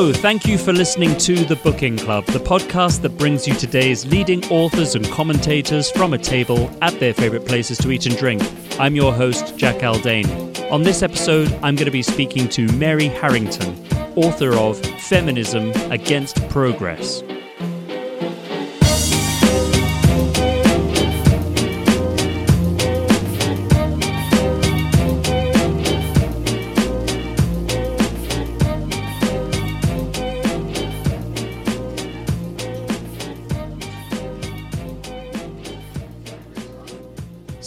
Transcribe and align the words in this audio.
Hello, 0.00 0.14
thank 0.14 0.46
you 0.46 0.56
for 0.56 0.72
listening 0.72 1.14
to 1.18 1.34
The 1.44 1.56
Booking 1.56 1.98
Club, 1.98 2.24
the 2.24 2.38
podcast 2.38 3.02
that 3.02 3.18
brings 3.18 3.46
you 3.46 3.52
today's 3.52 4.06
leading 4.06 4.42
authors 4.46 4.94
and 4.94 5.04
commentators 5.10 5.90
from 5.90 6.14
a 6.14 6.18
table 6.18 6.70
at 6.80 6.98
their 6.98 7.12
favourite 7.12 7.46
places 7.46 7.76
to 7.80 7.90
eat 7.90 8.06
and 8.06 8.16
drink. 8.16 8.42
I'm 8.80 8.96
your 8.96 9.12
host, 9.12 9.58
Jack 9.58 9.82
Aldane. 9.82 10.72
On 10.72 10.84
this 10.84 11.02
episode, 11.02 11.52
I'm 11.62 11.76
going 11.76 11.84
to 11.84 11.90
be 11.90 12.00
speaking 12.00 12.48
to 12.48 12.66
Mary 12.78 13.08
Harrington, 13.08 13.76
author 14.16 14.54
of 14.54 14.78
Feminism 15.02 15.70
Against 15.92 16.48
Progress. 16.48 17.22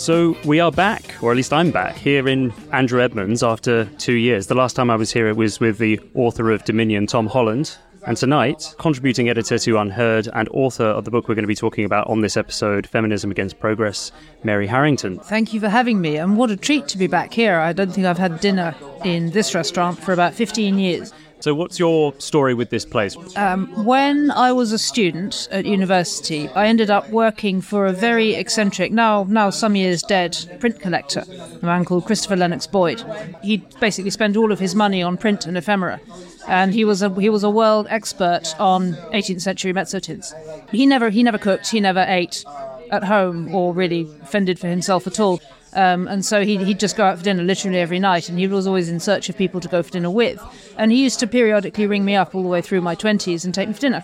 So 0.04 0.36
we 0.44 0.60
are 0.60 0.70
back, 0.70 1.16
or 1.24 1.32
at 1.32 1.38
least 1.38 1.54
I'm 1.54 1.72
back, 1.72 1.96
here 1.96 2.28
in 2.28 2.52
Andrew 2.74 3.02
Edmunds 3.02 3.42
after 3.42 3.86
two 3.98 4.16
years. 4.16 4.48
The 4.48 4.54
last 4.54 4.76
time 4.76 4.90
I 4.90 4.98
was 4.98 5.14
here, 5.14 5.30
it 5.30 5.38
was 5.38 5.62
with 5.62 5.78
the 5.78 5.98
author 6.14 6.52
of 6.52 6.66
Dominion, 6.66 7.08
Tom 7.08 7.26
Holland. 7.26 7.78
And 8.06 8.18
tonight, 8.18 8.76
contributing 8.80 9.30
editor 9.30 9.58
to 9.58 9.76
UnHerd 9.76 10.28
and 10.34 10.50
author 10.50 10.84
of 10.84 11.06
the 11.06 11.12
book 11.12 11.30
we're 11.30 11.36
going 11.36 11.44
to 11.44 11.48
be 11.48 11.56
talking 11.56 11.86
about 11.86 12.10
on 12.10 12.20
this 12.20 12.36
episode, 12.36 12.86
Feminism 12.86 13.32
Against 13.32 13.62
Progress, 13.62 14.12
Mary 14.44 14.68
Harrington. 14.68 15.20
Thank 15.20 15.54
you 15.54 15.62
for 15.62 15.70
having 15.70 16.02
me, 16.02 16.17
and 16.17 16.36
what 16.36 16.52
a 16.52 16.58
treat 16.58 16.90
to 16.90 16.98
be 16.98 17.08
back 17.08 17.32
here. 17.32 17.60
I 17.60 17.72
don't 17.72 17.94
think 17.94 18.06
I've 18.06 18.17
had 18.17 18.42
dinner 18.42 18.76
in 19.06 19.30
this 19.30 19.56
restaurant 19.56 20.00
for 20.00 20.12
about 20.12 20.34
15 20.34 20.80
years. 20.80 21.14
So, 21.44 21.53
what's 21.53 21.77
your 21.77 22.13
story 22.19 22.53
with 22.53 22.69
this 22.69 22.86
place? 22.86 23.17
Um, 23.36 23.67
when 23.83 24.31
I 24.31 24.53
was 24.53 24.72
a 24.72 24.80
student 24.80 25.49
at 25.52 25.66
university, 25.66 26.47
I 26.47 26.67
ended 26.67 26.89
up 26.89 27.09
working 27.09 27.59
for 27.59 27.86
a 27.86 27.91
very 27.91 28.36
eccentric, 28.36 28.94
now 28.94 29.25
now 29.27 29.49
some 29.49 29.75
years 29.75 30.02
dead, 30.03 30.38
print 30.61 30.80
collector, 30.80 31.25
a 31.61 31.66
man 31.66 31.83
called 31.83 32.05
Christopher 32.05 32.38
Lennox 32.38 32.66
Boyd. 32.66 33.03
He 33.44 33.58
basically 33.81 34.11
spent 34.11 34.38
all 34.38 34.53
of 34.53 34.59
his 34.59 34.73
money 34.73 35.03
on 35.03 35.17
print 35.17 35.45
and 35.45 35.58
ephemera, 35.58 35.99
and 36.47 36.73
he 36.73 36.86
was 36.86 37.02
a 37.02 37.09
he 37.19 37.27
was 37.27 37.44
a 37.44 37.49
world 37.49 37.88
expert 37.89 38.55
on 38.58 38.94
18th 39.11 39.41
century 39.41 39.73
mezzotints. 39.73 40.31
He 40.69 40.86
never 40.86 41.09
he 41.09 41.23
never 41.23 41.38
cooked, 41.38 41.71
he 41.71 41.81
never 41.81 42.05
ate 42.08 42.45
at 42.89 43.03
home 43.03 43.53
or 43.53 43.73
really 43.73 44.05
fended 44.23 44.59
for 44.59 44.67
himself 44.67 45.08
at 45.08 45.19
all. 45.19 45.41
Um, 45.76 46.08
and 46.08 46.26
so 46.26 46.44
he'd, 46.44 46.62
he'd 46.62 46.80
just 46.80 46.96
go 46.96 47.06
out 47.06 47.18
for 47.18 47.24
dinner 47.24 47.44
literally 47.44 47.80
every 47.80 48.00
night, 48.00 48.30
and 48.30 48.38
he 48.38 48.48
was 48.48 48.68
always 48.68 48.90
in 48.90 49.00
search 49.00 49.30
of 49.30 49.38
people 49.38 49.60
to 49.62 49.68
go 49.68 49.82
for 49.82 49.92
dinner 49.92 50.10
with. 50.10 50.42
And 50.78 50.92
he 50.92 51.02
used 51.02 51.20
to 51.20 51.28
periodically 51.28 51.88
ring 51.88 52.06
me 52.06 52.16
up 52.16 52.36
all 52.36 52.44
the 52.44 52.50
way 52.50 52.62
through 52.62 52.82
my 52.82 52.96
20s 52.96 53.46
and 53.46 53.54
take 53.54 53.68
me 53.68 53.74
for 53.74 53.82
dinner. 53.82 54.04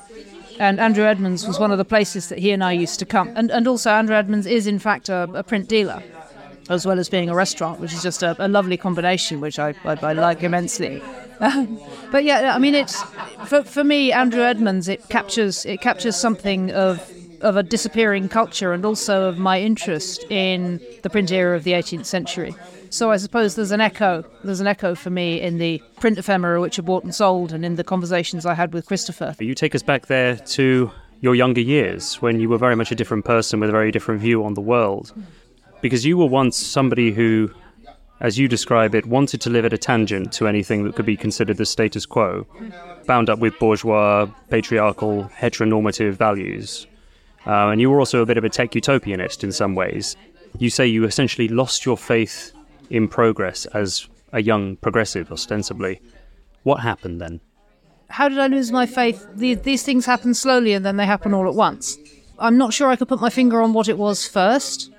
And 0.59 0.79
Andrew 0.79 1.05
Edmunds 1.05 1.47
was 1.47 1.57
one 1.57 1.71
of 1.71 1.77
the 1.77 1.85
places 1.85 2.27
that 2.29 2.39
he 2.39 2.51
and 2.51 2.63
I 2.63 2.73
used 2.73 2.99
to 2.99 3.05
come. 3.05 3.31
And, 3.35 3.49
and 3.49 3.67
also, 3.67 3.91
Andrew 3.91 4.15
Edmunds 4.15 4.45
is, 4.45 4.67
in 4.67 4.79
fact, 4.79 5.07
a, 5.07 5.23
a 5.33 5.43
print 5.43 5.69
dealer, 5.69 6.03
as 6.69 6.85
well 6.85 6.99
as 6.99 7.07
being 7.07 7.29
a 7.29 7.35
restaurant, 7.35 7.79
which 7.79 7.93
is 7.93 8.03
just 8.03 8.23
a, 8.23 8.35
a 8.43 8.47
lovely 8.47 8.75
combination, 8.75 9.39
which 9.39 9.57
I, 9.57 9.73
I, 9.85 9.93
I 10.01 10.13
like 10.13 10.43
immensely. 10.43 11.01
but 12.11 12.25
yeah, 12.25 12.53
I 12.53 12.59
mean, 12.59 12.75
it's 12.75 13.01
for, 13.45 13.63
for 13.63 13.83
me, 13.83 14.11
Andrew 14.11 14.41
Edmunds. 14.41 14.89
It 14.89 15.07
captures 15.07 15.65
it 15.65 15.79
captures 15.79 16.17
something 16.17 16.71
of 16.71 17.09
of 17.41 17.55
a 17.55 17.63
disappearing 17.63 18.29
culture 18.29 18.73
and 18.73 18.85
also 18.85 19.27
of 19.27 19.37
my 19.37 19.59
interest 19.59 20.23
in 20.29 20.81
the 21.03 21.09
print 21.09 21.31
era 21.31 21.55
of 21.55 21.63
the 21.63 21.71
18th 21.71 22.05
century. 22.05 22.55
So 22.89 23.11
I 23.11 23.17
suppose 23.17 23.55
there's 23.55 23.71
an 23.71 23.81
echo. 23.81 24.25
There's 24.43 24.59
an 24.59 24.67
echo 24.67 24.95
for 24.95 25.09
me 25.09 25.39
in 25.39 25.57
the 25.57 25.81
print 25.99 26.17
ephemera 26.17 26.59
which 26.59 26.79
are 26.79 26.83
bought 26.83 27.03
and 27.03 27.13
sold, 27.13 27.53
and 27.53 27.63
in 27.63 27.75
the 27.75 27.83
conversations 27.83 28.45
I 28.45 28.55
had 28.55 28.73
with 28.73 28.87
Christopher. 28.87 29.35
You 29.39 29.53
take 29.53 29.75
us 29.75 29.83
back 29.83 30.07
there 30.07 30.35
to 30.35 30.91
your 31.21 31.35
younger 31.35 31.61
years 31.61 32.15
when 32.15 32.39
you 32.39 32.49
were 32.49 32.57
very 32.57 32.75
much 32.75 32.91
a 32.91 32.95
different 32.95 33.25
person 33.25 33.59
with 33.59 33.69
a 33.69 33.73
very 33.73 33.91
different 33.91 34.21
view 34.21 34.43
on 34.43 34.53
the 34.55 34.61
world, 34.61 35.13
because 35.81 36.05
you 36.05 36.17
were 36.17 36.25
once 36.25 36.57
somebody 36.57 37.11
who, 37.11 37.51
as 38.21 38.39
you 38.39 38.47
describe 38.47 38.95
it, 38.95 39.05
wanted 39.05 39.39
to 39.41 39.49
live 39.49 39.65
at 39.65 39.73
a 39.73 39.77
tangent 39.77 40.31
to 40.33 40.47
anything 40.47 40.83
that 40.83 40.95
could 40.95 41.05
be 41.05 41.17
considered 41.17 41.57
the 41.57 41.65
status 41.65 42.05
quo, 42.05 42.47
bound 43.05 43.29
up 43.29 43.39
with 43.39 43.57
bourgeois, 43.59 44.25
patriarchal, 44.49 45.29
heteronormative 45.37 46.13
values. 46.13 46.87
Uh, 47.49 47.71
and 47.71 47.81
you 47.81 47.89
were 47.89 47.97
also 47.97 48.21
a 48.21 48.27
bit 48.27 48.37
of 48.37 48.43
a 48.43 48.49
tech 48.49 48.71
utopianist 48.71 49.43
in 49.43 49.51
some 49.51 49.73
ways. 49.73 50.15
You 50.59 50.69
say 50.69 50.85
you 50.85 51.03
essentially 51.05 51.47
lost 51.47 51.83
your 51.83 51.97
faith 51.97 52.51
in 52.91 53.07
progress 53.07 53.65
as 53.67 54.07
a 54.33 54.41
young 54.41 54.75
progressive, 54.75 55.31
ostensibly. 55.31 55.99
What 56.61 56.81
happened 56.81 57.19
then? 57.19 57.41
How 58.09 58.29
did 58.29 58.37
I 58.37 58.45
lose 58.47 58.71
my 58.71 58.85
faith? 58.85 59.27
These, 59.33 59.61
these 59.61 59.81
things 59.81 60.05
happen 60.05 60.35
slowly 60.35 60.73
and 60.73 60.85
then 60.85 60.97
they 60.97 61.07
happen 61.07 61.33
all 61.33 61.47
at 61.47 61.55
once. 61.55 61.97
I'm 62.37 62.57
not 62.57 62.71
sure 62.71 62.89
I 62.89 62.95
could 62.95 63.07
put 63.07 63.19
my 63.19 63.31
finger 63.31 63.61
on 63.61 63.73
what 63.73 63.89
it 63.89 63.97
was 63.97 64.27
first. 64.27 64.91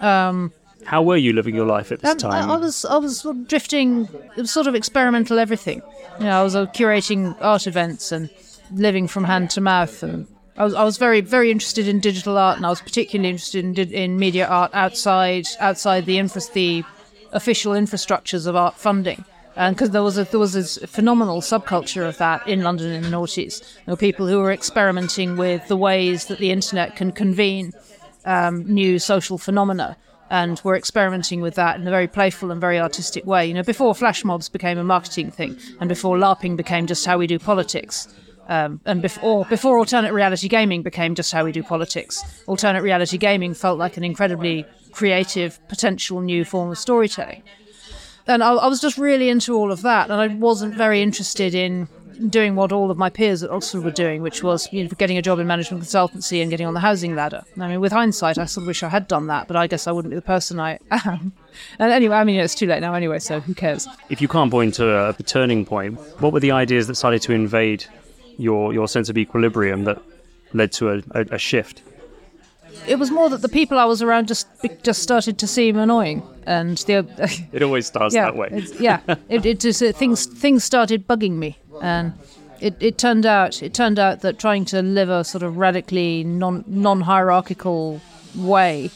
Um, 0.00 0.52
How 0.84 1.00
were 1.00 1.16
you 1.16 1.32
living 1.32 1.54
your 1.54 1.66
life 1.66 1.92
at 1.92 2.00
this 2.00 2.10
um, 2.10 2.18
time? 2.18 2.50
I, 2.50 2.54
I 2.54 2.56
was 2.56 2.84
I 2.84 2.96
was 2.96 3.20
sort 3.20 3.36
of 3.36 3.46
drifting. 3.48 4.08
It 4.36 4.40
was 4.40 4.50
sort 4.50 4.66
of 4.66 4.74
experimental 4.74 5.38
everything. 5.38 5.80
You 6.18 6.26
know, 6.26 6.40
I 6.40 6.42
was 6.42 6.56
uh, 6.56 6.66
curating 6.66 7.36
art 7.40 7.66
events 7.68 8.10
and 8.10 8.28
living 8.72 9.06
from 9.08 9.24
hand 9.24 9.50
to 9.50 9.60
mouth, 9.60 10.02
and 10.02 10.26
I 10.56 10.64
was 10.64 10.74
I 10.74 10.84
was 10.84 10.98
very 10.98 11.20
very 11.20 11.50
interested 11.50 11.88
in 11.88 11.98
digital 12.00 12.38
art, 12.38 12.56
and 12.56 12.66
I 12.66 12.70
was 12.70 12.80
particularly 12.80 13.30
interested 13.30 13.64
in 13.64 13.92
in 13.92 14.18
media 14.18 14.46
art 14.46 14.70
outside 14.72 15.46
outside 15.58 16.06
the 16.06 16.18
infra- 16.18 16.42
the 16.52 16.84
official 17.32 17.72
infrastructures 17.72 18.46
of 18.46 18.54
art 18.56 18.76
funding. 18.76 19.24
Because 19.56 19.90
there 19.90 20.02
was 20.02 20.18
a 20.18 20.24
there 20.24 20.40
was 20.40 20.52
this 20.52 20.78
phenomenal 20.86 21.40
subculture 21.40 22.08
of 22.08 22.18
that 22.18 22.46
in 22.46 22.62
London 22.62 22.90
in 22.90 23.02
the 23.02 23.08
noughties, 23.08 23.60
there 23.84 23.92
were 23.92 23.96
people 23.96 24.26
who 24.26 24.38
were 24.38 24.52
experimenting 24.52 25.36
with 25.36 25.66
the 25.68 25.76
ways 25.76 26.26
that 26.26 26.38
the 26.38 26.50
internet 26.50 26.96
can 26.96 27.12
convene 27.12 27.72
um, 28.24 28.64
new 28.66 28.98
social 28.98 29.38
phenomena, 29.38 29.96
and 30.30 30.60
were 30.64 30.76
experimenting 30.76 31.40
with 31.40 31.54
that 31.54 31.78
in 31.78 31.86
a 31.86 31.90
very 31.90 32.08
playful 32.08 32.50
and 32.50 32.60
very 32.60 32.80
artistic 32.80 33.24
way. 33.26 33.46
You 33.46 33.54
know, 33.54 33.62
before 33.62 33.94
flash 33.94 34.24
mobs 34.24 34.48
became 34.48 34.78
a 34.78 34.84
marketing 34.84 35.30
thing, 35.30 35.56
and 35.80 35.88
before 35.88 36.16
LARPing 36.16 36.56
became 36.56 36.86
just 36.88 37.06
how 37.06 37.18
we 37.18 37.28
do 37.28 37.38
politics, 37.38 38.08
um, 38.48 38.80
and 38.84 39.00
before 39.02 39.44
before 39.46 39.78
alternate 39.78 40.12
reality 40.12 40.48
gaming 40.48 40.82
became 40.82 41.14
just 41.14 41.32
how 41.32 41.44
we 41.44 41.52
do 41.52 41.62
politics, 41.62 42.42
alternate 42.46 42.82
reality 42.82 43.18
gaming 43.18 43.54
felt 43.54 43.78
like 43.78 43.96
an 43.96 44.04
incredibly 44.04 44.64
creative, 44.92 45.58
potential 45.68 46.20
new 46.20 46.44
form 46.44 46.70
of 46.70 46.78
storytelling. 46.78 47.42
And 48.26 48.42
I, 48.42 48.54
I 48.54 48.66
was 48.68 48.80
just 48.80 48.96
really 48.96 49.28
into 49.28 49.54
all 49.54 49.70
of 49.70 49.82
that, 49.82 50.10
and 50.10 50.20
I 50.20 50.28
wasn't 50.28 50.74
very 50.74 51.02
interested 51.02 51.54
in 51.54 51.88
doing 52.28 52.54
what 52.54 52.72
all 52.72 52.90
of 52.90 52.96
my 52.96 53.10
peers 53.10 53.42
at 53.42 53.50
Oxford 53.50 53.82
were 53.82 53.90
doing, 53.90 54.22
which 54.22 54.42
was 54.42 54.72
you 54.72 54.84
know, 54.84 54.90
getting 54.90 55.18
a 55.18 55.22
job 55.22 55.38
in 55.38 55.46
management 55.46 55.82
consultancy 55.82 56.40
and 56.40 56.50
getting 56.50 56.66
on 56.66 56.74
the 56.74 56.80
housing 56.80 57.14
ladder. 57.14 57.42
I 57.58 57.68
mean, 57.68 57.80
with 57.80 57.92
hindsight, 57.92 58.38
I 58.38 58.44
sort 58.44 58.62
of 58.62 58.68
wish 58.68 58.82
I 58.82 58.88
had 58.88 59.08
done 59.08 59.26
that, 59.28 59.48
but 59.48 59.56
I 59.56 59.66
guess 59.66 59.86
I 59.86 59.92
wouldn't 59.92 60.10
be 60.10 60.16
the 60.16 60.22
person 60.22 60.60
I 60.60 60.78
am. 60.90 61.32
And 61.78 61.92
anyway, 61.92 62.16
I 62.16 62.24
mean, 62.24 62.40
it's 62.40 62.56
too 62.56 62.66
late 62.66 62.80
now 62.80 62.94
anyway, 62.94 63.20
so 63.20 63.38
who 63.38 63.54
cares? 63.54 63.86
if 64.10 64.20
you 64.20 64.26
can't 64.26 64.50
point 64.50 64.74
to 64.74 65.10
a 65.10 65.12
turning 65.22 65.64
point, 65.64 66.00
what 66.20 66.32
were 66.32 66.40
the 66.40 66.50
ideas 66.50 66.88
that 66.88 66.96
started 66.96 67.22
to 67.22 67.32
invade 67.32 67.86
your, 68.38 68.72
your 68.72 68.88
sense 68.88 69.08
of 69.08 69.18
equilibrium 69.18 69.84
that 69.84 70.00
led 70.52 70.72
to 70.72 70.90
a, 70.90 71.02
a, 71.12 71.26
a 71.32 71.38
shift? 71.38 71.82
It 72.86 72.98
was 72.98 73.10
more 73.10 73.30
that 73.30 73.40
the 73.40 73.48
people 73.48 73.78
I 73.78 73.84
was 73.84 74.02
around 74.02 74.28
just 74.28 74.46
just 74.82 75.02
started 75.02 75.38
to 75.38 75.46
seem 75.46 75.76
annoying, 75.76 76.22
and 76.46 76.76
the 76.78 77.06
It 77.52 77.62
always 77.62 77.86
starts 77.86 78.14
yeah, 78.14 78.24
that 78.24 78.36
way. 78.36 78.66
yeah, 78.78 79.00
it, 79.28 79.46
it 79.46 79.60
just 79.60 79.82
uh, 79.82 79.92
things 79.92 80.26
things 80.26 80.64
started 80.64 81.06
bugging 81.06 81.32
me, 81.32 81.56
and 81.80 82.12
it, 82.60 82.76
it 82.80 82.98
turned 82.98 83.26
out 83.26 83.62
it 83.62 83.74
turned 83.74 83.98
out 83.98 84.20
that 84.20 84.38
trying 84.38 84.64
to 84.66 84.82
live 84.82 85.08
a 85.08 85.24
sort 85.24 85.42
of 85.42 85.56
radically 85.56 86.24
non 86.24 86.64
non 86.66 87.00
hierarchical 87.00 88.00
way 88.34 88.90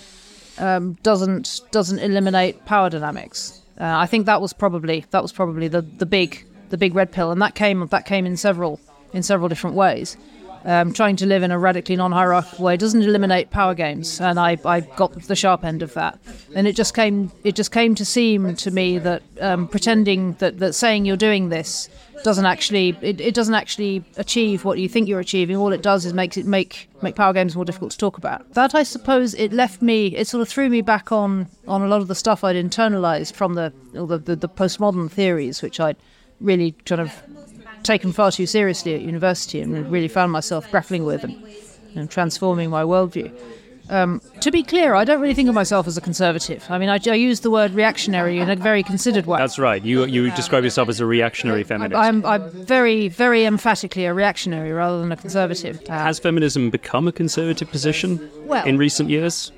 um, 0.58 0.94
doesn't 1.02 1.60
doesn't 1.70 1.98
eliminate 2.00 2.64
power 2.66 2.90
dynamics. 2.90 3.62
Uh, 3.80 3.84
I 3.84 4.06
think 4.06 4.26
that 4.26 4.40
was 4.40 4.52
probably 4.52 5.04
that 5.10 5.22
was 5.22 5.32
probably 5.32 5.68
the, 5.68 5.82
the 5.82 6.06
big 6.06 6.44
the 6.70 6.76
big 6.76 6.94
red 6.94 7.12
pill, 7.12 7.30
and 7.30 7.40
that 7.40 7.54
came 7.54 7.86
that 7.86 8.06
came 8.06 8.26
in 8.26 8.36
several 8.36 8.80
in 9.12 9.22
several 9.22 9.48
different 9.48 9.76
ways. 9.76 10.16
Um, 10.64 10.92
trying 10.92 11.16
to 11.16 11.26
live 11.26 11.42
in 11.44 11.50
a 11.50 11.58
radically 11.58 11.96
non-hierarchical 11.96 12.64
way 12.64 12.76
doesn't 12.76 13.02
eliminate 13.02 13.50
power 13.50 13.74
games, 13.74 14.20
and 14.20 14.40
I, 14.40 14.58
I 14.64 14.80
got 14.80 15.12
the 15.14 15.36
sharp 15.36 15.64
end 15.64 15.82
of 15.82 15.94
that. 15.94 16.18
And 16.54 16.66
it 16.66 16.74
just 16.74 16.94
came 16.94 17.30
it 17.44 17.54
just 17.54 17.70
came 17.70 17.94
to 17.94 18.04
seem 18.04 18.56
to 18.56 18.70
me 18.70 18.98
that 18.98 19.22
um, 19.40 19.68
pretending 19.68 20.34
that, 20.40 20.58
that 20.58 20.74
saying 20.74 21.04
you're 21.04 21.16
doing 21.16 21.48
this 21.48 21.88
doesn't 22.24 22.44
actually 22.44 22.96
it, 23.00 23.20
it 23.20 23.34
doesn't 23.34 23.54
actually 23.54 24.04
achieve 24.16 24.64
what 24.64 24.78
you 24.78 24.88
think 24.88 25.08
you're 25.08 25.20
achieving. 25.20 25.56
All 25.56 25.72
it 25.72 25.80
does 25.80 26.04
is 26.04 26.12
makes 26.12 26.36
it 26.36 26.44
make 26.44 26.90
make 27.02 27.14
power 27.14 27.32
games 27.32 27.54
more 27.54 27.64
difficult 27.64 27.92
to 27.92 27.98
talk 27.98 28.18
about. 28.18 28.52
That 28.54 28.74
I 28.74 28.82
suppose 28.82 29.34
it 29.34 29.52
left 29.52 29.80
me 29.80 30.08
it 30.08 30.26
sort 30.26 30.42
of 30.42 30.48
threw 30.48 30.68
me 30.68 30.82
back 30.82 31.12
on 31.12 31.46
on 31.68 31.82
a 31.82 31.88
lot 31.88 32.00
of 32.00 32.08
the 32.08 32.16
stuff 32.16 32.42
I'd 32.42 32.56
internalized 32.56 33.34
from 33.34 33.54
the 33.54 33.72
the, 33.92 34.18
the, 34.18 34.36
the 34.36 34.48
postmodern 34.48 35.08
theories, 35.10 35.62
which 35.62 35.78
I'd 35.78 35.96
really 36.40 36.72
kind 36.84 37.00
of 37.00 37.12
taken 37.88 38.12
far 38.12 38.30
too 38.30 38.46
seriously 38.46 38.94
at 38.94 39.00
university 39.00 39.60
and 39.60 39.90
really 39.90 40.08
found 40.08 40.30
myself 40.30 40.70
grappling 40.70 41.04
with 41.04 41.24
and, 41.24 41.34
and 41.96 42.10
transforming 42.10 42.68
my 42.70 42.82
worldview. 42.82 43.28
Um, 43.90 44.20
to 44.40 44.50
be 44.50 44.62
clear, 44.62 44.94
I 44.94 45.04
don't 45.04 45.22
really 45.22 45.32
think 45.32 45.48
of 45.48 45.54
myself 45.54 45.86
as 45.86 45.96
a 45.96 46.02
conservative. 46.02 46.62
I 46.68 46.76
mean, 46.76 46.90
I, 46.90 46.98
I 47.06 47.14
use 47.14 47.40
the 47.40 47.50
word 47.50 47.72
reactionary 47.72 48.38
in 48.38 48.50
a 48.50 48.56
very 48.56 48.82
considered 48.82 49.24
way. 49.24 49.38
That's 49.38 49.58
right. 49.58 49.82
You 49.82 50.04
you 50.04 50.30
describe 50.32 50.62
yourself 50.62 50.90
as 50.90 51.00
a 51.00 51.06
reactionary 51.06 51.64
feminist. 51.64 51.96
I'm, 51.96 52.24
I'm 52.26 52.50
very, 52.50 53.08
very 53.08 53.46
emphatically 53.46 54.04
a 54.04 54.12
reactionary 54.12 54.72
rather 54.72 55.00
than 55.00 55.10
a 55.10 55.16
conservative. 55.16 55.86
Has 55.88 56.18
feminism 56.18 56.68
become 56.68 57.08
a 57.08 57.12
conservative 57.12 57.70
position 57.70 58.30
Well- 58.44 58.66
in 58.66 58.76
recent 58.76 59.08
years? 59.08 59.52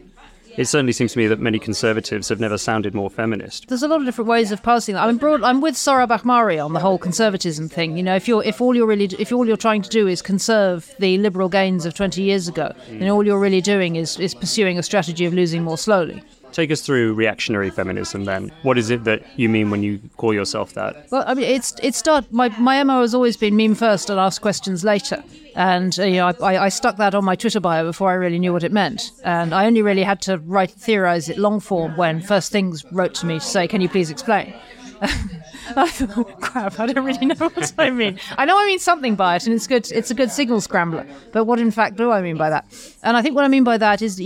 It 0.61 0.69
certainly 0.69 0.93
seems 0.93 1.15
to 1.15 1.19
me 1.19 1.27
that 1.27 1.41
many 1.41 1.59
conservatives 1.59 2.29
have 2.29 2.39
never 2.39 2.59
sounded 2.59 2.95
more 2.95 3.09
feminist. 3.09 3.69
There's 3.69 3.83
a 3.83 3.89
lot 3.89 4.01
of 4.01 4.05
different 4.05 4.29
ways 4.29 4.53
of 4.53 4.63
passing 4.63 4.95
that. 4.95 5.05
I'm 5.05 5.17
broad, 5.17 5.43
I'm 5.43 5.63
with 5.63 5.75
Sohrab 5.75 6.09
Ahmari 6.09 6.63
on 6.63 6.75
the 6.75 6.81
whole 6.81 6.99
conservatism 6.99 7.71
thing. 7.71 7.97
You 7.97 8.03
know, 8.03 8.15
if 8.15 8.29
you're 8.29 8.45
if 8.45 8.61
all 8.61 8.77
you're 8.77 8.87
really 8.87 9.07
if 9.19 9.33
all 9.33 9.47
you're 9.47 9.57
trying 9.57 9.81
to 9.81 9.89
do 9.89 10.07
is 10.07 10.21
conserve 10.21 10.95
the 10.99 11.17
liberal 11.17 11.49
gains 11.49 11.87
of 11.87 11.95
20 11.95 12.21
years 12.21 12.47
ago, 12.47 12.75
then 12.91 13.09
all 13.09 13.25
you're 13.25 13.41
really 13.41 13.63
doing 13.63 13.97
is 13.97 14.21
is 14.21 14.35
pursuing 14.35 14.79
a 14.79 14.83
strategy 14.83 15.25
of 15.25 15.33
losing 15.33 15.63
more 15.63 15.79
slowly. 15.79 16.23
Take 16.53 16.71
us 16.71 16.81
through 16.81 17.15
reactionary 17.15 17.71
feminism 17.71 18.25
then. 18.25 18.53
What 18.63 18.79
is 18.79 18.91
it 18.91 19.05
that 19.05 19.25
you 19.37 19.49
mean 19.49 19.71
when 19.71 19.83
you 19.83 20.01
call 20.17 20.35
yourself 20.35 20.75
that? 20.75 21.07
Well, 21.11 21.25
I 21.27 21.35
mean, 21.35 21.45
it's 21.45 21.75
it 21.83 21.95
start 21.95 22.33
my 22.33 22.49
my 22.59 22.83
MO 22.83 23.01
has 23.01 23.15
always 23.15 23.37
been 23.37 23.57
meme 23.57 23.75
first 23.75 24.11
and 24.11 24.19
ask 24.19 24.41
questions 24.43 24.85
later, 24.85 25.23
and 25.55 25.99
uh, 25.99 26.05
you 26.05 26.17
know 26.17 26.33
I, 26.43 26.65
I 26.65 26.69
stuck 26.69 26.97
that 26.97 27.15
on 27.15 27.25
my 27.25 27.37
Twitter 27.37 27.61
bio 27.61 27.85
before 27.85 28.11
I 28.11 28.15
really 28.15 28.39
knew 28.39 28.53
what 28.53 28.65
it 28.65 28.73
meant, 28.73 29.13
and 29.25 29.55
I 29.55 29.67
only 29.67 29.83
really 29.83 30.03
had 30.03 30.21
to 30.23 30.39
write 30.39 30.71
theorize 30.71 31.29
it 31.29 31.39
long 31.39 31.61
form 31.61 31.97
when 31.97 32.21
First 32.21 32.53
Things 32.53 32.85
wrote 32.93 33.15
to 33.15 33.27
me 33.27 33.39
to 33.39 33.45
say, 33.45 33.69
"Can 33.69 33.81
you 33.81 33.89
please 33.89 34.11
explain?" 34.11 34.55
I 35.77 35.89
thought, 35.89 36.41
crap, 36.41 36.79
I 36.79 36.87
don't 36.87 37.05
really 37.05 37.27
know 37.27 37.35
what 37.37 37.73
I 37.79 37.91
mean. 37.91 38.19
I 38.37 38.45
know 38.45 38.59
I 38.59 38.67
mean 38.67 38.79
something 38.79 39.15
by 39.15 39.37
it, 39.37 39.47
and 39.47 39.55
it's 39.55 39.67
good. 39.67 39.91
It's 39.91 40.11
a 40.11 40.15
good 40.15 40.31
signal 40.31 40.61
scrambler. 40.61 41.07
But 41.33 41.45
what 41.45 41.59
in 41.59 41.71
fact 41.71 41.97
do 41.97 42.11
I 42.11 42.21
mean 42.21 42.37
by 42.37 42.51
that? 42.51 42.67
And 43.03 43.17
I 43.17 43.23
think 43.23 43.35
what 43.35 43.45
I 43.45 43.49
mean 43.49 43.65
by 43.65 43.79
that 43.79 44.03
is 44.03 44.21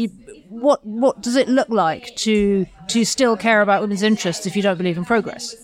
what 0.49 0.85
what 0.85 1.21
does 1.21 1.37
it 1.37 1.49
look 1.49 1.69
like 1.69 2.15
to 2.17 2.67
to 2.88 3.05
still 3.05 3.37
care 3.37 3.61
about 3.61 3.82
women's 3.82 4.03
interests 4.03 4.47
if 4.47 4.56
you 4.56 4.62
don't 4.62 4.79
believe 4.79 4.99
in 4.99 5.05
progress? 5.05 5.55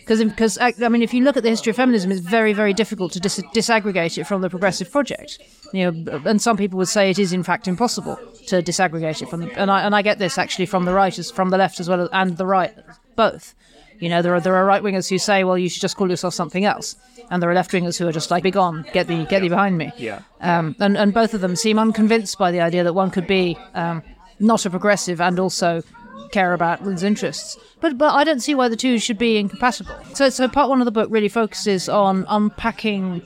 Because 0.00 0.24
because 0.24 0.58
I 0.58 0.88
mean, 0.88 1.02
if 1.02 1.12
you 1.12 1.22
look 1.22 1.36
at 1.36 1.42
the 1.42 1.50
history 1.50 1.70
of 1.70 1.76
feminism, 1.76 2.10
it's 2.10 2.20
very 2.20 2.52
very 2.52 2.72
difficult 2.72 3.12
to 3.12 3.20
dis- 3.20 3.42
disaggregate 3.54 4.18
it 4.18 4.24
from 4.24 4.40
the 4.40 4.50
progressive 4.50 4.90
project. 4.90 5.38
You 5.72 5.90
know, 5.90 6.20
and 6.24 6.40
some 6.40 6.56
people 6.56 6.78
would 6.78 6.88
say 6.88 7.10
it 7.10 7.18
is 7.18 7.32
in 7.32 7.42
fact 7.42 7.68
impossible 7.68 8.16
to 8.46 8.62
disaggregate 8.62 9.22
it 9.22 9.28
from. 9.28 9.40
The, 9.42 9.52
and 9.58 9.70
I 9.70 9.82
and 9.82 9.94
I 9.94 10.02
get 10.02 10.18
this 10.18 10.38
actually 10.38 10.66
from 10.66 10.84
the 10.84 10.94
right 10.94 11.16
as 11.18 11.30
from 11.30 11.50
the 11.50 11.58
left 11.58 11.78
as 11.78 11.88
well 11.88 12.08
and 12.12 12.36
the 12.36 12.46
right 12.46 12.74
both. 13.16 13.54
You 13.98 14.08
know, 14.08 14.22
there 14.22 14.34
are 14.34 14.40
there 14.40 14.54
are 14.54 14.64
right 14.64 14.82
wingers 14.82 15.08
who 15.08 15.18
say, 15.18 15.44
well, 15.44 15.58
you 15.58 15.68
should 15.68 15.82
just 15.82 15.96
call 15.96 16.08
yourself 16.08 16.34
something 16.34 16.64
else, 16.64 16.96
and 17.30 17.42
there 17.42 17.50
are 17.50 17.54
left 17.54 17.72
wingers 17.72 17.98
who 17.98 18.06
are 18.06 18.12
just 18.12 18.30
like, 18.30 18.42
be 18.42 18.50
gone, 18.50 18.84
get 18.92 19.08
thee, 19.08 19.26
get 19.28 19.40
thee 19.40 19.48
behind 19.48 19.76
me. 19.76 19.92
Yeah. 19.96 20.22
Um, 20.40 20.76
and 20.78 20.96
and 20.96 21.12
both 21.12 21.34
of 21.34 21.40
them 21.40 21.56
seem 21.56 21.78
unconvinced 21.78 22.38
by 22.38 22.50
the 22.50 22.60
idea 22.60 22.84
that 22.84 22.94
one 22.94 23.10
could 23.10 23.26
be 23.26 23.58
um, 23.74 24.02
not 24.38 24.64
a 24.66 24.70
progressive 24.70 25.20
and 25.20 25.38
also 25.38 25.82
care 26.30 26.52
about 26.52 26.82
women's 26.82 27.02
interests. 27.02 27.58
But 27.80 27.98
but 27.98 28.14
I 28.14 28.24
don't 28.24 28.40
see 28.40 28.54
why 28.54 28.68
the 28.68 28.76
two 28.76 28.98
should 28.98 29.18
be 29.18 29.36
incompatible. 29.36 29.96
So 30.14 30.28
so 30.28 30.48
part 30.48 30.68
one 30.68 30.80
of 30.80 30.84
the 30.84 30.92
book 30.92 31.08
really 31.10 31.28
focuses 31.28 31.88
on 31.88 32.24
unpacking 32.28 33.22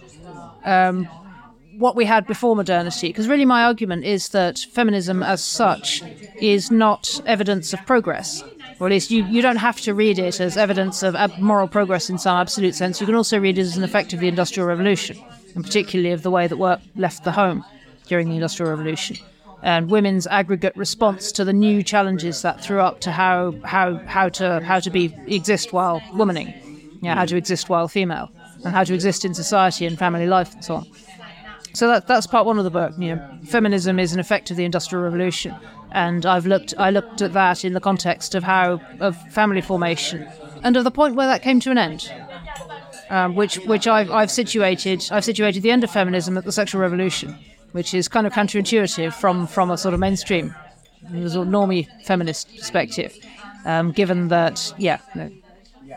um, 0.64 1.08
what 1.82 1.96
we 1.96 2.04
had 2.04 2.26
before 2.26 2.54
modernity, 2.54 3.08
because 3.08 3.26
really 3.26 3.44
my 3.44 3.64
argument 3.64 4.04
is 4.04 4.28
that 4.28 4.56
feminism 4.70 5.20
as 5.22 5.42
such 5.42 6.00
is 6.40 6.70
not 6.70 7.20
evidence 7.26 7.72
of 7.72 7.84
progress. 7.86 8.42
Or 8.78 8.86
at 8.86 8.92
least 8.92 9.10
you, 9.10 9.24
you 9.24 9.42
don't 9.42 9.56
have 9.56 9.80
to 9.82 9.92
read 9.92 10.18
it 10.18 10.40
as 10.40 10.56
evidence 10.56 11.02
of 11.02 11.16
moral 11.40 11.66
progress 11.66 12.08
in 12.08 12.18
some 12.18 12.36
absolute 12.36 12.76
sense. 12.76 13.00
You 13.00 13.06
can 13.06 13.16
also 13.16 13.38
read 13.38 13.58
it 13.58 13.62
as 13.62 13.76
an 13.76 13.82
effect 13.82 14.12
of 14.12 14.20
the 14.20 14.28
Industrial 14.28 14.66
Revolution, 14.66 15.18
and 15.54 15.64
particularly 15.64 16.12
of 16.12 16.22
the 16.22 16.30
way 16.30 16.46
that 16.46 16.56
work 16.56 16.80
left 16.94 17.24
the 17.24 17.32
home 17.32 17.64
during 18.06 18.28
the 18.28 18.34
Industrial 18.36 18.70
Revolution. 18.70 19.16
And 19.62 19.90
women's 19.90 20.26
aggregate 20.28 20.76
response 20.76 21.32
to 21.32 21.44
the 21.44 21.52
new 21.52 21.82
challenges 21.82 22.42
that 22.42 22.62
threw 22.62 22.80
up 22.80 23.00
to 23.00 23.12
how 23.12 23.54
how 23.64 23.96
how 24.06 24.28
to 24.30 24.60
how 24.60 24.80
to 24.80 24.90
be 24.90 25.14
exist 25.26 25.72
while 25.72 26.00
womaning, 26.12 26.48
yeah, 27.00 27.14
how 27.14 27.26
to 27.26 27.36
exist 27.36 27.68
while 27.68 27.86
female, 27.86 28.28
and 28.64 28.74
how 28.74 28.82
to 28.84 28.94
exist 28.94 29.24
in 29.24 29.34
society 29.34 29.86
and 29.86 29.98
family 29.98 30.26
life 30.26 30.52
and 30.54 30.64
so 30.64 30.74
on. 30.76 30.86
So 31.74 31.88
that, 31.88 32.06
that's 32.06 32.26
part 32.26 32.46
one 32.46 32.58
of 32.58 32.64
the 32.64 32.70
book. 32.70 32.92
You 32.98 33.16
know, 33.16 33.38
feminism 33.46 33.98
is 33.98 34.12
an 34.12 34.20
effect 34.20 34.50
of 34.50 34.56
the 34.56 34.64
Industrial 34.64 35.02
Revolution, 35.02 35.54
and 35.90 36.26
I've 36.26 36.46
looked 36.46 36.74
I 36.78 36.90
looked 36.90 37.22
at 37.22 37.32
that 37.32 37.64
in 37.64 37.72
the 37.72 37.80
context 37.80 38.34
of 38.34 38.44
how 38.44 38.80
of 39.00 39.16
family 39.32 39.60
formation, 39.60 40.28
and 40.62 40.76
of 40.76 40.84
the 40.84 40.90
point 40.90 41.14
where 41.14 41.26
that 41.26 41.42
came 41.42 41.60
to 41.60 41.70
an 41.70 41.78
end, 41.78 42.12
um, 43.10 43.34
which 43.34 43.56
which 43.60 43.86
I've, 43.86 44.10
I've 44.10 44.30
situated 44.30 45.08
I've 45.10 45.24
situated 45.24 45.62
the 45.62 45.70
end 45.70 45.82
of 45.82 45.90
feminism 45.90 46.36
at 46.36 46.44
the 46.44 46.52
sexual 46.52 46.80
revolution, 46.80 47.38
which 47.72 47.94
is 47.94 48.06
kind 48.06 48.26
of 48.26 48.32
counterintuitive 48.34 49.14
from 49.14 49.46
from 49.46 49.70
a 49.70 49.78
sort 49.78 49.94
of 49.94 50.00
mainstream, 50.00 50.54
sort 51.10 51.46
of 51.46 51.52
normie 51.52 51.88
feminist 52.04 52.54
perspective, 52.54 53.16
um, 53.64 53.92
given 53.92 54.28
that 54.28 54.74
yeah. 54.76 54.98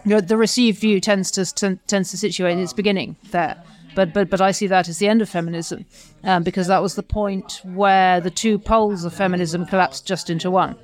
No, 0.03 0.19
the 0.19 0.35
received 0.35 0.79
view 0.79 0.99
tends 0.99 1.31
to 1.31 1.77
tends 1.87 2.11
to 2.11 2.17
situate 2.17 2.57
its 2.57 2.73
beginning 2.73 3.15
there. 3.31 3.61
But, 3.95 4.13
but 4.13 4.29
but 4.29 4.41
I 4.41 4.51
see 4.51 4.67
that 4.67 4.89
as 4.89 4.99
the 4.99 5.07
end 5.07 5.21
of 5.21 5.29
feminism, 5.29 5.85
um, 6.23 6.43
because 6.43 6.67
that 6.67 6.81
was 6.81 6.95
the 6.95 7.03
point 7.03 7.61
where 7.63 8.19
the 8.19 8.29
two 8.29 8.59
poles 8.59 9.05
of 9.05 9.13
feminism 9.13 9.65
collapsed 9.65 10.05
just 10.05 10.29
into 10.29 10.51
one. 10.51 10.75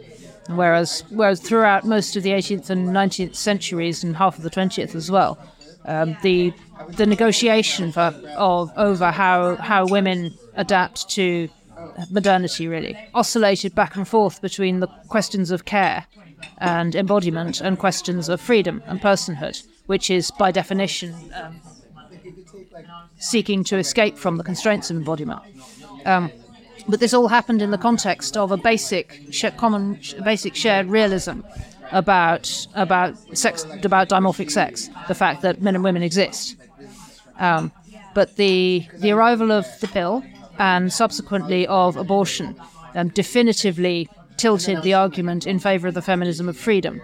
Whereas 0.47 1.03
whereas 1.09 1.41
throughout 1.41 1.85
most 1.85 2.15
of 2.15 2.23
the 2.23 2.31
18th 2.31 2.69
and 2.69 2.89
19th 2.89 3.35
centuries 3.35 4.03
and 4.03 4.15
half 4.15 4.37
of 4.37 4.43
the 4.43 4.49
20th 4.49 4.95
as 4.95 5.11
well, 5.11 5.37
um, 5.85 6.17
the 6.23 6.53
the 6.89 7.05
negotiation 7.05 7.91
for, 7.91 8.13
of 8.37 8.71
over 8.77 9.11
how 9.11 9.55
how 9.57 9.85
women 9.85 10.33
adapt 10.55 11.09
to 11.09 11.49
modernity 12.09 12.67
really 12.67 12.95
oscillated 13.13 13.73
back 13.75 13.95
and 13.95 14.07
forth 14.07 14.41
between 14.41 14.79
the 14.79 14.87
questions 15.07 15.51
of 15.51 15.65
care 15.65 16.05
and 16.59 16.95
embodiment 16.95 17.61
and 17.61 17.79
questions 17.79 18.29
of 18.29 18.39
freedom 18.39 18.81
and 18.87 19.01
personhood, 19.01 19.63
which 19.87 20.09
is 20.09 20.31
by 20.31 20.51
definition 20.51 21.13
um, 21.35 21.59
seeking 23.17 23.63
to 23.65 23.77
escape 23.77 24.17
from 24.17 24.37
the 24.37 24.43
constraints 24.43 24.89
of 24.89 24.97
embodiment. 24.97 25.41
Um, 26.05 26.31
but 26.87 26.99
this 26.99 27.13
all 27.13 27.27
happened 27.27 27.61
in 27.61 27.71
the 27.71 27.77
context 27.77 28.35
of 28.37 28.51
a 28.51 28.57
basic, 28.57 29.21
common, 29.57 29.99
basic 30.23 30.55
shared 30.55 30.87
realism 30.87 31.41
about 31.91 32.67
about 32.73 33.15
sex, 33.37 33.65
about 33.83 34.09
dimorphic 34.09 34.49
sex, 34.49 34.89
the 35.07 35.15
fact 35.15 35.41
that 35.41 35.61
men 35.61 35.75
and 35.75 35.83
women 35.83 36.03
exist. 36.03 36.55
Um, 37.37 37.71
but 38.13 38.35
the 38.35 38.87
the 38.97 39.11
arrival 39.11 39.51
of 39.51 39.65
the 39.79 39.87
pill 39.87 40.23
and 40.59 40.91
subsequently 40.91 41.67
of 41.67 41.97
abortion 41.97 42.55
um, 42.95 43.09
definitively 43.09 44.09
tilted 44.37 44.81
the 44.83 44.93
argument 44.93 45.45
in 45.45 45.59
favour 45.59 45.87
of 45.87 45.93
the 45.93 46.01
feminism 46.01 46.49
of 46.49 46.57
freedom, 46.57 47.01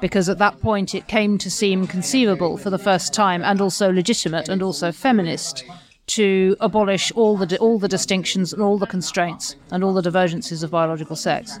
because 0.00 0.28
at 0.28 0.38
that 0.38 0.60
point 0.60 0.94
it 0.94 1.06
came 1.06 1.38
to 1.38 1.50
seem 1.50 1.86
conceivable 1.86 2.56
for 2.56 2.70
the 2.70 2.78
first 2.78 3.12
time 3.12 3.42
and 3.42 3.60
also 3.60 3.92
legitimate 3.92 4.48
and 4.48 4.62
also 4.62 4.92
feminist 4.92 5.64
to 6.06 6.56
abolish 6.60 7.12
all 7.12 7.36
the 7.36 7.56
all 7.58 7.78
the 7.78 7.88
distinctions 7.88 8.52
and 8.52 8.62
all 8.62 8.78
the 8.78 8.86
constraints 8.86 9.56
and 9.70 9.84
all 9.84 9.94
the 9.94 10.02
divergences 10.02 10.62
of 10.62 10.70
biological 10.70 11.16
sex. 11.16 11.58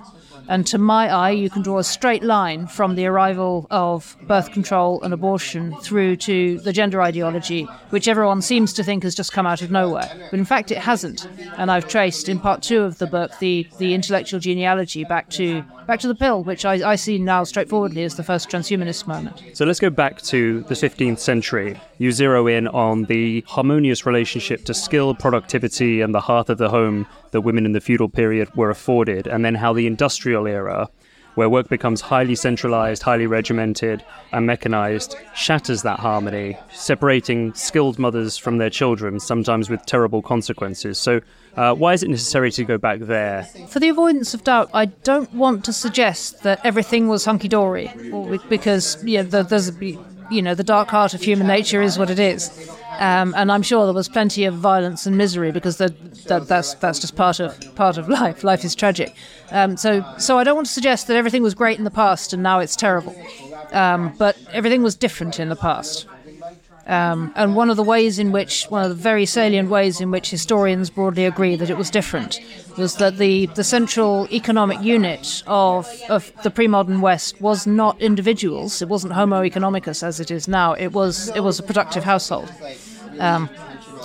And 0.48 0.66
to 0.66 0.78
my 0.78 1.08
eye, 1.08 1.30
you 1.30 1.48
can 1.48 1.62
draw 1.62 1.78
a 1.78 1.84
straight 1.84 2.24
line 2.24 2.66
from 2.66 2.96
the 2.96 3.06
arrival 3.06 3.68
of 3.70 4.16
birth 4.26 4.50
control 4.50 5.00
and 5.02 5.14
abortion 5.14 5.76
through 5.76 6.16
to 6.16 6.58
the 6.60 6.72
gender 6.72 7.00
ideology, 7.00 7.68
which 7.90 8.08
everyone 8.08 8.42
seems 8.42 8.72
to 8.72 8.82
think 8.82 9.04
has 9.04 9.14
just 9.14 9.32
come 9.32 9.46
out 9.46 9.62
of 9.62 9.70
nowhere. 9.70 10.10
But 10.30 10.40
in 10.40 10.44
fact, 10.44 10.72
it 10.72 10.78
hasn't. 10.78 11.28
And 11.56 11.70
I've 11.70 11.86
traced 11.86 12.28
in 12.28 12.40
part 12.40 12.62
two 12.62 12.82
of 12.82 12.98
the 12.98 13.06
book 13.06 13.38
the, 13.38 13.68
the 13.78 13.94
intellectual 13.94 14.40
genealogy 14.40 15.04
back 15.04 15.30
to 15.30 15.62
back 15.86 16.00
to 16.00 16.08
the 16.08 16.14
pill, 16.14 16.42
which 16.42 16.64
I, 16.64 16.90
I 16.90 16.96
see 16.96 17.18
now 17.18 17.42
straightforwardly 17.44 18.04
as 18.04 18.16
the 18.16 18.22
first 18.22 18.48
transhumanist 18.48 19.06
moment. 19.06 19.42
So 19.54 19.64
let's 19.64 19.80
go 19.80 19.90
back 19.90 20.22
to 20.22 20.62
the 20.62 20.74
15th 20.74 21.18
century. 21.18 21.80
You 21.98 22.12
zero 22.12 22.46
in 22.46 22.68
on 22.68 23.04
the 23.04 23.44
harmonious 23.46 24.06
relationship 24.06 24.39
to 24.40 24.74
skill, 24.74 25.14
productivity, 25.14 26.00
and 26.00 26.14
the 26.14 26.20
hearth 26.20 26.50
of 26.50 26.58
the 26.58 26.70
home 26.70 27.06
that 27.30 27.42
women 27.42 27.66
in 27.66 27.72
the 27.72 27.80
feudal 27.80 28.08
period 28.08 28.48
were 28.56 28.70
afforded, 28.70 29.26
and 29.26 29.44
then 29.44 29.54
how 29.54 29.72
the 29.72 29.86
industrial 29.86 30.46
era, 30.46 30.88
where 31.36 31.48
work 31.48 31.68
becomes 31.68 32.00
highly 32.00 32.34
centralized, 32.34 33.02
highly 33.02 33.26
regimented, 33.26 34.04
and 34.32 34.46
mechanized, 34.46 35.14
shatters 35.34 35.82
that 35.82 36.00
harmony, 36.00 36.56
separating 36.72 37.54
skilled 37.54 37.98
mothers 37.98 38.36
from 38.36 38.58
their 38.58 38.70
children, 38.70 39.20
sometimes 39.20 39.70
with 39.70 39.84
terrible 39.86 40.22
consequences. 40.22 40.98
So, 40.98 41.20
uh, 41.56 41.74
why 41.74 41.92
is 41.92 42.02
it 42.02 42.08
necessary 42.08 42.50
to 42.52 42.64
go 42.64 42.78
back 42.78 43.00
there? 43.00 43.44
For 43.68 43.78
the 43.78 43.88
avoidance 43.88 44.34
of 44.34 44.44
doubt, 44.44 44.70
I 44.74 44.86
don't 44.86 45.32
want 45.32 45.64
to 45.66 45.72
suggest 45.72 46.42
that 46.42 46.60
everything 46.64 47.08
was 47.08 47.24
hunky 47.24 47.48
dory, 47.48 47.90
because 48.48 49.02
yeah, 49.04 49.22
there's 49.22 49.68
a, 49.68 49.72
you 50.30 50.42
know 50.42 50.54
the 50.54 50.64
dark 50.64 50.88
heart 50.88 51.14
of 51.14 51.22
human 51.22 51.46
nature 51.46 51.82
is 51.82 51.98
what 51.98 52.10
it 52.10 52.18
is. 52.18 52.70
Um, 52.98 53.34
and 53.36 53.50
I'm 53.50 53.62
sure 53.62 53.86
there 53.86 53.94
was 53.94 54.08
plenty 54.08 54.44
of 54.44 54.54
violence 54.54 55.06
and 55.06 55.16
misery 55.16 55.52
because 55.52 55.78
the, 55.78 55.88
that, 56.26 56.48
that's 56.48 56.74
that's 56.74 56.98
just 56.98 57.16
part 57.16 57.40
of 57.40 57.58
part 57.74 57.96
of 57.98 58.08
life. 58.20 58.44
Life 58.44 58.64
is 58.64 58.74
tragic. 58.74 59.14
Um, 59.50 59.76
so 59.76 60.04
so 60.18 60.38
I 60.38 60.44
don't 60.44 60.54
want 60.54 60.66
to 60.66 60.72
suggest 60.72 61.06
that 61.06 61.16
everything 61.16 61.42
was 61.42 61.54
great 61.54 61.78
in 61.78 61.84
the 61.84 61.90
past 61.90 62.32
and 62.32 62.42
now 62.42 62.58
it's 62.58 62.76
terrible. 62.76 63.14
Um, 63.72 64.14
but 64.18 64.36
everything 64.52 64.82
was 64.82 64.94
different 64.96 65.40
in 65.40 65.48
the 65.48 65.56
past. 65.56 66.06
Um, 66.86 67.32
and 67.36 67.54
one 67.54 67.70
of 67.70 67.76
the 67.76 67.84
ways 67.84 68.18
in 68.18 68.32
which, 68.32 68.64
one 68.64 68.82
of 68.82 68.88
the 68.88 68.96
very 68.96 69.26
salient 69.26 69.70
ways 69.70 70.00
in 70.00 70.10
which 70.10 70.30
historians 70.30 70.90
broadly 70.90 71.24
agree 71.24 71.54
that 71.54 71.70
it 71.70 71.76
was 71.76 71.90
different, 71.90 72.40
was 72.76 72.96
that 72.96 73.18
the, 73.18 73.46
the 73.54 73.62
central 73.62 74.26
economic 74.32 74.82
unit 74.82 75.42
of, 75.46 75.86
of 76.08 76.32
the 76.42 76.50
pre-modern 76.50 77.00
West 77.00 77.40
was 77.40 77.66
not 77.66 78.00
individuals. 78.00 78.82
It 78.82 78.88
wasn't 78.88 79.12
Homo 79.12 79.42
economicus 79.42 80.02
as 80.02 80.18
it 80.18 80.30
is 80.30 80.48
now. 80.48 80.72
It 80.72 80.92
was 80.92 81.28
it 81.28 81.40
was 81.40 81.58
a 81.58 81.62
productive 81.62 82.02
household, 82.02 82.52
um, 83.18 83.48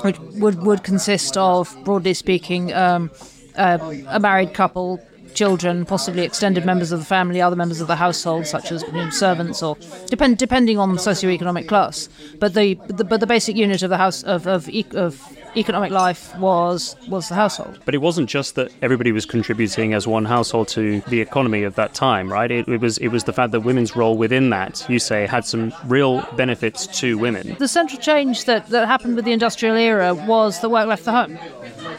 which 0.03 0.19
would 0.19 0.61
would 0.63 0.83
consist 0.83 1.37
of, 1.37 1.75
broadly 1.85 2.13
speaking, 2.13 2.73
um, 2.73 3.09
a 3.55 4.19
married 4.19 4.53
couple 4.53 4.99
children, 5.35 5.85
possibly 5.85 6.23
extended 6.23 6.65
members 6.65 6.91
of 6.91 6.99
the 6.99 7.05
family, 7.05 7.41
other 7.41 7.55
members 7.55 7.81
of 7.81 7.87
the 7.87 7.95
household, 7.95 8.47
such 8.47 8.71
as 8.71 8.83
servants, 9.11 9.61
or 9.61 9.77
depend, 10.07 10.37
depending 10.37 10.77
on 10.79 10.95
socioeconomic 10.95 11.67
class. 11.67 12.09
But 12.39 12.53
the, 12.53 12.75
the 12.87 13.03
but 13.03 13.19
the 13.19 13.27
basic 13.27 13.55
unit 13.55 13.83
of 13.83 13.89
the 13.89 13.97
house 13.97 14.23
of 14.23 14.47
of, 14.47 14.69
of 14.95 15.21
economic 15.55 15.91
life 15.91 16.35
was 16.37 16.95
was 17.07 17.29
the 17.29 17.35
household. 17.35 17.79
But 17.85 17.95
it 17.95 17.99
wasn't 17.99 18.29
just 18.29 18.55
that 18.55 18.71
everybody 18.81 19.11
was 19.11 19.25
contributing 19.25 19.93
as 19.93 20.07
one 20.07 20.25
household 20.25 20.67
to 20.69 21.01
the 21.01 21.21
economy 21.21 21.63
of 21.63 21.75
that 21.75 21.93
time, 21.93 22.31
right? 22.31 22.51
It, 22.51 22.67
it, 22.67 22.81
was 22.81 22.97
it 22.99 23.09
was 23.09 23.23
the 23.23 23.33
fact 23.33 23.51
that 23.51 23.61
women's 23.61 23.95
role 23.95 24.17
within 24.17 24.49
that, 24.49 24.85
you 24.89 24.99
say, 24.99 25.25
had 25.27 25.45
some 25.45 25.73
real 25.85 26.21
benefits 26.35 26.87
to 26.99 27.17
women. 27.17 27.55
The 27.59 27.67
central 27.67 28.01
change 28.01 28.45
that, 28.45 28.67
that 28.69 28.87
happened 28.87 29.15
with 29.15 29.25
the 29.25 29.31
industrial 29.31 29.75
era 29.75 30.13
was 30.13 30.59
the 30.61 30.69
work 30.69 30.87
left 30.87 31.05
the 31.05 31.11
home. 31.11 31.37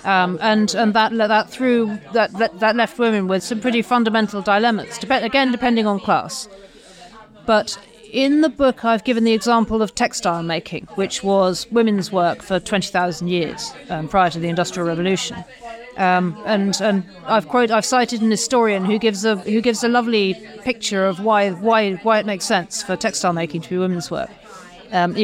Um, 0.04 0.38
and 0.40 0.74
and 0.74 0.94
that 0.94 1.12
that 1.16 1.50
threw 1.50 1.98
that 2.12 2.32
that 2.60 2.76
left 2.76 2.98
women 2.98 3.28
with 3.28 3.42
some 3.42 3.60
pretty 3.60 3.82
fundamental 3.82 4.42
dilemmas. 4.42 4.98
Dep- 4.98 5.22
again, 5.22 5.52
depending 5.52 5.86
on 5.86 6.00
class. 6.00 6.48
But 7.46 7.78
in 8.12 8.40
the 8.40 8.48
book, 8.48 8.84
I've 8.84 9.04
given 9.04 9.24
the 9.24 9.32
example 9.32 9.82
of 9.82 9.94
textile 9.94 10.42
making, 10.42 10.86
which 10.94 11.22
was 11.22 11.66
women's 11.70 12.12
work 12.12 12.42
for 12.42 12.60
20,000 12.60 13.28
years 13.28 13.72
um, 13.90 14.08
prior 14.08 14.30
to 14.30 14.38
the 14.38 14.48
Industrial 14.48 14.86
Revolution. 14.86 15.44
Um, 15.96 16.36
and 16.44 16.78
and 16.82 17.04
I've 17.24 17.48
quote 17.48 17.70
I've 17.70 17.86
cited 17.86 18.20
an 18.20 18.30
historian 18.30 18.84
who 18.84 18.98
gives 18.98 19.24
a 19.24 19.36
who 19.36 19.62
gives 19.62 19.82
a 19.82 19.88
lovely 19.88 20.34
picture 20.62 21.06
of 21.06 21.20
why 21.20 21.52
why 21.52 21.94
why 21.94 22.18
it 22.18 22.26
makes 22.26 22.44
sense 22.44 22.82
for 22.82 22.96
textile 22.96 23.32
making 23.32 23.62
to 23.62 23.70
be 23.70 23.78
women's 23.78 24.10
work. 24.10 24.28
Um, 24.92 25.16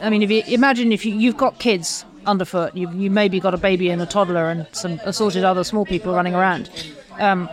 I 0.00 0.08
mean, 0.08 0.22
if 0.22 0.30
you 0.30 0.42
imagine 0.46 0.90
if 0.90 1.04
you, 1.04 1.14
you've 1.14 1.36
got 1.36 1.58
kids 1.58 2.06
underfoot. 2.24 2.74
You 2.74 2.90
you 2.92 3.10
maybe 3.10 3.40
got 3.40 3.52
a 3.52 3.58
baby 3.58 3.90
and 3.90 4.00
a 4.00 4.06
toddler 4.06 4.48
and 4.48 4.66
some 4.72 5.00
assorted 5.04 5.44
other 5.44 5.64
small 5.64 5.84
people 5.84 6.14
running 6.14 6.34
around. 6.34 6.70
Um, 7.18 7.48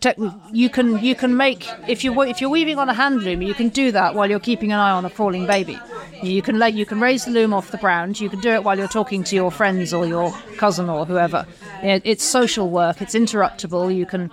te- 0.00 0.12
you 0.52 0.68
can 0.70 0.98
you 1.02 1.14
can 1.14 1.36
make 1.36 1.68
if 1.86 2.04
you 2.04 2.20
if 2.22 2.40
you're 2.40 2.50
weaving 2.50 2.78
on 2.78 2.88
a 2.88 2.94
hand 2.94 3.22
loom, 3.22 3.42
you 3.42 3.54
can 3.54 3.68
do 3.68 3.92
that 3.92 4.14
while 4.14 4.28
you're 4.28 4.40
keeping 4.40 4.72
an 4.72 4.78
eye 4.78 4.90
on 4.90 5.04
a 5.04 5.10
crawling 5.10 5.46
baby. 5.46 5.78
You 6.22 6.42
can 6.42 6.58
lay, 6.58 6.70
you 6.70 6.84
can 6.84 7.00
raise 7.00 7.24
the 7.24 7.30
loom 7.30 7.54
off 7.54 7.70
the 7.70 7.78
ground. 7.78 8.20
You 8.20 8.28
can 8.28 8.40
do 8.40 8.50
it 8.50 8.64
while 8.64 8.76
you're 8.76 8.88
talking 8.88 9.22
to 9.24 9.36
your 9.36 9.52
friends 9.52 9.92
or 9.92 10.04
your 10.06 10.32
cousin 10.56 10.88
or 10.88 11.06
whoever. 11.06 11.46
It, 11.82 12.02
it's 12.04 12.24
social 12.24 12.70
work. 12.70 13.00
It's 13.00 13.14
interruptible. 13.14 13.94
You 13.94 14.06
can 14.06 14.30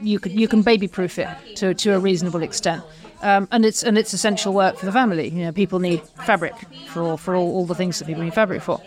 you 0.00 0.18
can 0.18 0.32
you 0.32 0.48
can 0.48 0.62
baby 0.62 0.88
proof 0.88 1.18
it 1.18 1.28
to 1.56 1.74
to 1.74 1.94
a 1.94 1.98
reasonable 1.98 2.42
extent. 2.42 2.82
Um, 3.22 3.48
and 3.52 3.64
it's 3.64 3.82
and 3.82 3.98
it's 3.98 4.14
essential 4.14 4.52
work 4.54 4.78
for 4.78 4.86
the 4.86 4.92
family. 4.92 5.28
You 5.28 5.44
know, 5.44 5.52
people 5.52 5.78
need 5.78 6.00
fabric 6.24 6.54
for 6.88 7.18
for 7.18 7.34
all, 7.36 7.54
all 7.54 7.66
the 7.66 7.74
things 7.74 7.98
that 7.98 8.06
people 8.06 8.22
need 8.22 8.34
fabric 8.34 8.62
for. 8.62 8.80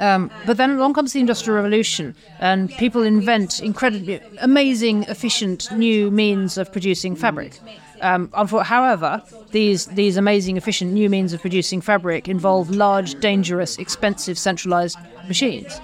Um, 0.00 0.30
but 0.44 0.56
then 0.56 0.70
along 0.72 0.94
comes 0.94 1.12
the 1.12 1.20
Industrial 1.20 1.56
Revolution, 1.56 2.14
and 2.40 2.70
people 2.70 3.02
invent 3.02 3.60
incredibly 3.60 4.20
amazing, 4.38 5.04
efficient 5.04 5.70
new 5.72 6.10
means 6.10 6.58
of 6.58 6.72
producing 6.72 7.14
fabric. 7.14 7.58
Um, 8.00 8.30
however, 8.32 9.22
these 9.52 9.86
these 9.86 10.16
amazing, 10.16 10.56
efficient 10.56 10.92
new 10.92 11.08
means 11.08 11.32
of 11.32 11.40
producing 11.40 11.80
fabric 11.80 12.28
involve 12.28 12.70
large, 12.70 13.18
dangerous, 13.20 13.78
expensive, 13.78 14.36
centralized 14.38 14.98
machines. 15.28 15.80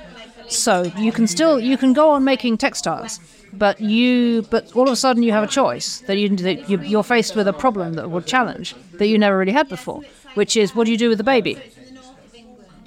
So 0.49 0.83
you 0.99 1.13
can 1.13 1.27
still 1.27 1.61
you 1.61 1.77
can 1.79 1.93
go 1.93 2.11
on 2.11 2.25
making 2.25 2.59
textiles 2.59 3.21
but 3.53 3.81
you 3.81 4.43
but 4.43 4.75
all 4.75 4.87
of 4.87 4.93
a 4.93 4.97
sudden 4.97 5.23
you 5.23 5.33
have 5.33 5.45
a 5.45 5.49
choice 5.49 6.01
that 6.03 6.17
you 6.17 6.29
that 6.37 6.69
you, 6.69 6.99
are 6.99 7.03
faced 7.03 7.37
with 7.37 7.47
a 7.47 7.53
problem 7.53 7.95
that 7.95 8.11
would 8.11 8.27
challenge 8.27 8.75
that 8.95 9.07
you 9.07 9.19
never 9.19 9.37
really 9.39 9.53
had 9.53 9.69
before, 9.69 10.03
which 10.35 10.57
is 10.57 10.75
what 10.75 10.85
do 10.85 10.93
you 10.93 10.99
do 10.99 11.09
with 11.09 11.19
the 11.19 11.25
baby? 11.25 11.61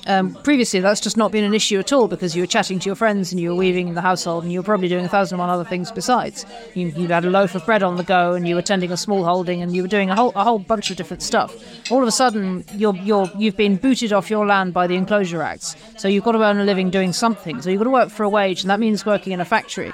Um, 0.08 0.36
previously, 0.36 0.82
that's 0.82 1.02
just 1.02 1.18
not 1.18 1.32
been 1.32 1.44
an 1.44 1.56
issue 1.56 1.80
at 1.80 1.92
all 1.92 2.08
because 2.08 2.36
you 2.36 2.44
were 2.44 2.48
chatting 2.48 2.78
to 2.78 2.86
your 2.86 2.96
friends 2.96 3.32
and 3.32 3.42
you 3.42 3.50
were 3.50 3.56
weaving 3.56 3.88
in 3.88 3.96
the 3.96 4.02
household 4.02 4.44
and 4.44 4.54
you 4.54 4.60
were 4.60 4.64
probably 4.64 4.88
doing 4.88 5.04
a 5.04 5.10
thousand 5.10 5.36
and 5.36 5.40
one 5.40 5.50
other 5.50 5.68
things 5.68 5.92
besides. 5.92 6.46
You, 6.76 6.90
you 6.90 7.08
had 7.08 7.26
a 7.26 7.32
loaf 7.32 7.56
of 7.56 7.66
bread 7.66 7.82
on 7.82 7.96
the 7.96 8.04
go 8.04 8.34
and 8.34 8.48
you 8.48 8.54
were 8.54 8.62
tending 8.62 8.92
a 8.92 8.98
small 8.98 9.24
holding 9.24 9.64
and 9.64 9.76
you 9.76 9.82
were 9.82 9.88
doing 9.88 10.12
a 10.12 10.16
whole, 10.16 10.32
a 10.36 10.44
whole 10.44 10.60
bunch 10.60 10.92
of 10.92 10.98
different 10.98 11.24
stuff. 11.24 11.92
All 11.92 12.04
of 12.04 12.08
a 12.08 12.12
sudden, 12.12 12.64
you're, 12.76 12.96
you're, 12.98 13.32
you've 13.36 13.58
been 13.58 13.78
booted 13.78 14.14
off 14.14 14.30
your 14.30 14.46
land 14.46 14.76
by 14.76 14.86
the 14.86 14.96
Enclosure 14.96 15.42
Acts. 15.42 15.76
So 15.98 16.08
you've 16.08 16.24
got 16.24 16.34
to 16.34 16.44
earn 16.44 16.60
a 16.60 16.66
living 16.66 16.92
doing 16.92 17.12
something. 17.12 17.64
So 17.64 17.72
you've 17.72 17.80
got 17.80 17.86
to 17.86 17.90
work 17.90 18.10
for 18.10 18.24
a 18.24 18.30
wage, 18.30 18.62
and 18.62 18.70
that 18.70 18.80
means 18.80 19.08
working 19.08 19.34
in 19.34 19.40
a 19.40 19.46
factory 19.46 19.92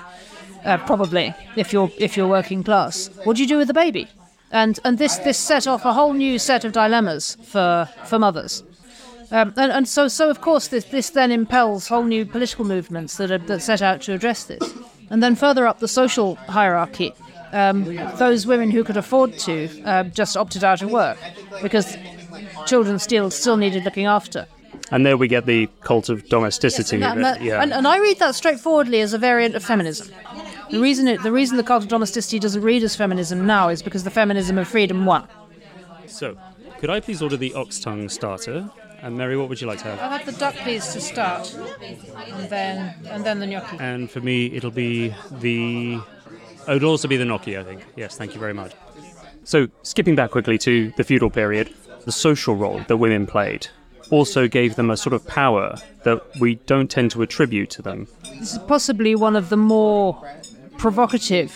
uh, 0.65 0.77
probably 0.85 1.33
if 1.55 1.73
you're 1.73 1.91
if 1.97 2.17
you're 2.17 2.27
working 2.27 2.63
class. 2.63 3.09
What 3.23 3.35
do 3.35 3.41
you 3.41 3.47
do 3.47 3.57
with 3.57 3.67
the 3.67 3.73
baby? 3.73 4.07
And 4.51 4.79
and 4.83 4.97
this 4.97 5.17
this 5.17 5.37
set 5.37 5.67
off 5.67 5.85
a 5.85 5.93
whole 5.93 6.13
new 6.13 6.39
set 6.39 6.65
of 6.65 6.71
dilemmas 6.73 7.37
for 7.43 7.89
for 8.05 8.19
mothers. 8.19 8.63
Um, 9.31 9.53
and, 9.55 9.71
and 9.71 9.87
so 9.87 10.07
so 10.07 10.29
of 10.29 10.41
course 10.41 10.67
this 10.67 10.85
this 10.85 11.09
then 11.09 11.31
impels 11.31 11.87
whole 11.87 12.03
new 12.03 12.25
political 12.25 12.65
movements 12.65 13.17
that 13.17 13.31
are 13.31 13.37
that 13.37 13.61
set 13.61 13.81
out 13.81 14.01
to 14.03 14.13
address 14.13 14.43
this. 14.43 14.73
And 15.09 15.21
then 15.21 15.35
further 15.35 15.67
up 15.67 15.79
the 15.79 15.89
social 15.89 16.35
hierarchy, 16.35 17.13
um, 17.51 17.83
those 18.17 18.47
women 18.47 18.71
who 18.71 18.83
could 18.83 18.97
afford 18.97 19.37
to 19.39 19.83
uh, 19.83 20.03
just 20.03 20.37
opted 20.37 20.63
out 20.63 20.81
of 20.81 20.91
work 20.91 21.17
because 21.61 21.97
children 22.65 22.99
still 22.99 23.29
still 23.29 23.57
needed 23.57 23.83
looking 23.83 24.05
after. 24.05 24.47
And 24.91 25.05
there 25.05 25.15
we 25.15 25.27
get 25.27 25.45
the 25.45 25.69
cult 25.81 26.09
of 26.09 26.27
domesticity. 26.27 26.97
Yes, 26.97 27.13
and, 27.13 27.23
that, 27.23 27.37
and, 27.37 27.41
that, 27.41 27.45
yeah. 27.45 27.61
and, 27.61 27.73
and 27.73 27.87
I 27.87 27.99
read 27.99 28.19
that 28.19 28.35
straightforwardly 28.35 28.99
as 28.99 29.13
a 29.13 29.17
variant 29.17 29.55
of 29.55 29.63
feminism. 29.63 30.13
The 30.71 30.79
reason 30.79 31.07
it, 31.07 31.21
the 31.21 31.31
reason 31.31 31.57
the 31.57 31.63
cult 31.63 31.83
of 31.83 31.89
domesticity 31.89 32.39
doesn't 32.39 32.61
read 32.61 32.81
as 32.81 32.95
feminism 32.95 33.45
now 33.45 33.67
is 33.67 33.81
because 33.81 34.05
the 34.05 34.09
feminism 34.09 34.57
of 34.57 34.67
freedom 34.67 35.05
won. 35.05 35.27
So, 36.07 36.37
could 36.79 36.89
I 36.89 37.01
please 37.01 37.21
order 37.21 37.35
the 37.35 37.53
ox 37.53 37.79
tongue 37.79 38.07
starter? 38.07 38.69
And 39.01 39.17
Mary, 39.17 39.35
what 39.35 39.49
would 39.49 39.59
you 39.59 39.67
like 39.67 39.79
to 39.79 39.85
have? 39.85 39.99
I'll 39.99 40.17
have 40.17 40.25
the 40.25 40.31
duck, 40.31 40.55
please, 40.55 40.87
to 40.93 41.01
start, 41.01 41.53
and 41.83 42.49
then 42.49 42.95
and 43.09 43.25
then 43.25 43.39
the 43.39 43.47
gnocchi. 43.47 43.77
And 43.79 44.09
for 44.09 44.21
me, 44.21 44.45
it'll 44.53 44.71
be 44.71 45.13
the. 45.39 45.99
Oh, 46.67 46.75
it'll 46.75 46.91
also 46.91 47.07
be 47.07 47.17
the 47.17 47.25
gnocchi, 47.25 47.57
I 47.57 47.63
think. 47.63 47.83
Yes, 47.95 48.15
thank 48.15 48.33
you 48.33 48.39
very 48.39 48.53
much. 48.53 48.73
So, 49.43 49.67
skipping 49.81 50.15
back 50.15 50.31
quickly 50.31 50.57
to 50.59 50.93
the 50.97 51.03
feudal 51.03 51.31
period, 51.31 51.73
the 52.05 52.11
social 52.11 52.55
role 52.55 52.79
that 52.87 52.97
women 52.97 53.25
played 53.25 53.67
also 54.11 54.47
gave 54.47 54.75
them 54.75 54.89
a 54.91 54.97
sort 54.97 55.13
of 55.13 55.25
power 55.25 55.75
that 56.03 56.21
we 56.39 56.55
don't 56.55 56.91
tend 56.91 57.11
to 57.11 57.21
attribute 57.21 57.69
to 57.71 57.81
them. 57.81 58.07
This 58.39 58.53
is 58.53 58.59
possibly 58.59 59.15
one 59.15 59.35
of 59.35 59.49
the 59.49 59.57
more 59.57 60.21
provocative 60.81 61.53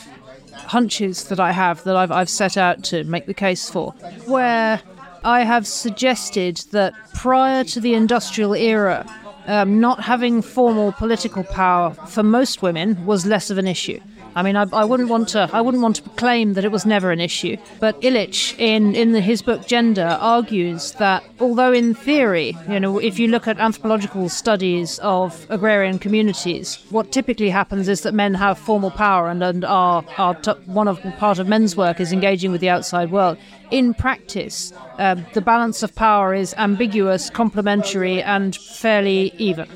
hunches 0.53 1.29
that 1.29 1.39
I 1.39 1.51
have 1.51 1.83
that 1.85 1.95
I've, 1.95 2.11
I've 2.11 2.29
set 2.29 2.57
out 2.57 2.83
to 2.85 3.03
make 3.05 3.25
the 3.25 3.33
case 3.33 3.67
for, 3.67 3.91
where 4.27 4.79
I 5.23 5.43
have 5.43 5.65
suggested 5.65 6.57
that 6.69 6.93
prior 7.15 7.63
to 7.63 7.79
the 7.79 7.95
industrial 7.95 8.53
era, 8.53 9.03
um, 9.47 9.79
not 9.79 9.99
having 10.03 10.43
formal 10.43 10.91
political 10.91 11.43
power 11.43 11.95
for 11.95 12.21
most 12.21 12.61
women 12.61 13.03
was 13.07 13.25
less 13.25 13.49
of 13.49 13.57
an 13.57 13.65
issue. 13.65 13.99
I 14.35 14.43
mean, 14.43 14.57
I, 14.57 14.65
I, 14.73 14.83
wouldn't 14.83 15.07
want 15.07 15.29
to. 15.29 15.49
I 15.53 15.61
wouldn't 15.61 15.81
want 15.81 15.95
to 15.95 16.09
claim 16.17 16.53
that 16.53 16.65
it 16.65 16.71
was 16.71 16.85
never 16.85 17.11
an 17.11 17.21
issue. 17.21 17.55
But 17.79 17.99
Illich, 18.01 18.59
in 18.59 18.93
in 18.93 19.13
his 19.13 19.41
book 19.41 19.65
Gender, 19.65 20.17
argues 20.19 20.91
that 20.93 21.23
although 21.39 21.71
in 21.71 21.93
theory, 21.93 22.57
you 22.69 22.81
know, 22.81 22.99
if 22.99 23.17
you 23.17 23.29
look 23.29 23.47
at 23.47 23.57
anthropological 23.59 24.27
studies 24.27 24.99
of 24.99 25.47
agrarian 25.49 25.99
communities, 25.99 26.79
what 26.89 27.13
typically 27.13 27.49
happens 27.49 27.87
is 27.87 28.01
that 28.01 28.13
men 28.13 28.33
have 28.33 28.59
formal 28.59 28.91
power 28.91 29.29
and 29.29 29.41
and 29.41 29.63
are 29.63 30.03
are 30.17 30.35
t- 30.35 30.51
one 30.65 30.89
of 30.89 31.01
part 31.17 31.39
of 31.39 31.47
men's 31.47 31.77
work 31.77 32.01
is 32.01 32.11
engaging 32.11 32.51
with 32.51 32.59
the 32.59 32.69
outside 32.69 33.11
world. 33.11 33.37
In 33.71 33.93
practice, 33.93 34.73
um, 34.99 35.25
the 35.33 35.41
balance 35.41 35.81
of 35.81 35.95
power 35.95 36.33
is 36.33 36.53
ambiguous, 36.57 37.29
complementary, 37.29 38.21
and 38.21 38.53
fairly 38.55 39.33
even. 39.37 39.67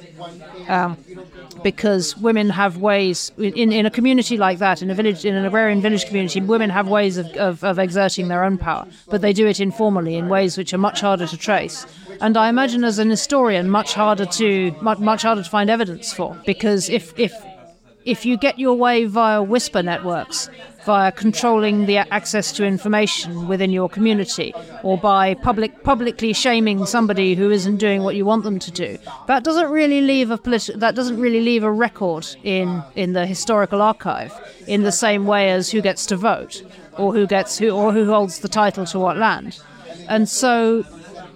Um, 0.67 0.97
because 1.63 2.17
women 2.17 2.49
have 2.49 2.77
ways 2.77 3.31
in, 3.37 3.71
in 3.71 3.85
a 3.85 3.91
community 3.91 4.37
like 4.37 4.59
that, 4.59 4.81
in 4.81 4.89
a 4.89 4.95
village, 4.95 5.25
in 5.25 5.35
an 5.35 5.45
agrarian 5.45 5.81
village 5.81 6.05
community, 6.05 6.41
women 6.41 6.69
have 6.69 6.87
ways 6.87 7.17
of, 7.17 7.27
of, 7.37 7.63
of 7.63 7.79
exerting 7.79 8.27
their 8.27 8.43
own 8.43 8.57
power, 8.57 8.87
but 9.09 9.21
they 9.21 9.33
do 9.33 9.47
it 9.47 9.59
informally 9.59 10.15
in 10.15 10.29
ways 10.29 10.57
which 10.57 10.73
are 10.73 10.77
much 10.77 11.01
harder 11.01 11.27
to 11.27 11.37
trace. 11.37 11.85
And 12.21 12.37
I 12.37 12.49
imagine, 12.49 12.83
as 12.83 12.99
an 12.99 13.09
historian, 13.09 13.69
much 13.69 13.93
harder 13.93 14.25
to 14.25 14.71
much, 14.81 14.99
much 14.99 15.21
harder 15.21 15.43
to 15.43 15.49
find 15.49 15.69
evidence 15.69 16.11
for, 16.13 16.37
because 16.45 16.89
if 16.89 17.17
if 17.17 17.33
if 18.05 18.25
you 18.25 18.37
get 18.37 18.57
your 18.57 18.75
way 18.75 19.05
via 19.05 19.43
whisper 19.43 19.83
networks, 19.83 20.49
via 20.89 21.11
controlling 21.11 21.85
the 21.85 21.97
access 22.19 22.51
to 22.51 22.65
information 22.65 23.47
within 23.47 23.71
your 23.71 23.87
community 23.87 24.51
or 24.81 24.97
by 24.97 25.35
public 25.35 25.83
publicly 25.83 26.33
shaming 26.33 26.83
somebody 26.87 27.35
who 27.35 27.51
isn't 27.51 27.77
doing 27.77 28.01
what 28.01 28.15
you 28.15 28.25
want 28.25 28.43
them 28.43 28.57
to 28.57 28.71
do. 28.71 28.97
That 29.27 29.43
doesn't 29.43 29.69
really 29.69 30.01
leave 30.01 30.31
a 30.31 30.39
politi- 30.45 30.79
that 30.79 30.95
doesn't 30.95 31.19
really 31.19 31.41
leave 31.41 31.63
a 31.63 31.71
record 31.71 32.25
in 32.43 32.81
in 32.95 33.13
the 33.13 33.27
historical 33.27 33.83
archive 33.83 34.33
in 34.65 34.81
the 34.81 34.91
same 35.05 35.27
way 35.27 35.51
as 35.51 35.69
who 35.69 35.79
gets 35.89 36.07
to 36.07 36.15
vote 36.15 36.63
or 36.97 37.13
who 37.13 37.27
gets 37.27 37.59
who 37.59 37.69
or 37.69 37.93
who 37.93 38.05
holds 38.15 38.39
the 38.39 38.51
title 38.61 38.85
to 38.87 38.97
what 38.97 39.15
land. 39.17 39.61
And 40.07 40.27
so 40.27 40.83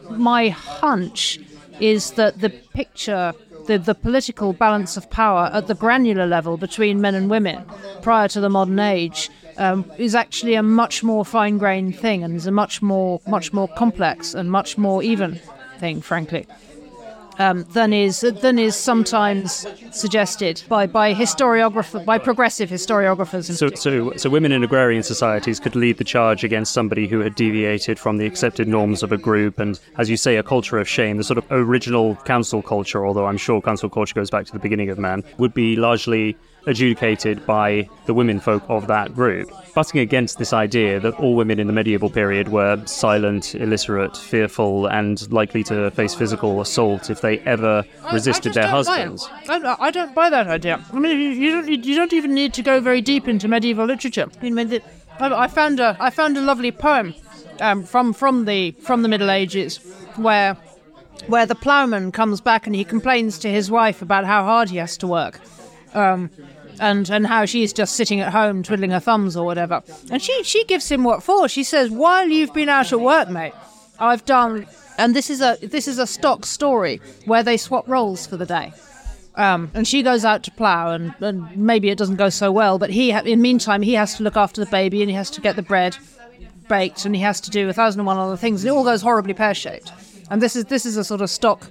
my 0.09 0.49
hunch 0.49 1.39
is 1.79 2.11
that 2.11 2.39
the 2.39 2.49
picture, 2.49 3.33
the, 3.67 3.77
the 3.77 3.93
political 3.93 4.53
balance 4.53 4.97
of 4.97 5.09
power 5.11 5.51
at 5.53 5.67
the 5.67 5.75
granular 5.75 6.25
level 6.25 6.57
between 6.57 7.01
men 7.01 7.13
and 7.13 7.29
women 7.29 7.63
prior 8.01 8.27
to 8.29 8.39
the 8.39 8.49
modern 8.49 8.79
age 8.79 9.29
um, 9.57 9.89
is 9.97 10.15
actually 10.15 10.55
a 10.55 10.63
much 10.63 11.03
more 11.03 11.25
fine-grained 11.25 11.97
thing 11.97 12.23
and 12.23 12.35
is 12.35 12.47
a 12.47 12.51
much 12.51 12.81
more 12.81 13.21
much 13.27 13.53
more 13.53 13.67
complex 13.69 14.33
and 14.33 14.51
much 14.51 14.77
more 14.77 15.03
even 15.03 15.39
thing, 15.79 16.01
frankly 16.01 16.45
um, 17.39 17.63
than 17.73 17.93
is 17.93 18.21
than 18.21 18.59
is 18.59 18.75
sometimes 18.75 19.65
suggested 19.91 20.61
by 20.67 20.87
by 20.87 21.13
historiographer 21.13 22.03
by 22.05 22.17
progressive 22.17 22.69
historiographers. 22.69 23.51
So, 23.55 23.69
so, 23.69 24.15
so 24.15 24.29
women 24.29 24.51
in 24.51 24.63
agrarian 24.63 25.03
societies 25.03 25.59
could 25.59 25.75
lead 25.75 25.97
the 25.97 26.03
charge 26.03 26.43
against 26.43 26.73
somebody 26.73 27.07
who 27.07 27.19
had 27.19 27.35
deviated 27.35 27.99
from 27.99 28.17
the 28.17 28.25
accepted 28.25 28.67
norms 28.67 29.03
of 29.03 29.11
a 29.11 29.17
group, 29.17 29.59
and 29.59 29.79
as 29.97 30.09
you 30.09 30.17
say, 30.17 30.37
a 30.37 30.43
culture 30.43 30.77
of 30.77 30.87
shame, 30.87 31.17
the 31.17 31.23
sort 31.23 31.37
of 31.37 31.45
original 31.49 32.15
cancel 32.25 32.61
culture. 32.61 33.05
Although 33.05 33.25
I'm 33.25 33.37
sure 33.37 33.61
cancel 33.61 33.89
culture 33.89 34.13
goes 34.13 34.29
back 34.29 34.45
to 34.45 34.51
the 34.51 34.59
beginning 34.59 34.89
of 34.89 34.97
man, 34.97 35.23
would 35.37 35.53
be 35.53 35.75
largely 35.75 36.37
adjudicated 36.65 37.45
by 37.45 37.87
the 38.05 38.13
women 38.13 38.39
folk 38.39 38.63
of 38.69 38.87
that 38.87 39.13
group, 39.13 39.49
butting 39.73 39.99
against 39.99 40.37
this 40.37 40.53
idea 40.53 40.99
that 40.99 41.13
all 41.15 41.35
women 41.35 41.59
in 41.59 41.67
the 41.67 41.73
medieval 41.73 42.09
period 42.09 42.49
were 42.49 42.81
silent, 42.85 43.55
illiterate, 43.55 44.15
fearful, 44.15 44.87
and 44.87 45.31
likely 45.31 45.63
to 45.63 45.91
face 45.91 46.13
physical 46.13 46.61
assault 46.61 47.09
if 47.09 47.21
they 47.21 47.39
ever 47.39 47.83
resisted 48.11 48.53
their 48.53 48.67
husbands. 48.67 49.27
I, 49.49 49.75
I, 49.79 49.91
don't 49.91 50.15
buy 50.15 50.29
that 50.29 50.47
idea. 50.47 50.83
I 50.91 50.99
mean, 50.99 51.41
you 51.41 51.51
don't, 51.51 51.67
you 51.67 51.95
don't 51.95 52.13
even 52.13 52.33
need 52.33 52.53
to 52.55 52.61
go 52.61 52.79
very 52.79 53.01
deep 53.01 53.27
into 53.27 53.47
medieval 53.47 53.85
literature. 53.85 54.27
I 54.41 54.49
mean, 54.49 54.81
I 55.19 55.47
found 55.47 55.79
a, 55.79 55.97
I 55.99 56.09
found 56.09 56.37
a 56.37 56.41
lovely 56.41 56.71
poem 56.71 57.13
um, 57.59 57.83
from 57.83 58.13
from 58.13 58.45
the 58.45 58.71
from 58.71 59.03
the 59.03 59.09
Middle 59.09 59.29
Ages 59.29 59.77
where 60.15 60.57
where 61.27 61.45
the 61.45 61.55
ploughman 61.55 62.11
comes 62.11 62.41
back 62.41 62.65
and 62.65 62.75
he 62.75 62.83
complains 62.83 63.39
to 63.39 63.49
his 63.49 63.69
wife 63.71 64.01
about 64.01 64.25
how 64.25 64.43
hard 64.43 64.69
he 64.69 64.77
has 64.77 64.97
to 64.97 65.07
work. 65.07 65.39
Um, 65.93 66.29
and 66.83 67.09
and 67.09 67.25
how 67.25 67.45
she's 67.45 67.71
just 67.71 67.95
sitting 67.95 68.19
at 68.19 68.31
home 68.33 68.61
twiddling 68.61 68.91
her 68.91 68.99
thumbs 68.99 69.37
or 69.37 69.45
whatever. 69.45 69.81
And 70.11 70.21
she 70.21 70.43
she 70.43 70.65
gives 70.65 70.91
him 70.91 71.03
what 71.03 71.23
for. 71.23 71.47
She 71.47 71.63
says, 71.63 71.89
"While 71.89 72.27
you've 72.27 72.53
been 72.53 72.69
out 72.69 72.91
at 72.91 72.99
work, 72.99 73.29
mate, 73.29 73.53
I've 73.99 74.25
done." 74.25 74.67
And 74.97 75.15
this 75.15 75.29
is 75.29 75.41
a 75.41 75.57
this 75.61 75.87
is 75.87 75.97
a 75.97 76.05
stock 76.05 76.45
story 76.45 77.01
where 77.25 77.41
they 77.41 77.57
swap 77.57 77.87
roles 77.87 78.27
for 78.27 78.37
the 78.37 78.45
day. 78.45 78.73
Um, 79.35 79.71
and 79.73 79.87
she 79.87 80.03
goes 80.03 80.23
out 80.25 80.43
to 80.43 80.51
plough, 80.51 80.91
and, 80.91 81.15
and 81.19 81.57
maybe 81.57 81.89
it 81.89 81.97
doesn't 81.97 82.17
go 82.17 82.29
so 82.29 82.51
well. 82.51 82.77
But 82.77 82.91
he, 82.91 83.09
ha- 83.09 83.21
in 83.21 83.39
the 83.39 83.47
meantime, 83.49 83.81
he 83.81 83.93
has 83.93 84.15
to 84.17 84.23
look 84.23 84.37
after 84.37 84.63
the 84.63 84.69
baby, 84.69 85.01
and 85.01 85.09
he 85.09 85.15
has 85.15 85.31
to 85.31 85.41
get 85.41 85.55
the 85.55 85.63
bread 85.63 85.97
baked, 86.67 87.05
and 87.05 87.15
he 87.15 87.21
has 87.23 87.41
to 87.41 87.49
do 87.49 87.67
a 87.67 87.73
thousand 87.73 88.01
and 88.01 88.05
one 88.05 88.17
other 88.17 88.37
things, 88.37 88.63
and 88.63 88.69
it 88.69 88.77
all 88.77 88.83
goes 88.83 89.01
horribly 89.01 89.33
pear 89.33 89.55
shaped. 89.55 89.91
And 90.29 90.41
this 90.41 90.55
is 90.55 90.65
this 90.65 90.85
is 90.85 90.97
a 90.97 91.03
sort 91.03 91.21
of 91.21 91.29
stock 91.31 91.67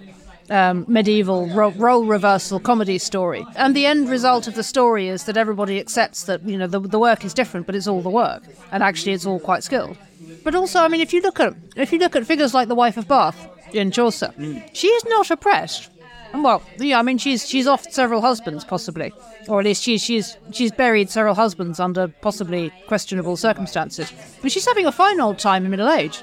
um, 0.52 0.85
medieval 0.87 1.47
ro- 1.49 1.73
role 1.73 2.04
reversal 2.04 2.61
comedy 2.61 2.99
story. 2.99 3.44
And 3.56 3.75
the 3.75 3.87
end 3.87 4.09
result 4.09 4.47
of 4.47 4.54
the 4.54 4.62
story 4.62 5.09
is 5.09 5.25
that 5.25 5.37
everybody 5.37 5.80
accepts 5.80 6.25
that 6.25 6.42
you 6.42 6.59
know 6.59 6.66
the, 6.66 6.80
the 6.80 6.99
work 6.99 7.25
is 7.25 7.35
different, 7.35 7.66
but 7.66 7.75
it's 7.75 7.88
all 7.88 8.02
the 8.02 8.11
work, 8.11 8.42
and 8.71 8.82
actually 8.82 9.12
it's 9.12 9.26
all 9.26 9.40
quite 9.40 9.64
skilled. 9.64 9.97
But 10.44 10.54
also, 10.54 10.80
I 10.80 10.88
mean, 10.88 11.00
if 11.00 11.12
you 11.12 11.21
look 11.23 11.40
at 11.40 11.54
if 11.76 11.92
you 11.92 11.99
look 11.99 12.14
at 12.14 12.26
figures 12.26 12.54
like 12.54 12.68
the 12.68 12.75
wife 12.75 12.97
of 12.97 13.09
Bath 13.09 13.49
in 13.73 13.90
Chaucer, 13.90 14.32
mm. 14.38 14.62
she 14.75 14.88
is 14.88 15.04
not 15.06 15.30
oppressed. 15.30 15.88
Well, 16.35 16.62
yeah, 16.78 16.99
I 16.99 17.02
mean, 17.02 17.18
she's 17.18 17.49
she's 17.49 17.66
off 17.66 17.90
several 17.90 18.21
husbands, 18.21 18.64
possibly, 18.64 19.12
or 19.49 19.61
at 19.61 19.66
least 19.66 19.82
she's 19.82 20.02
she's 20.02 20.37
she's 20.50 20.73
buried 20.73 21.11
several 21.11 21.35
husbands 21.35 21.80
under 21.80 22.09
possibly 22.09 22.73
questionable 22.87 23.37
circumstances. 23.37 24.12
But 24.40 24.52
she's 24.52 24.66
having 24.66 24.87
a 24.87 24.92
fine 24.92 25.21
old 25.21 25.38
time 25.38 25.64
in 25.64 25.71
middle 25.71 25.90
age. 25.90 26.23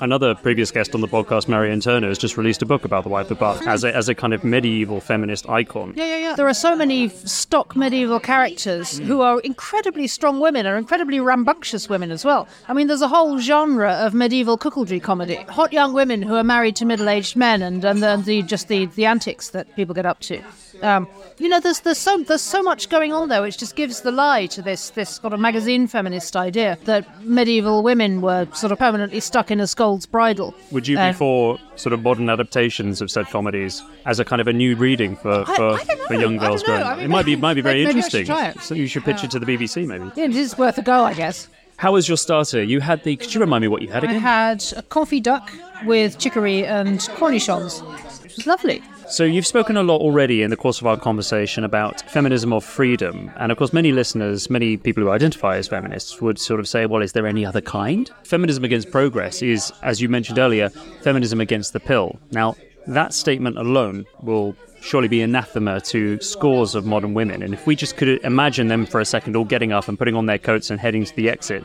Another 0.00 0.34
previous 0.34 0.70
guest 0.70 0.94
on 0.94 1.00
the 1.00 1.08
podcast, 1.08 1.48
Marion 1.48 1.80
Turner, 1.80 2.08
has 2.08 2.18
just 2.18 2.36
released 2.36 2.62
a 2.62 2.66
book 2.66 2.84
about 2.84 3.04
the 3.04 3.08
wife 3.08 3.30
of 3.30 3.38
Bath 3.38 3.66
as 3.66 3.84
a, 3.84 3.94
as 3.94 4.08
a 4.08 4.14
kind 4.14 4.34
of 4.34 4.42
medieval 4.42 5.00
feminist 5.00 5.48
icon. 5.48 5.94
Yeah, 5.96 6.06
yeah, 6.06 6.16
yeah. 6.16 6.34
There 6.34 6.48
are 6.48 6.54
so 6.54 6.74
many 6.74 7.08
stock 7.08 7.76
medieval 7.76 8.20
characters 8.20 8.98
mm. 8.98 9.04
who 9.04 9.20
are 9.20 9.40
incredibly 9.40 10.06
strong 10.06 10.40
women, 10.40 10.66
are 10.66 10.76
incredibly 10.76 11.20
rambunctious 11.20 11.88
women 11.88 12.10
as 12.10 12.24
well. 12.24 12.48
I 12.68 12.72
mean, 12.72 12.88
there's 12.88 13.02
a 13.02 13.08
whole 13.08 13.38
genre 13.38 13.92
of 13.92 14.14
medieval 14.14 14.58
cuckoldry 14.58 15.02
comedy. 15.02 15.36
Hot 15.36 15.72
young 15.72 15.92
women 15.92 16.22
who 16.22 16.34
are 16.34 16.44
married 16.44 16.76
to 16.76 16.84
middle-aged 16.84 17.36
men 17.36 17.62
and, 17.62 17.84
and 17.84 18.02
the, 18.02 18.22
the 18.24 18.42
just 18.42 18.68
the, 18.68 18.86
the 18.86 19.06
antics 19.06 19.50
that 19.50 19.74
people 19.76 19.94
get 19.94 20.06
up 20.06 20.20
to. 20.20 20.42
Um, 20.82 21.08
you 21.38 21.48
know, 21.48 21.60
there's 21.60 21.80
there's 21.80 21.98
so 21.98 22.18
there's 22.18 22.42
so 22.42 22.62
much 22.62 22.88
going 22.88 23.12
on 23.12 23.28
there, 23.28 23.42
which 23.42 23.58
just 23.58 23.76
gives 23.76 24.00
the 24.02 24.12
lie 24.12 24.46
to 24.46 24.62
this 24.62 24.90
this 24.90 25.10
sort 25.10 25.32
of 25.32 25.40
magazine 25.40 25.86
feminist 25.86 26.36
idea 26.36 26.78
that 26.84 27.24
medieval 27.24 27.82
women 27.82 28.20
were 28.20 28.46
sort 28.54 28.72
of 28.72 28.78
permanently 28.78 29.20
stuck 29.20 29.50
in 29.50 29.60
a 29.60 29.66
scold's 29.66 30.06
bridle. 30.06 30.54
Would 30.70 30.86
you 30.88 30.96
be 30.96 31.02
uh, 31.02 31.12
for 31.12 31.58
sort 31.76 31.92
of 31.92 32.02
modern 32.02 32.28
adaptations 32.28 33.00
of 33.00 33.10
said 33.10 33.26
comedies 33.26 33.82
as 34.06 34.20
a 34.20 34.24
kind 34.24 34.40
of 34.40 34.48
a 34.48 34.52
new 34.52 34.76
reading 34.76 35.16
for 35.16 35.44
for, 35.44 35.72
I, 35.72 35.84
I 35.88 35.96
for 36.06 36.14
young 36.14 36.36
girls 36.36 36.62
growing 36.62 36.82
up? 36.82 36.96
Mean, 36.96 37.06
it 37.06 37.08
might 37.08 37.26
be 37.26 37.36
might 37.36 37.54
be 37.54 37.60
very 37.60 37.84
interesting. 37.84 38.26
So 38.60 38.74
you 38.74 38.86
should 38.86 39.04
pitch 39.04 39.22
uh, 39.22 39.26
it 39.26 39.30
to 39.32 39.38
the 39.38 39.46
BBC, 39.46 39.86
maybe. 39.86 40.10
Yeah, 40.14 40.24
it 40.24 40.36
is 40.36 40.56
worth 40.58 40.78
a 40.78 40.82
go, 40.82 41.04
I 41.04 41.14
guess. 41.14 41.48
How 41.76 41.92
was 41.92 42.08
your 42.08 42.16
starter? 42.16 42.62
You 42.62 42.80
had 42.80 43.02
the. 43.02 43.16
Could 43.16 43.34
you 43.34 43.40
remind 43.40 43.62
me 43.62 43.68
what 43.68 43.82
you 43.82 43.88
had 43.88 44.04
again? 44.04 44.16
I 44.16 44.18
had 44.20 44.58
a 44.76 44.82
confit 44.82 45.24
duck 45.24 45.52
with 45.84 46.18
chicory 46.18 46.64
and 46.64 47.00
cornichons, 47.00 47.80
which 48.22 48.36
was 48.36 48.46
lovely. 48.46 48.82
So, 49.08 49.24
you've 49.24 49.46
spoken 49.46 49.76
a 49.76 49.82
lot 49.82 50.00
already 50.00 50.42
in 50.42 50.50
the 50.50 50.56
course 50.56 50.80
of 50.80 50.86
our 50.86 50.96
conversation 50.96 51.62
about 51.62 52.08
feminism 52.10 52.52
of 52.52 52.64
freedom. 52.64 53.30
And 53.36 53.52
of 53.52 53.58
course, 53.58 53.72
many 53.72 53.92
listeners, 53.92 54.48
many 54.48 54.76
people 54.76 55.02
who 55.02 55.10
identify 55.10 55.56
as 55.56 55.68
feminists 55.68 56.20
would 56.20 56.38
sort 56.38 56.58
of 56.58 56.66
say, 56.66 56.86
well, 56.86 57.02
is 57.02 57.12
there 57.12 57.26
any 57.26 57.44
other 57.44 57.60
kind? 57.60 58.10
Feminism 58.24 58.64
against 58.64 58.90
progress 58.90 59.42
is, 59.42 59.72
as 59.82 60.00
you 60.00 60.08
mentioned 60.08 60.38
earlier, 60.38 60.70
feminism 61.02 61.40
against 61.40 61.72
the 61.74 61.80
pill. 61.80 62.18
Now, 62.32 62.56
that 62.86 63.12
statement 63.14 63.58
alone 63.58 64.04
will 64.22 64.56
surely 64.80 65.08
be 65.08 65.22
anathema 65.22 65.80
to 65.80 66.20
scores 66.20 66.74
of 66.74 66.84
modern 66.84 67.14
women. 67.14 67.42
And 67.42 67.54
if 67.54 67.66
we 67.66 67.76
just 67.76 67.96
could 67.96 68.22
imagine 68.24 68.68
them 68.68 68.86
for 68.86 69.00
a 69.00 69.04
second 69.04 69.36
all 69.36 69.44
getting 69.44 69.72
up 69.72 69.88
and 69.88 69.98
putting 69.98 70.16
on 70.16 70.26
their 70.26 70.38
coats 70.38 70.70
and 70.70 70.80
heading 70.80 71.04
to 71.04 71.16
the 71.16 71.30
exit, 71.30 71.62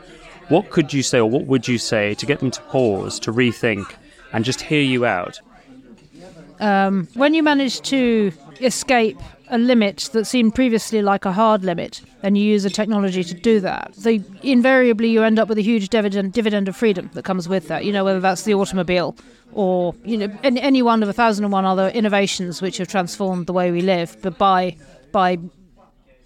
what 0.48 0.70
could 0.70 0.92
you 0.92 1.02
say 1.02 1.18
or 1.18 1.28
what 1.28 1.46
would 1.46 1.66
you 1.68 1.78
say 1.78 2.14
to 2.14 2.26
get 2.26 2.40
them 2.40 2.50
to 2.50 2.60
pause, 2.62 3.18
to 3.20 3.32
rethink, 3.32 3.94
and 4.32 4.44
just 4.44 4.60
hear 4.60 4.82
you 4.82 5.04
out? 5.04 5.40
Um, 6.60 7.08
when 7.14 7.34
you 7.34 7.42
manage 7.42 7.80
to 7.82 8.32
escape 8.60 9.18
a 9.48 9.58
limit 9.58 10.10
that 10.12 10.26
seemed 10.26 10.54
previously 10.54 11.02
like 11.02 11.24
a 11.24 11.32
hard 11.32 11.64
limit, 11.64 12.02
and 12.22 12.36
you 12.36 12.44
use 12.44 12.64
a 12.64 12.70
technology 12.70 13.24
to 13.24 13.34
do 13.34 13.60
that, 13.60 13.94
the, 13.94 14.22
invariably 14.42 15.08
you 15.08 15.22
end 15.22 15.38
up 15.38 15.48
with 15.48 15.58
a 15.58 15.62
huge 15.62 15.88
dividend, 15.88 16.32
dividend 16.32 16.68
of 16.68 16.76
freedom 16.76 17.10
that 17.14 17.24
comes 17.24 17.48
with 17.48 17.68
that. 17.68 17.84
You 17.84 17.92
know, 17.92 18.04
whether 18.04 18.20
that's 18.20 18.42
the 18.42 18.54
automobile 18.54 19.16
or 19.52 19.94
you 20.04 20.16
know 20.16 20.38
any, 20.44 20.60
any 20.60 20.82
one 20.82 21.02
of 21.02 21.08
a 21.08 21.12
thousand 21.12 21.44
and 21.44 21.52
one 21.52 21.64
other 21.64 21.88
innovations 21.88 22.62
which 22.62 22.76
have 22.76 22.88
transformed 22.88 23.46
the 23.46 23.52
way 23.52 23.70
we 23.70 23.80
live, 23.80 24.16
but 24.22 24.38
by 24.38 24.76
by 25.12 25.38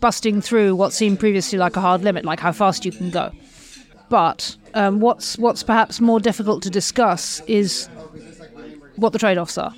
busting 0.01 0.43
through 0.43 0.77
what 0.77 0.93
seemed 0.93 1.19
previously 1.19 1.59
like 1.59 1.77
a 1.77 1.81
hard 1.81 2.03
limit, 2.03 2.25
like 2.25 2.41
how 2.41 2.53
fast 2.53 2.85
you 2.85 2.93
can 2.93 3.11
go. 3.11 3.31
But 4.11 4.57
um, 4.75 5.01
what's 5.01 5.39
what's 5.39 5.63
perhaps 5.63 6.01
more 6.01 6.21
difficult 6.21 6.63
to 6.65 6.71
discuss 6.71 7.41
is 7.47 7.89
what 8.97 9.13
the 9.13 9.19
trade-offs 9.19 9.57
are. 9.57 9.73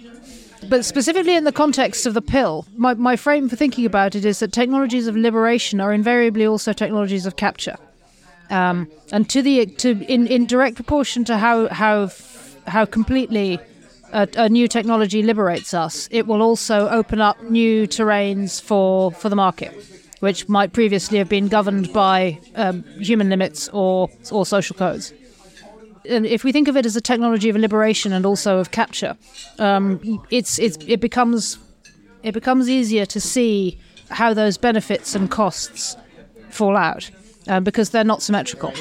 But 0.68 0.84
specifically 0.84 1.36
in 1.36 1.44
the 1.44 1.52
context 1.52 2.06
of 2.06 2.14
the 2.14 2.22
pill, 2.22 2.66
my, 2.76 2.94
my 2.94 3.16
frame 3.16 3.48
for 3.48 3.56
thinking 3.56 3.86
about 3.86 4.14
it 4.14 4.24
is 4.24 4.40
that 4.40 4.52
technologies 4.52 5.06
of 5.06 5.16
liberation 5.16 5.80
are 5.80 5.92
invariably 5.92 6.46
also 6.46 6.72
technologies 6.72 7.26
of 7.26 7.36
capture. 7.36 7.76
Um, 8.50 8.88
and 9.12 9.28
to 9.30 9.42
the 9.42 9.66
to 9.66 10.04
in, 10.06 10.26
in 10.28 10.46
direct 10.46 10.76
proportion 10.76 11.24
to 11.24 11.36
how 11.36 11.68
how 11.68 12.10
how 12.68 12.84
completely 12.84 13.58
a, 14.12 14.28
a, 14.36 14.48
new 14.48 14.68
technology 14.68 15.20
liberates 15.20 15.74
us, 15.74 16.08
it 16.12 16.28
will 16.28 16.42
also 16.42 16.88
open 16.88 17.20
up 17.20 17.42
new 17.42 17.88
terrains 17.88 18.62
for 18.62 19.10
for 19.10 19.28
the 19.28 19.34
market, 19.34 19.72
which 20.20 20.48
might 20.48 20.72
previously 20.72 21.18
have 21.18 21.28
been 21.28 21.48
governed 21.48 21.92
by 21.92 22.38
um, 22.54 22.84
human 23.00 23.28
limits 23.30 23.68
or 23.72 24.08
or 24.30 24.46
social 24.46 24.76
codes 24.76 25.12
if 26.08 26.44
we 26.44 26.52
think 26.52 26.68
of 26.68 26.76
it 26.76 26.86
as 26.86 26.96
a 26.96 27.00
technology 27.00 27.48
of 27.48 27.56
liberation 27.56 28.12
and 28.12 28.24
also 28.24 28.58
of 28.58 28.70
capture, 28.70 29.16
um, 29.58 30.00
it's, 30.30 30.58
it's 30.58 30.76
it 30.86 31.00
becomes 31.00 31.58
it 32.22 32.32
becomes 32.32 32.68
easier 32.68 33.06
to 33.06 33.20
see 33.20 33.78
how 34.10 34.34
those 34.34 34.58
benefits 34.58 35.14
and 35.14 35.30
costs 35.30 35.96
fall 36.50 36.76
out 36.76 37.10
uh, 37.48 37.60
because 37.60 37.90
they're 37.90 38.04
not 38.04 38.22
symmetrical. 38.22 38.72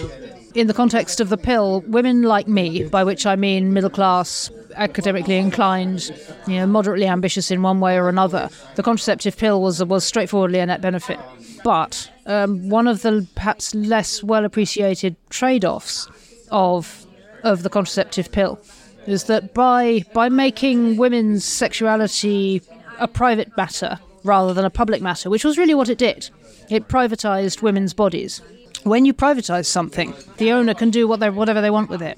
In 0.55 0.67
the 0.67 0.73
context 0.73 1.19
of 1.19 1.29
the 1.29 1.37
pill, 1.37 1.81
women 1.81 2.23
like 2.23 2.47
me, 2.47 2.85
by 2.85 3.03
which 3.03 3.25
I 3.25 3.35
mean 3.35 3.73
middle 3.73 3.89
class, 3.89 4.49
academically 4.75 5.35
inclined, 5.35 6.11
you 6.47 6.55
know, 6.55 6.65
moderately 6.65 7.07
ambitious 7.07 7.51
in 7.51 7.61
one 7.61 7.79
way 7.81 7.97
or 7.97 8.09
another, 8.09 8.49
the 8.75 8.83
contraceptive 8.83 9.37
pill 9.37 9.61
was 9.61 9.83
was 9.83 10.05
straightforwardly 10.05 10.59
a 10.59 10.65
net 10.65 10.81
benefit. 10.81 11.19
But 11.63 12.09
um, 12.25 12.69
one 12.69 12.87
of 12.87 13.01
the 13.01 13.27
perhaps 13.35 13.75
less 13.75 14.23
well 14.23 14.45
appreciated 14.45 15.15
trade 15.29 15.65
offs 15.65 16.07
of 16.51 17.04
of 17.45 17.63
the 17.63 17.69
contraceptive 17.69 18.31
pill 18.31 18.59
is 19.07 19.25
that 19.25 19.53
by 19.53 20.03
by 20.13 20.27
making 20.27 20.97
women's 20.97 21.45
sexuality 21.45 22.61
a 22.99 23.07
private 23.07 23.55
matter 23.55 23.99
rather 24.23 24.53
than 24.53 24.65
a 24.65 24.69
public 24.69 25.01
matter, 25.01 25.29
which 25.29 25.45
was 25.45 25.57
really 25.57 25.75
what 25.75 25.87
it 25.87 25.97
did, 25.97 26.29
it 26.69 26.87
privatized 26.87 27.61
women's 27.61 27.93
bodies. 27.93 28.41
When 28.83 29.05
you 29.05 29.13
privatize 29.13 29.67
something, 29.67 30.13
the 30.37 30.51
owner 30.51 30.73
can 30.73 30.89
do 30.89 31.07
what 31.07 31.19
they, 31.19 31.29
whatever 31.29 31.61
they 31.61 31.69
want 31.69 31.89
with 31.89 32.01
it. 32.01 32.17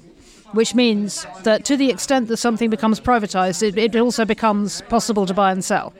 which 0.52 0.74
means 0.74 1.26
that 1.42 1.64
to 1.66 1.76
the 1.76 1.90
extent 1.90 2.28
that 2.28 2.38
something 2.38 2.70
becomes 2.70 3.00
privatized, 3.00 3.62
it, 3.62 3.76
it 3.76 3.96
also 3.96 4.24
becomes 4.24 4.80
possible 4.82 5.26
to 5.26 5.34
buy 5.34 5.52
and 5.52 5.64
sell. 5.64 5.92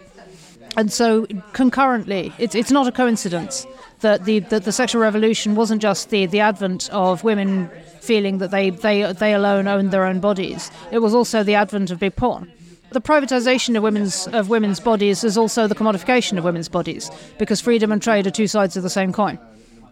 And 0.76 0.92
so, 0.92 1.26
concurrently, 1.52 2.32
it's, 2.38 2.54
it's 2.54 2.70
not 2.70 2.86
a 2.86 2.92
coincidence 2.92 3.66
that 4.00 4.24
the, 4.24 4.40
the 4.40 4.72
sexual 4.72 5.02
revolution 5.02 5.54
wasn't 5.54 5.82
just 5.82 6.10
the, 6.10 6.26
the 6.26 6.40
advent 6.40 6.88
of 6.90 7.24
women 7.24 7.70
feeling 8.00 8.38
that 8.38 8.50
they, 8.50 8.70
they, 8.70 9.12
they 9.12 9.34
alone 9.34 9.66
owned 9.66 9.90
their 9.90 10.04
own 10.04 10.20
bodies, 10.20 10.70
it 10.90 10.98
was 10.98 11.14
also 11.14 11.42
the 11.42 11.54
advent 11.54 11.90
of 11.90 11.98
big 11.98 12.16
porn. 12.16 12.50
The 12.90 13.02
privatization 13.02 13.76
of 13.76 13.82
women's 13.82 14.26
of 14.28 14.48
women's 14.48 14.80
bodies 14.80 15.22
is 15.22 15.36
also 15.36 15.66
the 15.66 15.74
commodification 15.74 16.38
of 16.38 16.44
women's 16.44 16.70
bodies 16.70 17.10
because 17.38 17.60
freedom 17.60 17.92
and 17.92 18.00
trade 18.00 18.26
are 18.26 18.30
two 18.30 18.46
sides 18.46 18.78
of 18.78 18.82
the 18.82 18.88
same 18.88 19.12
coin, 19.12 19.38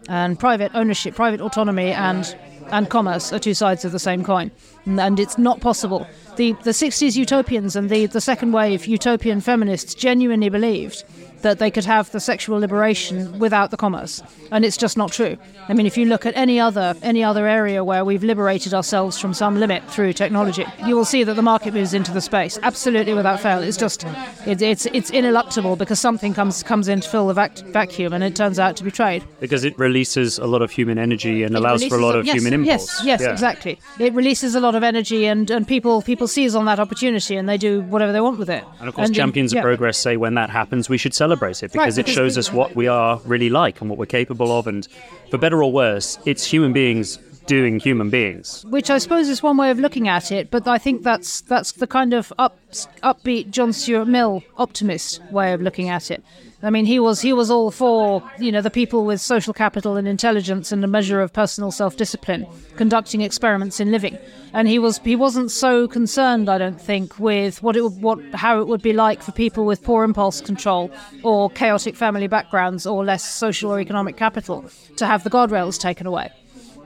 and 0.09 0.39
private 0.39 0.71
ownership, 0.73 1.13
private 1.13 1.39
autonomy, 1.39 1.91
and 1.91 2.35
and 2.71 2.89
commerce 2.89 3.31
are 3.31 3.37
two 3.37 3.53
sides 3.53 3.85
of 3.85 3.91
the 3.91 3.99
same 3.99 4.23
coin, 4.23 4.49
and 4.87 5.19
it's 5.19 5.37
not 5.37 5.59
possible. 5.59 6.07
The 6.37 6.53
the 6.63 6.71
60s 6.71 7.15
utopians 7.15 7.75
and 7.75 7.89
the 7.89 8.05
the 8.05 8.21
second 8.21 8.51
wave 8.53 8.85
utopian 8.85 9.41
feminists 9.41 9.93
genuinely 9.95 10.49
believed 10.49 11.03
that 11.41 11.59
they 11.59 11.69
could 11.69 11.85
have 11.85 12.11
the 12.11 12.19
sexual 12.19 12.57
liberation 12.59 13.37
without 13.37 13.69
the 13.69 13.77
commerce, 13.77 14.23
and 14.51 14.65
it's 14.65 14.75
just 14.77 14.97
not 14.97 15.11
true. 15.11 15.37
I 15.69 15.73
mean, 15.73 15.85
if 15.85 15.95
you 15.97 16.05
look 16.05 16.25
at 16.25 16.35
any 16.35 16.59
other 16.59 16.95
any 17.03 17.23
other 17.23 17.47
area 17.47 17.83
where 17.83 18.03
we've 18.05 18.23
liberated 18.23 18.73
ourselves 18.73 19.19
from 19.19 19.33
some 19.33 19.59
limit 19.59 19.83
through 19.91 20.13
technology, 20.13 20.65
you 20.85 20.95
will 20.95 21.05
see 21.05 21.23
that 21.23 21.35
the 21.35 21.41
market 21.41 21.73
moves 21.73 21.93
into 21.93 22.11
the 22.11 22.21
space 22.21 22.57
absolutely 22.63 23.13
without 23.13 23.39
fail. 23.39 23.59
It's 23.59 23.77
just 23.77 24.03
it, 24.45 24.61
it's 24.61 24.85
it's 24.87 25.11
ineluctable 25.11 25.77
because 25.77 25.99
something 25.99 26.33
comes 26.33 26.63
comes 26.63 26.87
in 26.87 27.01
to 27.01 27.09
fill 27.09 27.27
the 27.27 27.33
vac- 27.33 27.57
vacuum, 27.73 28.13
and 28.13 28.23
it 28.23 28.35
turns 28.35 28.57
out 28.59 28.75
to 28.77 28.83
be 28.83 28.91
trade. 28.91 29.23
Because 29.39 29.63
it 29.63 29.77
releases 29.77 30.37
a 30.39 30.47
lot 30.47 30.61
of 30.61 30.71
human 30.71 30.97
energy 30.97 31.43
and 31.43 31.55
it 31.55 31.57
allows 31.59 31.83
for 31.85 31.97
a 31.97 32.01
lot 32.01 32.15
of 32.15 32.25
yes, 32.25 32.35
human 32.35 32.53
impulse. 32.53 33.03
Yes, 33.03 33.05
yes, 33.05 33.21
Yeah. 33.21 33.31
exactly. 33.31 33.79
It 33.99 34.13
releases 34.13 34.55
a 34.55 34.59
lot 34.59 34.73
of 34.75 34.76
energy, 34.83 35.25
and, 35.25 35.49
and 35.49 35.67
people 35.67 36.01
people 36.01 36.27
seize 36.27 36.55
on 36.55 36.65
that 36.65 36.79
opportunity, 36.79 37.35
and 37.35 37.47
they 37.47 37.57
do 37.57 37.81
whatever 37.81 38.11
they 38.11 38.21
want 38.21 38.39
with 38.39 38.49
it. 38.49 38.63
And 38.79 38.87
of 38.87 38.95
course, 38.95 39.09
uh, 39.09 39.13
champions 39.13 39.53
yeah. 39.53 39.59
of 39.59 39.63
progress 39.63 39.97
say 39.97 40.17
when 40.17 40.35
that 40.35 40.49
happens, 40.49 40.89
we 40.89 40.97
should 40.97 41.13
celebrate 41.13 41.63
it 41.63 41.71
because 41.71 41.97
it 41.97 42.05
because 42.05 42.15
shows 42.15 42.37
us 42.37 42.51
what 42.51 42.75
we 42.75 42.87
are 42.87 43.19
really 43.25 43.49
like 43.49 43.81
and 43.81 43.89
what 43.89 43.99
we're 43.99 44.05
capable 44.05 44.57
of. 44.57 44.67
And 44.67 44.87
for 45.29 45.37
better 45.37 45.63
or 45.63 45.71
worse, 45.71 46.17
it's 46.25 46.45
human 46.45 46.73
beings 46.73 47.19
doing 47.47 47.79
human 47.79 48.09
beings. 48.09 48.65
which 48.69 48.91
I 48.91 48.97
suppose 48.99 49.29
is 49.29 49.41
one 49.41 49.57
way 49.57 49.71
of 49.71 49.79
looking 49.79 50.07
at 50.07 50.31
it, 50.31 50.51
but 50.51 50.67
I 50.67 50.77
think 50.77 51.03
that's 51.03 51.41
that's 51.41 51.71
the 51.71 51.87
kind 51.87 52.13
of 52.13 52.31
up, 52.37 52.59
upbeat 53.01 53.49
John 53.49 53.73
Stuart 53.73 54.05
Mill 54.05 54.43
optimist 54.57 55.21
way 55.31 55.53
of 55.53 55.61
looking 55.61 55.89
at 55.89 56.11
it. 56.11 56.23
I 56.63 56.71
mean, 56.71 56.85
he 56.85 56.99
was 56.99 57.21
he 57.21 57.33
was 57.33 57.51
all 57.51 57.69
for 57.69 58.23
you 58.39 58.51
know 58.51 58.61
the 58.61 58.71
people 58.71 59.05
with 59.05 59.21
social 59.21 59.53
capital 59.53 59.95
and 59.95 60.07
intelligence 60.07 60.71
and 60.71 60.83
a 60.83 60.87
measure 60.87 61.21
of 61.21 61.31
personal 61.31 61.71
self-discipline 61.71 62.47
conducting 62.75 63.21
experiments 63.21 63.79
in 63.79 63.91
living, 63.91 64.17
and 64.53 64.67
he 64.67 64.79
was 64.79 64.97
he 64.99 65.15
wasn't 65.15 65.51
so 65.51 65.87
concerned, 65.87 66.49
I 66.49 66.57
don't 66.57 66.81
think, 66.81 67.19
with 67.19 67.61
what 67.61 67.75
it 67.75 67.83
what 67.83 68.19
how 68.33 68.59
it 68.59 68.67
would 68.67 68.81
be 68.81 68.93
like 68.93 69.21
for 69.21 69.31
people 69.31 69.65
with 69.65 69.83
poor 69.83 70.03
impulse 70.03 70.41
control 70.41 70.89
or 71.21 71.51
chaotic 71.51 71.95
family 71.95 72.27
backgrounds 72.27 72.87
or 72.87 73.05
less 73.05 73.23
social 73.23 73.71
or 73.71 73.79
economic 73.79 74.17
capital 74.17 74.65
to 74.95 75.05
have 75.05 75.23
the 75.23 75.29
guardrails 75.29 75.79
taken 75.79 76.07
away. 76.07 76.31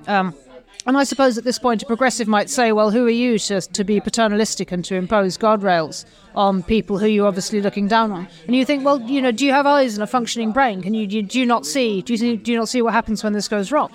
Um, 0.08 0.36
and 0.88 0.98
I 0.98 1.04
suppose 1.04 1.38
at 1.38 1.44
this 1.44 1.60
point, 1.60 1.84
a 1.84 1.86
progressive 1.86 2.28
might 2.28 2.50
say, 2.50 2.72
well, 2.72 2.90
who 2.90 3.06
are 3.06 3.10
you 3.10 3.38
to, 3.40 3.62
to 3.62 3.84
be 3.84 4.00
paternalistic 4.00 4.72
and 4.72 4.84
to 4.86 4.96
impose 4.96 5.38
guardrails 5.38 6.06
on 6.34 6.64
people 6.64 6.98
who 6.98 7.08
you're 7.08 7.28
obviously 7.28 7.62
looking 7.62 7.88
down 7.88 8.12
on? 8.12 8.28
And 8.48 8.56
you 8.56 8.66
think, 8.66 8.84
well, 8.84 9.00
you 9.02 9.22
know, 9.22 9.32
do 9.32 9.46
you 9.46 9.52
have 9.52 9.68
eyes 9.68 9.96
and 9.96 10.04
a 10.04 10.08
functioning 10.08 10.52
brain? 10.52 10.82
Can 10.82 10.94
you, 10.94 11.06
do 11.06 11.18
you, 11.18 11.24
do 11.24 11.40
you 11.40 11.46
not 11.46 11.66
see? 11.66 12.02
Do 12.02 12.16
you, 12.16 12.38
do 12.38 12.52
you 12.52 12.58
not 12.58 12.68
see 12.68 12.82
what 12.82 12.94
happens 12.94 13.24
when 13.24 13.34
this 13.34 13.48
goes 13.48 13.72
wrong? 13.72 13.92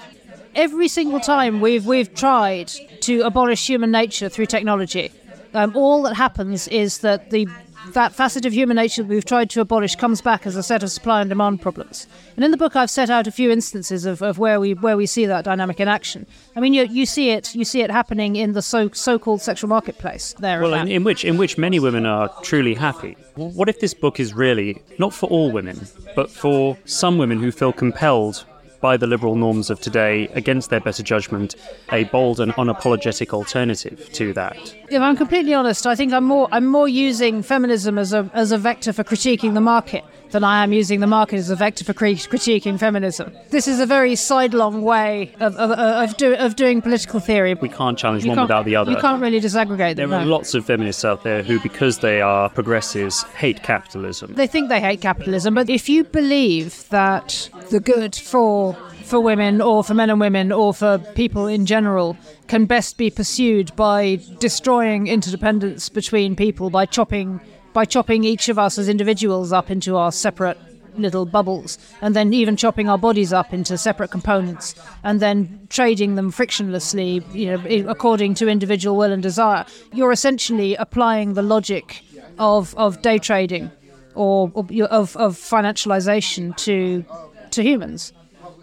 Every 0.54 0.88
single 0.88 1.20
time 1.20 1.60
we've, 1.60 1.86
we've 1.86 2.14
tried 2.14 2.68
to 3.00 3.22
abolish 3.22 3.66
human 3.66 3.90
nature 3.90 4.28
through 4.28 4.46
technology, 4.46 5.10
um, 5.54 5.76
all 5.76 6.02
that 6.02 6.14
happens 6.14 6.68
is 6.68 6.98
that 6.98 7.30
the 7.30 7.48
that 7.92 8.12
facet 8.14 8.44
of 8.46 8.52
human 8.52 8.76
nature 8.76 9.02
that 9.02 9.08
we've 9.08 9.24
tried 9.24 9.50
to 9.50 9.60
abolish 9.60 9.96
comes 9.96 10.20
back 10.20 10.46
as 10.46 10.56
a 10.56 10.62
set 10.62 10.82
of 10.82 10.90
supply 10.90 11.20
and 11.20 11.28
demand 11.28 11.60
problems. 11.60 12.06
And 12.36 12.44
in 12.44 12.50
the 12.50 12.56
book, 12.56 12.76
I've 12.76 12.90
set 12.90 13.10
out 13.10 13.26
a 13.26 13.30
few 13.30 13.50
instances 13.50 14.04
of, 14.04 14.22
of 14.22 14.38
where 14.38 14.60
we 14.60 14.74
where 14.74 14.96
we 14.96 15.06
see 15.06 15.26
that 15.26 15.44
dynamic 15.44 15.80
in 15.80 15.88
action. 15.88 16.26
I 16.54 16.60
mean, 16.60 16.74
you, 16.74 16.84
you 16.84 17.06
see 17.06 17.30
it 17.30 17.54
you 17.54 17.64
see 17.64 17.82
it 17.82 17.90
happening 17.90 18.36
in 18.36 18.52
the 18.52 18.62
so 18.62 18.90
so 18.90 19.18
called 19.18 19.42
sexual 19.42 19.68
marketplace. 19.68 20.34
There, 20.38 20.60
Well, 20.60 20.74
in, 20.74 20.88
in 20.88 21.04
which 21.04 21.24
in 21.24 21.36
which 21.36 21.58
many 21.58 21.80
women 21.80 22.06
are 22.06 22.28
truly 22.42 22.74
happy. 22.74 23.16
What 23.34 23.68
if 23.68 23.80
this 23.80 23.94
book 23.94 24.18
is 24.18 24.34
really 24.34 24.82
not 24.98 25.12
for 25.12 25.28
all 25.28 25.52
women, 25.52 25.86
but 26.14 26.30
for 26.30 26.78
some 26.84 27.18
women 27.18 27.38
who 27.38 27.52
feel 27.52 27.72
compelled 27.72 28.44
by 28.80 28.96
the 28.96 29.06
liberal 29.06 29.36
norms 29.36 29.70
of 29.70 29.80
today 29.80 30.28
against 30.34 30.70
their 30.70 30.80
better 30.80 31.02
judgment, 31.02 31.56
a 31.92 32.04
bold 32.04 32.40
and 32.40 32.52
unapologetic 32.54 33.32
alternative 33.32 34.12
to 34.12 34.32
that? 34.34 34.56
If 34.88 35.00
I'm 35.02 35.16
completely 35.16 35.54
honest, 35.54 35.86
I 35.86 35.94
think 35.94 36.12
I'm 36.12 36.24
more 36.24 36.48
I'm 36.52 36.66
more 36.66 36.88
using 36.88 37.42
feminism 37.42 37.98
as 37.98 38.12
a 38.12 38.30
as 38.34 38.52
a 38.52 38.58
vector 38.58 38.92
for 38.92 39.04
critiquing 39.04 39.54
the 39.54 39.60
market 39.60 40.04
than 40.30 40.44
I 40.44 40.62
am 40.62 40.72
using 40.72 41.00
the 41.00 41.06
market 41.06 41.36
as 41.36 41.50
a 41.50 41.56
vector 41.56 41.84
for 41.84 41.94
critiquing 41.94 42.78
feminism. 42.78 43.32
This 43.50 43.66
is 43.68 43.80
a 43.80 43.86
very 43.86 44.14
sidelong 44.16 44.82
way 44.82 45.34
of 45.40 45.54
of, 45.56 45.70
of, 45.72 46.16
do, 46.16 46.34
of 46.34 46.56
doing 46.56 46.82
political 46.82 47.20
theory. 47.20 47.54
We 47.54 47.68
can't 47.68 47.96
challenge 47.98 48.24
You 48.24 48.30
one 48.30 48.36
can't- 48.38 48.48
without 48.48 48.64
the 48.64 48.76
other. 48.76 48.90
You 48.92 48.98
can't 48.98 49.22
really 49.22 49.40
disaggregate 49.40 49.96
There 49.96 50.06
are 50.12 50.24
no. 50.24 50.30
lots 50.30 50.54
of 50.54 50.64
feminists 50.66 51.04
out 51.04 51.22
there 51.22 51.42
who, 51.42 51.58
because 51.60 51.98
they 52.00 52.20
are 52.20 52.48
progressives, 52.50 53.22
hate 53.36 53.62
capitalism. 53.62 54.34
They 54.34 54.46
think 54.46 54.68
they 54.68 54.80
hate 54.80 55.00
capitalism, 55.00 55.54
but 55.54 55.68
if 55.70 55.88
you 55.88 56.04
believe 56.04 56.88
that 56.90 57.48
the 57.70 57.80
good 57.80 58.14
for 58.14 58.76
for 59.04 59.20
women 59.20 59.60
or 59.60 59.84
for 59.84 59.94
men 59.94 60.10
and 60.10 60.18
women 60.18 60.50
or 60.50 60.74
for 60.74 60.98
people 61.14 61.46
in 61.46 61.64
general 61.64 62.16
can 62.48 62.66
best 62.66 62.96
be 62.96 63.08
pursued 63.08 63.74
by 63.76 64.18
destroying 64.40 65.06
interdependence 65.06 65.88
between 65.88 66.34
people 66.34 66.70
by 66.70 66.84
chopping 66.84 67.40
by 67.76 67.84
chopping 67.84 68.24
each 68.24 68.48
of 68.48 68.58
us 68.58 68.78
as 68.78 68.88
individuals 68.88 69.52
up 69.52 69.70
into 69.70 69.98
our 69.98 70.10
separate 70.10 70.56
little 70.96 71.26
bubbles 71.26 71.76
and 72.00 72.16
then 72.16 72.32
even 72.32 72.56
chopping 72.56 72.88
our 72.88 72.96
bodies 72.96 73.34
up 73.34 73.52
into 73.52 73.76
separate 73.76 74.10
components 74.10 74.74
and 75.04 75.20
then 75.20 75.66
trading 75.68 76.14
them 76.14 76.32
frictionlessly 76.32 77.22
you 77.34 77.50
know 77.50 77.90
according 77.90 78.32
to 78.32 78.48
individual 78.48 78.96
will 78.96 79.12
and 79.12 79.22
desire. 79.22 79.66
You're 79.92 80.10
essentially 80.10 80.74
applying 80.76 81.34
the 81.34 81.42
logic 81.42 82.02
of 82.38 82.74
of 82.76 83.02
day 83.02 83.18
trading 83.18 83.70
or, 84.14 84.50
of 84.56 85.14
of 85.16 85.36
financialization 85.36 86.56
to 86.56 87.04
to 87.50 87.62
humans. 87.62 88.14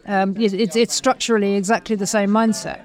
Um, 0.08 0.36
it, 0.38 0.56
it's 0.56 0.76
it's 0.76 0.96
structurally 0.96 1.54
exactly 1.54 1.96
the 1.96 2.08
same 2.08 2.32
mindset 2.32 2.82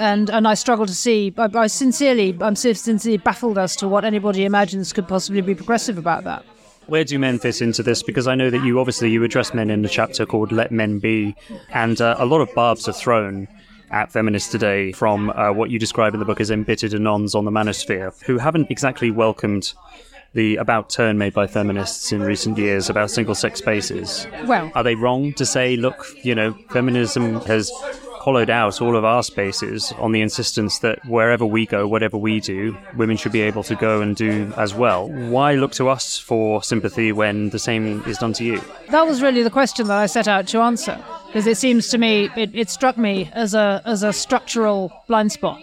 and 0.00 0.30
and 0.30 0.48
I 0.48 0.54
struggle 0.54 0.86
to 0.86 0.94
see 0.94 1.32
I, 1.36 1.48
I 1.54 1.66
sincerely 1.68 2.36
I'm 2.40 2.56
sincerely 2.56 3.18
baffled 3.18 3.58
as 3.58 3.76
to 3.76 3.88
what 3.88 4.04
anybody 4.04 4.44
imagines 4.44 4.92
could 4.92 5.06
possibly 5.06 5.42
be 5.42 5.54
progressive 5.54 5.98
about 5.98 6.24
that 6.24 6.44
Where 6.86 7.04
do 7.04 7.18
men 7.20 7.38
fit 7.38 7.62
into 7.62 7.84
this? 7.84 8.02
Because 8.02 8.26
I 8.26 8.34
know 8.34 8.50
that 8.50 8.64
you 8.64 8.80
obviously 8.80 9.10
you 9.10 9.22
address 9.22 9.54
men 9.54 9.70
in 9.70 9.82
the 9.82 9.88
chapter 9.88 10.26
called 10.26 10.50
"Let 10.50 10.72
Men 10.72 10.98
Be," 10.98 11.36
and 11.70 12.00
uh, 12.00 12.16
a 12.18 12.26
lot 12.26 12.40
of 12.40 12.52
barbs 12.52 12.88
are 12.88 12.92
thrown 12.92 13.46
at 13.90 14.10
feminists 14.10 14.50
today 14.50 14.90
from 14.92 15.30
uh, 15.30 15.52
what 15.52 15.70
you 15.70 15.78
describe 15.78 16.14
in 16.14 16.20
the 16.20 16.26
book 16.26 16.40
as 16.40 16.50
embittered 16.50 16.92
anons 16.92 17.34
on 17.34 17.44
the 17.44 17.50
manosphere, 17.52 18.10
who 18.24 18.38
haven't 18.38 18.70
exactly 18.70 19.10
welcomed 19.12 19.72
the 20.34 20.56
about 20.56 20.90
turn 20.90 21.18
made 21.18 21.34
by 21.34 21.46
feminists 21.46 22.12
in 22.12 22.22
recent 22.22 22.56
years 22.58 22.88
about 22.88 23.10
single-sex 23.10 23.58
spaces. 23.58 24.26
well 24.46 24.70
Are 24.74 24.84
they 24.84 24.94
wrong 24.94 25.32
to 25.34 25.44
say, 25.44 25.76
look, 25.76 26.06
you 26.22 26.34
know, 26.34 26.54
feminism 26.70 27.40
has 27.42 27.70
hollowed 28.20 28.50
out 28.50 28.82
all 28.82 28.96
of 28.96 29.04
our 29.04 29.22
spaces 29.22 29.92
on 29.98 30.12
the 30.12 30.20
insistence 30.20 30.80
that 30.80 31.04
wherever 31.06 31.46
we 31.46 31.64
go, 31.64 31.88
whatever 31.88 32.18
we 32.18 32.38
do, 32.38 32.76
women 32.94 33.16
should 33.16 33.32
be 33.32 33.40
able 33.40 33.62
to 33.62 33.74
go 33.74 34.02
and 34.02 34.14
do 34.14 34.52
as 34.58 34.74
well? 34.74 35.08
Why 35.08 35.54
look 35.54 35.72
to 35.72 35.88
us 35.88 36.18
for 36.18 36.62
sympathy 36.62 37.12
when 37.12 37.48
the 37.48 37.58
same 37.58 38.02
is 38.06 38.18
done 38.18 38.34
to 38.34 38.44
you? 38.44 38.60
that 38.90 39.06
was 39.06 39.22
really 39.22 39.42
the 39.42 39.50
question 39.50 39.86
that 39.86 39.96
I 39.96 40.06
set 40.06 40.28
out 40.28 40.46
to 40.48 40.58
answer 40.60 41.02
because 41.26 41.46
it 41.46 41.56
seems 41.56 41.88
to 41.90 41.98
me 41.98 42.28
it, 42.36 42.50
it 42.54 42.68
struck 42.68 42.98
me 42.98 43.30
as 43.32 43.54
a 43.54 43.80
as 43.84 44.02
a 44.02 44.12
structural 44.12 44.92
blind 45.08 45.32
spot. 45.32 45.60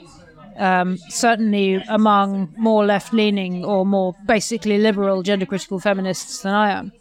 Um, 0.57 0.97
certainly 1.09 1.75
among 1.87 2.51
more 2.57 2.83
left 2.83 3.13
leaning 3.13 3.63
or 3.63 3.85
more 3.85 4.15
basically 4.25 4.79
liberal 4.79 5.21
gender 5.21 5.45
critical 5.45 5.79
feminists 5.79 6.41
than 6.41 6.53
I 6.53 6.71
am. 6.71 6.91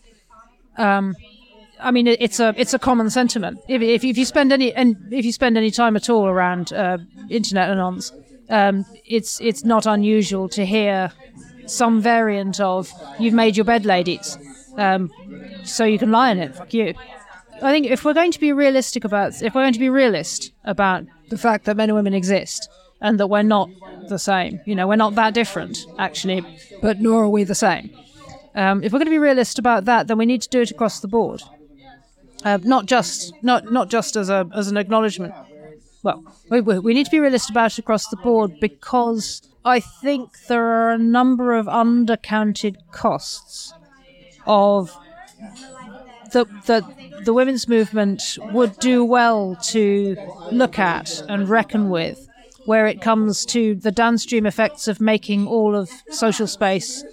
Um, 0.77 1.17
I 1.81 1.91
mean, 1.91 2.07
it's 2.07 2.41
a 2.41 2.55
it's 2.57 2.75
a 2.75 2.79
common 2.79 3.11
sentiment. 3.11 3.59
If, 3.69 3.83
if, 3.83 4.05
if 4.05 4.19
you 4.19 4.25
spend 4.25 4.53
any 4.53 4.73
and 4.73 4.97
if 5.13 5.25
you 5.25 5.33
spend 5.33 5.57
any 5.57 5.71
time 5.71 5.97
at 5.97 6.09
all 6.09 6.27
around 6.27 6.73
uh, 6.73 6.99
internet 7.29 7.69
anons, 7.69 8.13
um, 8.49 8.85
it's 9.05 9.41
it's 9.41 9.65
not 9.65 9.87
unusual 9.87 10.49
to 10.51 10.65
hear 10.65 11.13
some 11.67 12.01
variant 12.01 12.61
of 12.61 12.91
"You've 13.19 13.35
made 13.35 13.57
your 13.57 13.65
bed, 13.65 13.85
ladies," 13.85 14.39
um, 14.77 15.11
so 15.65 15.85
you 15.85 15.99
can 15.99 16.11
lie 16.11 16.31
in 16.31 16.39
it. 16.39 16.55
Fuck 16.55 16.73
you. 16.73 16.95
I 17.63 17.73
think 17.73 17.87
if 17.87 18.05
we're 18.05 18.15
going 18.15 18.33
to 18.33 18.41
be 18.41 18.53
realistic 18.53 19.05
about 19.05 19.43
if 19.43 19.55
we're 19.55 19.63
going 19.63 19.73
to 19.73 19.79
be 19.79 19.89
realist 19.89 20.53
about 20.65 21.05
the 21.31 21.39
fact 21.39 21.65
that 21.65 21.77
men 21.77 21.89
and 21.89 21.97
women 21.97 22.15
exist 22.15 22.69
and 23.01 23.19
that 23.21 23.29
we're 23.29 23.43
not 23.43 23.69
the 24.09 24.19
same, 24.19 24.61
you 24.65 24.75
know, 24.75 24.87
we're 24.87 24.97
not 24.97 25.15
that 25.15 25.35
different 25.35 25.79
actually, 25.99 26.45
but 26.83 27.01
nor 27.01 27.25
are 27.25 27.29
we 27.29 27.45
the 27.45 27.55
same. 27.55 27.91
Um, 28.55 28.83
if 28.83 28.93
we're 28.93 28.99
going 28.99 29.07
to 29.07 29.11
be 29.11 29.19
realist 29.19 29.59
about 29.59 29.85
that, 29.85 30.07
then 30.07 30.17
we 30.17 30.25
need 30.27 30.43
to 30.43 30.49
do 30.49 30.63
it 30.63 30.71
across 30.71 31.01
the 31.01 31.09
board, 31.09 31.43
uh, 32.47 32.59
not 32.63 32.87
just 32.87 33.33
not 33.43 33.73
not 33.73 33.91
just 33.91 34.17
as 34.17 34.31
a 34.31 34.49
as 34.55 34.69
an 34.69 34.77
acknowledgement. 34.77 35.35
well, 36.03 36.23
we, 36.49 36.61
we 36.61 36.95
need 36.95 37.05
to 37.05 37.11
be 37.11 37.19
realistic 37.19 37.51
about 37.51 37.73
it 37.73 37.79
across 37.79 38.07
the 38.09 38.17
board 38.17 38.61
because 38.61 39.43
I 39.65 39.81
think 39.81 40.31
there 40.47 40.65
are 40.65 40.93
a 40.93 40.99
number 40.99 41.55
of 41.55 41.67
undercounted 41.67 42.77
costs 42.93 43.75
of 44.47 44.97
the, 46.33 46.45
the, 46.67 46.85
the 47.25 47.33
women's 47.33 47.67
movement 47.69 48.39
would 48.53 48.79
do 48.79 49.05
well 49.05 49.57
to 49.71 50.17
look 50.53 50.79
at 50.79 51.21
and 51.29 51.49
reckon 51.49 51.91
with 51.91 52.29
where 52.67 52.87
it 52.87 53.01
comes 53.01 53.45
to 53.47 53.75
the 53.75 53.91
downstream 53.91 54.47
effects 54.47 54.87
of 54.87 55.01
making 55.01 55.49
all 55.49 55.75
of 55.75 55.91
social 56.11 56.47
space 56.47 57.05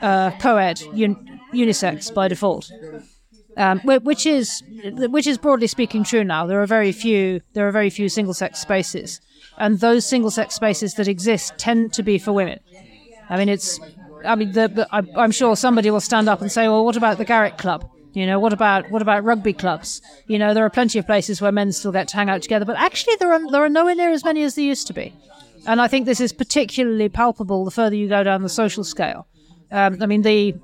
uh, 0.00 0.30
co-ed, 0.38 0.80
un- 0.94 1.40
unisex 1.52 2.12
by 2.14 2.28
default. 2.28 2.70
Um, 3.58 3.80
which 3.80 4.24
is 4.24 4.62
which 4.84 5.26
is 5.26 5.36
broadly 5.36 5.66
speaking 5.66 6.04
true 6.04 6.22
now. 6.22 6.46
There 6.46 6.62
are 6.62 6.66
very 6.66 6.92
few 6.92 7.40
there 7.54 7.66
are 7.66 7.72
very 7.72 7.90
few 7.90 8.08
single 8.08 8.32
sex 8.32 8.60
spaces, 8.60 9.20
and 9.58 9.80
those 9.80 10.06
single 10.06 10.30
sex 10.30 10.54
spaces 10.54 10.94
that 10.94 11.08
exist 11.08 11.54
tend 11.58 11.92
to 11.94 12.04
be 12.04 12.18
for 12.18 12.32
women. 12.32 12.60
I 13.28 13.36
mean, 13.36 13.48
it's 13.48 13.80
I 14.24 14.34
mean, 14.36 14.52
the, 14.52 14.68
the, 14.68 14.88
I'm 14.92 15.32
sure 15.32 15.56
somebody 15.56 15.90
will 15.90 16.00
stand 16.00 16.28
up 16.28 16.40
and 16.40 16.50
say, 16.50 16.68
"Well, 16.68 16.84
what 16.84 16.96
about 16.96 17.18
the 17.18 17.24
Garrick 17.24 17.58
Club? 17.58 17.88
You 18.14 18.26
know, 18.26 18.38
what 18.38 18.52
about 18.52 18.90
what 18.90 19.02
about 19.02 19.24
rugby 19.24 19.52
clubs? 19.52 20.02
You 20.28 20.38
know, 20.38 20.54
there 20.54 20.64
are 20.64 20.70
plenty 20.70 20.98
of 20.98 21.06
places 21.06 21.40
where 21.40 21.52
men 21.52 21.72
still 21.72 21.92
get 21.92 22.08
to 22.08 22.16
hang 22.16 22.30
out 22.30 22.42
together, 22.42 22.64
but 22.64 22.76
actually, 22.76 23.16
there 23.16 23.32
are 23.32 23.50
there 23.50 23.64
are 23.64 23.68
nowhere 23.68 23.94
near 23.94 24.10
as 24.10 24.24
many 24.24 24.44
as 24.44 24.54
there 24.54 24.64
used 24.64 24.86
to 24.86 24.92
be." 24.92 25.14
And 25.66 25.80
I 25.80 25.88
think 25.88 26.06
this 26.06 26.20
is 26.20 26.32
particularly 26.32 27.08
palpable 27.08 27.64
the 27.64 27.70
further 27.70 27.96
you 27.96 28.08
go 28.08 28.22
down 28.22 28.42
the 28.42 28.48
social 28.48 28.84
scale. 28.84 29.26
Um, 29.70 29.98
I 30.00 30.06
mean, 30.06 30.22
the 30.22 30.54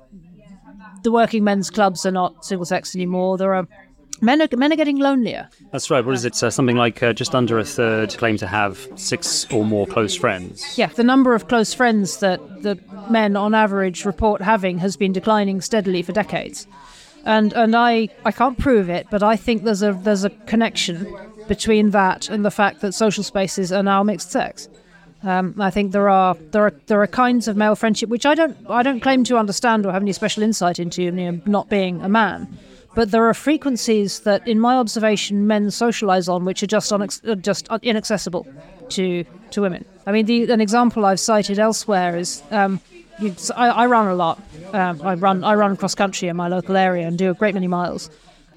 the 1.05 1.11
working 1.11 1.43
men's 1.43 1.69
clubs 1.69 2.05
are 2.05 2.11
not 2.11 2.43
single 2.43 2.65
sex 2.65 2.95
anymore. 2.95 3.37
There 3.37 3.53
are 3.53 3.65
men 4.21 4.41
are 4.41 4.47
men 4.57 4.73
are 4.73 4.75
getting 4.75 4.97
lonelier. 4.97 5.47
That's 5.71 5.89
right. 5.89 6.03
What 6.03 6.15
is 6.15 6.25
it? 6.25 6.41
Uh, 6.43 6.49
something 6.49 6.75
like 6.75 7.01
uh, 7.01 7.13
just 7.13 7.33
under 7.33 7.57
a 7.59 7.63
third 7.63 8.17
claim 8.17 8.37
to 8.37 8.47
have 8.47 8.85
six 8.95 9.49
or 9.51 9.63
more 9.63 9.87
close 9.87 10.15
friends. 10.15 10.77
Yeah, 10.77 10.87
the 10.87 11.03
number 11.03 11.33
of 11.35 11.47
close 11.47 11.73
friends 11.73 12.17
that 12.17 12.39
the 12.63 12.77
men 13.09 13.37
on 13.37 13.53
average 13.53 14.03
report 14.03 14.41
having 14.41 14.79
has 14.79 14.97
been 14.97 15.13
declining 15.13 15.61
steadily 15.61 16.01
for 16.01 16.11
decades. 16.11 16.67
And 17.23 17.53
and 17.53 17.75
I, 17.75 18.09
I 18.25 18.31
can't 18.31 18.57
prove 18.57 18.89
it, 18.89 19.07
but 19.09 19.23
I 19.23 19.35
think 19.35 19.63
there's 19.63 19.83
a 19.83 19.93
there's 19.93 20.23
a 20.23 20.31
connection 20.31 21.15
between 21.47 21.91
that 21.91 22.29
and 22.29 22.43
the 22.43 22.51
fact 22.51 22.81
that 22.81 22.93
social 22.93 23.23
spaces 23.23 23.71
are 23.71 23.83
now 23.83 24.01
mixed 24.03 24.31
sex. 24.31 24.67
Um, 25.25 25.55
I 25.59 25.71
think 25.71 25.91
there 25.91 26.07
are 26.07 26.35
there 26.51 26.65
are 26.65 26.73
there 26.85 27.01
are 27.01 27.07
kinds 27.07 27.47
of 27.47 27.57
male 27.57 27.75
friendship 27.75 28.09
which 28.09 28.25
I 28.27 28.35
don't 28.35 28.55
I 28.69 28.83
don't 28.83 28.99
claim 28.99 29.23
to 29.25 29.37
understand 29.37 29.85
or 29.85 29.91
have 29.91 30.03
any 30.03 30.13
special 30.13 30.43
insight 30.43 30.77
into, 30.77 31.01
you 31.01 31.11
know, 31.11 31.41
not 31.45 31.67
being 31.67 32.01
a 32.01 32.09
man. 32.09 32.47
But 32.95 33.11
there 33.11 33.27
are 33.27 33.33
frequencies 33.33 34.21
that, 34.21 34.47
in 34.47 34.57
my 34.57 34.75
observation, 34.75 35.47
men 35.47 35.67
socialise 35.67 36.33
on, 36.33 36.45
which 36.45 36.63
are 36.63 36.67
just 36.67 36.89
unex- 36.91 37.27
uh, 37.29 37.35
just 37.35 37.67
inaccessible 37.81 38.47
to 38.89 39.25
to 39.51 39.61
women. 39.61 39.83
I 40.07 40.11
mean, 40.13 40.25
the, 40.25 40.49
an 40.51 40.61
example 40.61 41.05
I've 41.05 41.19
cited 41.19 41.59
elsewhere 41.59 42.15
is 42.15 42.41
um, 42.51 42.79
you, 43.19 43.35
I, 43.55 43.67
I, 43.69 43.85
run 43.87 44.07
a 44.07 44.15
lot. 44.15 44.41
Um, 44.71 45.01
I 45.01 45.15
run 45.15 45.43
I 45.43 45.55
run 45.55 45.75
cross 45.75 45.93
country 45.93 46.29
in 46.29 46.37
my 46.37 46.47
local 46.47 46.77
area 46.77 47.05
and 47.05 47.17
do 47.17 47.29
a 47.31 47.33
great 47.33 47.53
many 47.53 47.67
miles. 47.67 48.09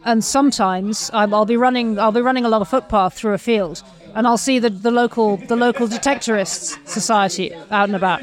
And 0.04 0.24
sometimes 0.24 1.10
um, 1.12 1.34
I'll 1.34 1.44
be 1.44 1.56
running 1.56 1.98
I'll 1.98 2.12
be 2.12 2.20
running 2.20 2.44
along 2.44 2.62
a 2.62 2.64
footpath 2.64 3.14
through 3.14 3.34
a 3.34 3.38
field, 3.38 3.82
and 4.14 4.26
I'll 4.26 4.38
see 4.38 4.58
the, 4.58 4.70
the 4.70 4.90
local 4.90 5.36
the 5.36 5.56
local 5.56 5.86
detectorists 5.88 6.78
society 6.88 7.52
out 7.70 7.88
and 7.88 7.96
about. 7.96 8.22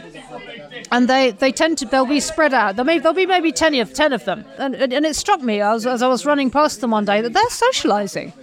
And 0.92 1.10
they, 1.10 1.32
they 1.32 1.52
tend 1.52 1.78
to 1.80 1.86
they'll 1.86 2.06
be 2.06 2.20
spread 2.20 2.54
out. 2.54 2.76
There 2.76 2.86
may 2.86 3.00
there'll 3.00 3.14
be 3.14 3.26
maybe 3.26 3.52
ten 3.52 3.76
of 3.76 3.94
ten 3.94 4.14
of 4.14 4.24
them. 4.26 4.46
And 4.58 4.76
and, 4.76 4.94
and 4.94 5.06
it 5.06 5.16
struck 5.16 5.42
me 5.42 5.62
as, 5.62 5.86
as 5.86 6.02
I 6.02 6.08
was 6.08 6.26
running 6.26 6.50
past 6.50 6.82
them 6.82 6.92
one 6.92 7.06
day 7.06 7.22
that 7.22 7.34
they're 7.34 7.44
socialising. 7.50 8.34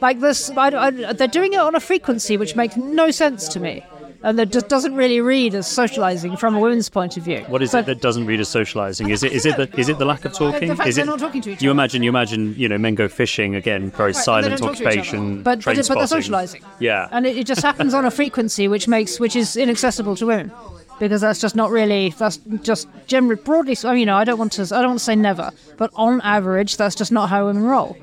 Like 0.00 0.20
this, 0.20 0.50
I, 0.50 0.68
I, 0.68 0.90
they're 1.12 1.26
doing 1.26 1.52
it 1.52 1.58
on 1.58 1.74
a 1.74 1.80
frequency 1.80 2.36
which 2.36 2.54
makes 2.54 2.76
no 2.76 3.10
sense 3.10 3.48
to 3.48 3.60
me 3.60 3.84
and 4.22 4.38
that 4.38 4.50
just 4.50 4.68
doesn't 4.68 4.94
really 4.94 5.20
read 5.20 5.54
as 5.54 5.66
socializing 5.66 6.36
from 6.36 6.54
a 6.54 6.60
women's 6.60 6.88
point 6.88 7.16
of 7.16 7.22
view. 7.22 7.40
What 7.48 7.62
is 7.62 7.72
but, 7.72 7.80
it 7.80 7.86
that 7.86 8.00
doesn't 8.00 8.26
read 8.26 8.40
as 8.40 8.48
socializing? 8.48 9.10
Is 9.10 9.22
it 9.22 9.32
is 9.32 9.46
it 9.46 9.56
the 9.56 9.68
is 9.78 9.88
it 9.88 9.98
the 9.98 10.04
lack 10.04 10.24
of 10.24 10.32
talking? 10.32 10.68
The 10.68 10.76
fact 10.76 10.88
is 10.88 10.96
they're 10.96 11.04
it, 11.04 11.08
not 11.08 11.18
talking 11.18 11.40
to 11.42 11.50
each 11.52 11.62
you 11.62 11.70
imagine 11.70 12.02
you 12.02 12.08
imagine 12.08 12.54
you 12.56 12.68
know 12.68 12.78
men 12.78 12.94
go 12.94 13.08
fishing 13.08 13.54
again, 13.54 13.90
very 13.90 14.12
right, 14.12 14.16
silent 14.16 14.60
occupation, 14.62 15.42
but 15.42 15.64
but, 15.64 15.76
but 15.76 15.94
they're 15.94 16.06
socializing. 16.06 16.62
Yeah, 16.80 17.08
and 17.12 17.26
it, 17.26 17.36
it 17.36 17.46
just 17.46 17.62
happens 17.62 17.94
on 17.94 18.04
a 18.04 18.10
frequency 18.10 18.68
which 18.68 18.88
makes 18.88 19.20
which 19.20 19.36
is 19.36 19.56
inaccessible 19.56 20.16
to 20.16 20.26
women 20.26 20.52
because 20.98 21.20
that's 21.20 21.40
just 21.40 21.54
not 21.54 21.70
really 21.70 22.10
that's 22.10 22.38
just 22.62 22.88
generally 23.06 23.40
broadly. 23.40 23.76
I 23.84 23.90
mean, 23.90 24.00
you 24.00 24.06
know, 24.06 24.16
I 24.16 24.24
don't 24.24 24.38
want 24.38 24.52
to 24.52 24.62
I 24.62 24.80
don't 24.80 24.90
want 24.90 24.98
to 24.98 25.04
say 25.04 25.16
never, 25.16 25.50
but 25.76 25.90
on 25.94 26.20
average, 26.22 26.76
that's 26.76 26.94
just 26.94 27.12
not 27.12 27.28
how 27.28 27.46
women 27.46 27.62
roll. 27.62 27.96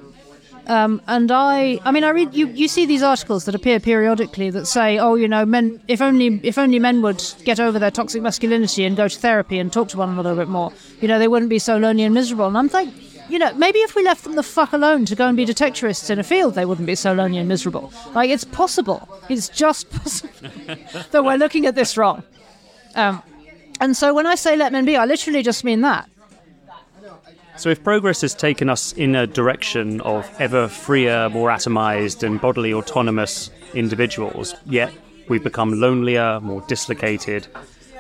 Um, 0.68 1.02
and 1.08 1.32
I, 1.32 1.80
I 1.86 1.92
mean, 1.92 2.04
I 2.04 2.10
read 2.10 2.34
you. 2.34 2.48
You 2.48 2.68
see 2.68 2.86
these 2.86 3.04
articles 3.04 3.46
that 3.46 3.54
appear 3.54 3.80
periodically 3.80 4.50
that 4.50 4.66
say, 4.66 4.98
"Oh, 4.98 5.16
you 5.16 5.28
know, 5.28 5.46
men. 5.46 5.82
If 5.88 6.02
only, 6.02 6.40
if 6.44 6.58
only 6.58 6.80
men 6.80 7.02
would 7.02 7.24
get 7.44 7.60
over 7.60 7.78
their 7.78 7.92
toxic 7.92 8.22
masculinity 8.22 8.84
and 8.84 8.98
go 8.98 9.08
to 9.08 9.20
therapy 9.20 9.60
and 9.60 9.72
talk 9.72 9.90
to 9.90 9.98
one 9.98 10.10
another 10.10 10.32
a 10.32 10.36
bit 10.36 10.48
more, 10.48 10.72
you 11.02 11.08
know, 11.08 11.20
they 11.20 11.28
wouldn't 11.28 11.50
be 11.50 11.60
so 11.60 11.78
lonely 11.78 12.04
and 12.04 12.14
miserable." 12.14 12.48
And 12.48 12.58
I'm 12.58 12.68
like, 12.70 12.90
you 13.30 13.40
know, 13.40 13.54
maybe 13.54 13.80
if 13.80 13.96
we 13.96 14.04
left 14.04 14.24
them 14.24 14.36
the 14.36 14.44
fuck 14.44 14.74
alone 14.74 15.06
to 15.06 15.16
go 15.16 15.28
and 15.28 15.38
be 15.38 15.46
detectorists 15.46 16.10
in 16.10 16.20
a 16.20 16.24
field, 16.24 16.56
they 16.56 16.66
wouldn't 16.66 16.88
be 16.88 16.96
so 16.96 17.14
lonely 17.14 17.38
and 17.38 17.48
miserable. 17.48 17.92
Like, 18.14 18.30
it's 18.30 18.44
possible. 18.44 19.08
It's 19.30 19.50
just 19.50 19.90
possible 19.92 20.32
that 21.12 21.24
we're 21.24 21.38
looking 21.38 21.66
at 21.66 21.76
this 21.76 21.98
wrong. 21.98 22.24
Um, 22.96 23.22
and 23.82 23.96
so 23.98 24.14
when 24.14 24.26
I 24.26 24.36
say 24.36 24.56
let 24.56 24.72
men 24.72 24.86
be, 24.86 24.96
I 24.96 25.06
literally 25.06 25.44
just 25.44 25.64
mean 25.64 25.82
that. 25.82 26.10
So, 27.58 27.70
if 27.70 27.84
progress 27.84 28.22
has 28.22 28.34
taken 28.34 28.70
us 28.70 28.92
in 28.94 29.16
a 29.16 29.26
direction 29.26 30.02
of 30.02 30.30
ever 30.40 30.68
freer, 30.68 31.30
more 31.30 31.50
atomized, 31.50 32.22
and 32.22 32.40
bodily 32.40 32.74
autonomous 32.74 33.50
individuals, 33.74 34.56
yet 34.66 34.94
we've 35.30 35.44
become 35.44 35.80
lonelier, 35.80 36.40
more 36.42 36.62
dislocated, 36.68 37.48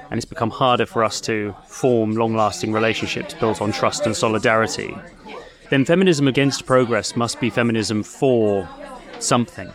and 0.10 0.18
it's 0.18 0.26
become 0.26 0.50
harder 0.50 0.86
for 0.86 1.04
us 1.04 1.22
to 1.22 1.56
form 1.68 2.16
long 2.16 2.36
lasting 2.36 2.74
relationships 2.74 3.34
built 3.34 3.62
on 3.62 3.72
trust 3.72 4.06
and 4.06 4.16
solidarity, 4.16 4.96
then 5.70 5.86
feminism 5.86 6.28
against 6.28 6.66
progress 6.66 7.16
must 7.16 7.40
be 7.40 7.50
feminism 7.50 8.04
for 8.04 8.68
something. 9.20 9.72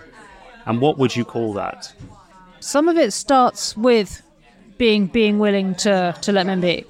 And 0.67 0.81
what 0.81 0.99
would 0.99 1.17
you 1.17 1.25
call 1.25 1.53
that? 1.55 1.93
Some 2.61 2.89
of 2.89 2.97
it 2.97 3.13
starts 3.13 3.77
with 3.77 4.23
being 4.77 5.07
being 5.07 5.39
willing 5.39 5.75
to, 5.77 6.15
to 6.21 6.33
let 6.33 6.47
men 6.47 6.61
be. 6.61 6.85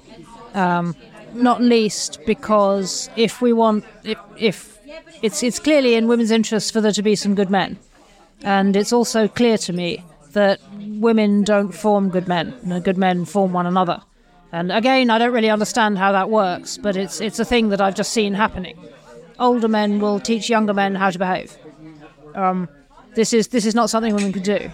Um, 0.53 0.95
not 1.33 1.61
least 1.61 2.19
because 2.25 3.09
if 3.15 3.41
we 3.41 3.53
want, 3.53 3.85
if, 4.03 4.17
if 4.37 4.79
it's 5.21 5.43
it's 5.43 5.59
clearly 5.59 5.95
in 5.95 6.07
women's 6.07 6.31
interest 6.31 6.73
for 6.73 6.81
there 6.81 6.91
to 6.91 7.01
be 7.01 7.15
some 7.15 7.35
good 7.35 7.49
men, 7.49 7.77
and 8.43 8.75
it's 8.75 8.93
also 8.93 9.27
clear 9.27 9.57
to 9.59 9.73
me 9.73 10.03
that 10.33 10.59
women 10.79 11.43
don't 11.43 11.71
form 11.71 12.09
good 12.09 12.27
men, 12.27 12.53
and 12.63 12.83
good 12.83 12.97
men 12.97 13.25
form 13.25 13.53
one 13.53 13.65
another. 13.65 14.01
And 14.51 14.71
again, 14.71 15.09
I 15.09 15.17
don't 15.17 15.33
really 15.33 15.49
understand 15.49 15.97
how 15.97 16.11
that 16.11 16.29
works, 16.29 16.77
but 16.77 16.95
it's 16.95 17.21
it's 17.21 17.39
a 17.39 17.45
thing 17.45 17.69
that 17.69 17.81
I've 17.81 17.95
just 17.95 18.11
seen 18.11 18.33
happening. 18.33 18.77
Older 19.39 19.67
men 19.67 19.99
will 19.99 20.19
teach 20.19 20.49
younger 20.49 20.73
men 20.73 20.95
how 20.95 21.09
to 21.09 21.17
behave. 21.17 21.57
Um, 22.35 22.69
this 23.15 23.33
is 23.33 23.47
this 23.49 23.65
is 23.65 23.75
not 23.75 23.89
something 23.89 24.13
women 24.13 24.33
can 24.33 24.43
do. 24.43 24.71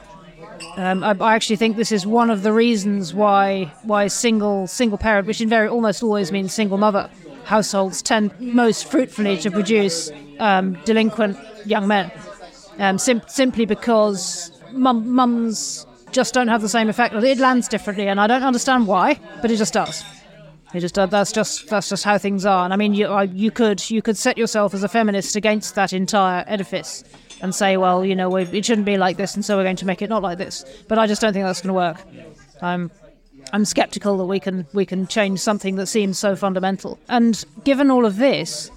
Um, 0.78 1.04
I, 1.04 1.16
I, 1.20 1.36
actually 1.36 1.56
think 1.56 1.78
this 1.78 1.92
is 1.92 2.06
one 2.06 2.30
of 2.30 2.44
the 2.44 2.54
reasons 2.54 3.14
why 3.14 3.74
why 3.84 4.08
single 4.08 4.68
single 4.68 4.98
parent, 4.98 5.28
which 5.28 5.42
in 5.42 5.50
very 5.50 5.68
almost 5.68 6.04
always 6.04 6.32
means 6.32 6.54
single 6.54 6.78
mother, 6.78 7.10
households 7.46 8.02
tend 8.02 8.32
most 8.40 8.86
fruitfully 8.86 9.38
to 9.38 9.52
produce 9.52 10.12
um, 10.40 10.78
delinquent 10.86 11.38
young 11.66 11.88
men, 11.88 12.12
um, 12.80 12.98
sim- 12.98 13.22
simply 13.28 13.66
because 13.66 14.52
mum, 14.72 15.08
mums 15.10 15.86
just 16.12 16.34
don't 16.34 16.48
have 16.48 16.62
the 16.62 16.70
same 16.70 16.90
effect. 16.90 17.14
It 17.16 17.40
lands 17.40 17.68
differently, 17.68 18.08
and 18.08 18.20
I 18.20 18.28
don't 18.28 18.44
understand 18.44 18.88
why, 18.88 19.20
but 19.42 19.52
it 19.52 19.58
just 19.58 19.74
does. 19.74 20.04
It 20.74 20.82
just 20.82 21.00
uh, 21.00 21.06
that's 21.06 21.32
just 21.32 21.70
that's 21.70 21.90
just 21.90 22.04
how 22.04 22.18
things 22.18 22.46
are. 22.46 22.66
And 22.66 22.74
I 22.74 22.78
mean, 22.78 22.94
you 22.94 23.08
uh, 23.08 23.22
you 23.22 23.52
could 23.52 23.90
you 23.90 24.02
could 24.02 24.18
set 24.18 24.38
yourself 24.38 24.74
as 24.74 24.84
a 24.84 24.90
feminist 24.90 25.36
against 25.36 25.76
that 25.76 25.94
entire 25.94 26.44
edifice 26.48 27.04
and 27.42 27.54
say, 27.54 27.78
well, 27.78 28.04
you 28.04 28.16
know, 28.16 28.36
it 28.36 28.66
shouldn't 28.66 28.86
be 28.86 28.98
like 28.98 29.18
this, 29.18 29.36
and 29.36 29.44
so 29.44 29.58
we're 29.58 29.64
going 29.64 29.76
to 29.78 29.86
make 29.86 30.02
it 30.02 30.10
not 30.10 30.22
like 30.22 30.38
this. 30.38 30.66
But 30.88 30.98
I 30.98 31.08
just 31.08 31.22
don't 31.22 31.34
think 31.34 31.46
that's 31.46 31.62
going 31.62 31.70
to 31.70 31.74
work. 31.74 32.02
I'm 32.62 32.92
I'm 33.54 33.66
skeptical 33.66 34.18
that 34.18 34.26
we 34.26 34.40
can 34.40 34.66
we 34.74 34.86
can 34.86 35.08
change 35.08 35.40
something 35.40 35.76
that 35.76 35.88
seems 35.88 36.20
so 36.20 36.36
fundamental. 36.36 37.00
And 37.08 37.44
given 37.64 37.92
all 37.92 38.06
of 38.06 38.18
this, 38.18 38.72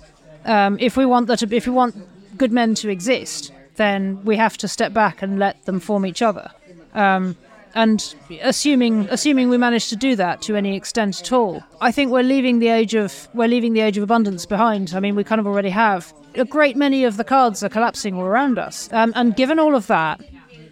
um, 0.45 0.79
if 0.81 0.97
we 0.97 1.07
want 1.07 1.27
that, 1.29 1.43
if 1.43 1.67
we 1.67 1.73
want 1.73 1.97
good 2.37 2.53
men 2.53 2.75
to 2.77 2.89
exist, 2.89 3.53
then 3.77 4.23
we 4.25 4.37
have 4.37 4.57
to 4.59 4.69
step 4.69 4.93
back 4.93 5.23
and 5.23 5.39
let 5.39 5.65
them 5.65 5.81
form 5.81 6.07
each 6.07 6.23
other. 6.23 6.51
Um, 6.95 7.37
and 7.75 8.15
assuming 8.43 9.09
assuming 9.11 9.49
we 9.49 9.57
manage 9.57 9.89
to 9.89 9.97
do 9.97 10.17
that 10.17 10.43
to 10.43 10.57
any 10.57 10.77
extent 10.77 11.21
at 11.21 11.33
all, 11.33 11.63
I 11.81 11.93
think 11.93 12.11
we're 12.11 12.23
leaving 12.23 12.59
the 12.59 12.69
age 12.69 12.95
of 12.95 13.29
we're 13.35 13.49
leaving 13.49 13.73
the 13.73 13.81
age 13.81 13.97
of 13.97 14.03
abundance 14.03 14.47
behind. 14.47 14.93
I 14.95 15.01
mean, 15.01 15.15
we 15.15 15.25
kind 15.25 15.41
of 15.41 15.47
already 15.47 15.71
have. 15.71 16.13
A 16.35 16.45
great 16.45 16.77
many 16.77 17.05
of 17.05 17.17
the 17.17 17.25
cards 17.25 17.63
are 17.63 17.69
collapsing 17.69 18.15
all 18.15 18.25
around 18.25 18.59
us, 18.59 18.89
um, 18.93 19.13
and 19.17 19.35
given 19.35 19.59
all 19.59 19.75
of 19.75 19.87
that, 19.89 20.21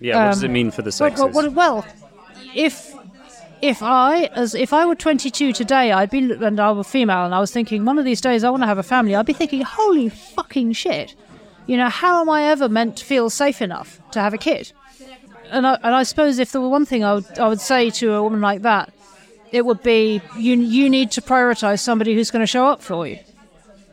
yeah, 0.01 0.25
what 0.25 0.33
does 0.33 0.42
it 0.42 0.47
um, 0.47 0.53
mean 0.53 0.71
for 0.71 0.83
the 0.83 0.92
sexes? 0.92 1.21
Well, 1.21 1.31
well, 1.33 1.51
well, 1.51 1.87
if 2.55 2.94
if 3.61 3.83
I 3.83 4.25
as 4.27 4.55
if 4.55 4.73
I 4.73 4.87
were 4.87 4.94
22 4.94 5.53
today, 5.53 5.90
I'd 5.90 6.11
be 6.11 6.18
and 6.18 6.61
I 6.61 6.73
were 6.73 6.85
female, 6.85 7.25
and 7.25 7.35
I 7.35 7.40
was 7.40 7.51
thinking 7.51 7.85
one 7.85 7.99
of 7.99 8.05
these 8.05 8.21
days 8.21 8.44
I 8.44 8.51
want 8.51 8.62
to 8.62 8.68
have 8.68 8.79
a 8.79 8.85
family. 8.85 9.16
I'd 9.16 9.27
be 9.27 9.33
thinking, 9.33 9.62
holy 9.62 10.09
fucking 10.09 10.73
shit! 10.73 11.14
you 11.68 11.77
know, 11.77 11.90
how 11.90 12.23
am 12.23 12.31
I 12.31 12.44
ever 12.44 12.68
meant 12.68 12.97
to 12.97 13.05
feel 13.05 13.31
safe 13.31 13.62
enough 13.62 14.01
to 14.11 14.21
have 14.21 14.35
a 14.35 14.38
kid? 14.38 14.73
And 15.51 15.66
I, 15.66 15.75
and 15.75 15.94
I 15.94 16.03
suppose 16.03 16.38
if 16.38 16.51
there 16.51 16.61
were 16.61 16.68
one 16.68 16.87
thing 16.87 17.05
I 17.05 17.14
would, 17.14 17.38
I 17.38 17.47
would 17.47 17.61
say 17.61 17.90
to 17.90 18.14
a 18.14 18.23
woman 18.23 18.40
like 18.40 18.62
that, 18.62 18.92
it 19.53 19.64
would 19.64 19.83
be 19.83 20.21
you, 20.37 20.57
you 20.57 20.90
need 20.90 21.11
to 21.12 21.23
prioritize 21.23 21.81
somebody 21.81 22.14
who's 22.14 22.31
going 22.31 22.42
to 22.42 22.47
show 22.47 22.66
up 22.66 22.83
for 22.83 23.07
you. 23.07 23.18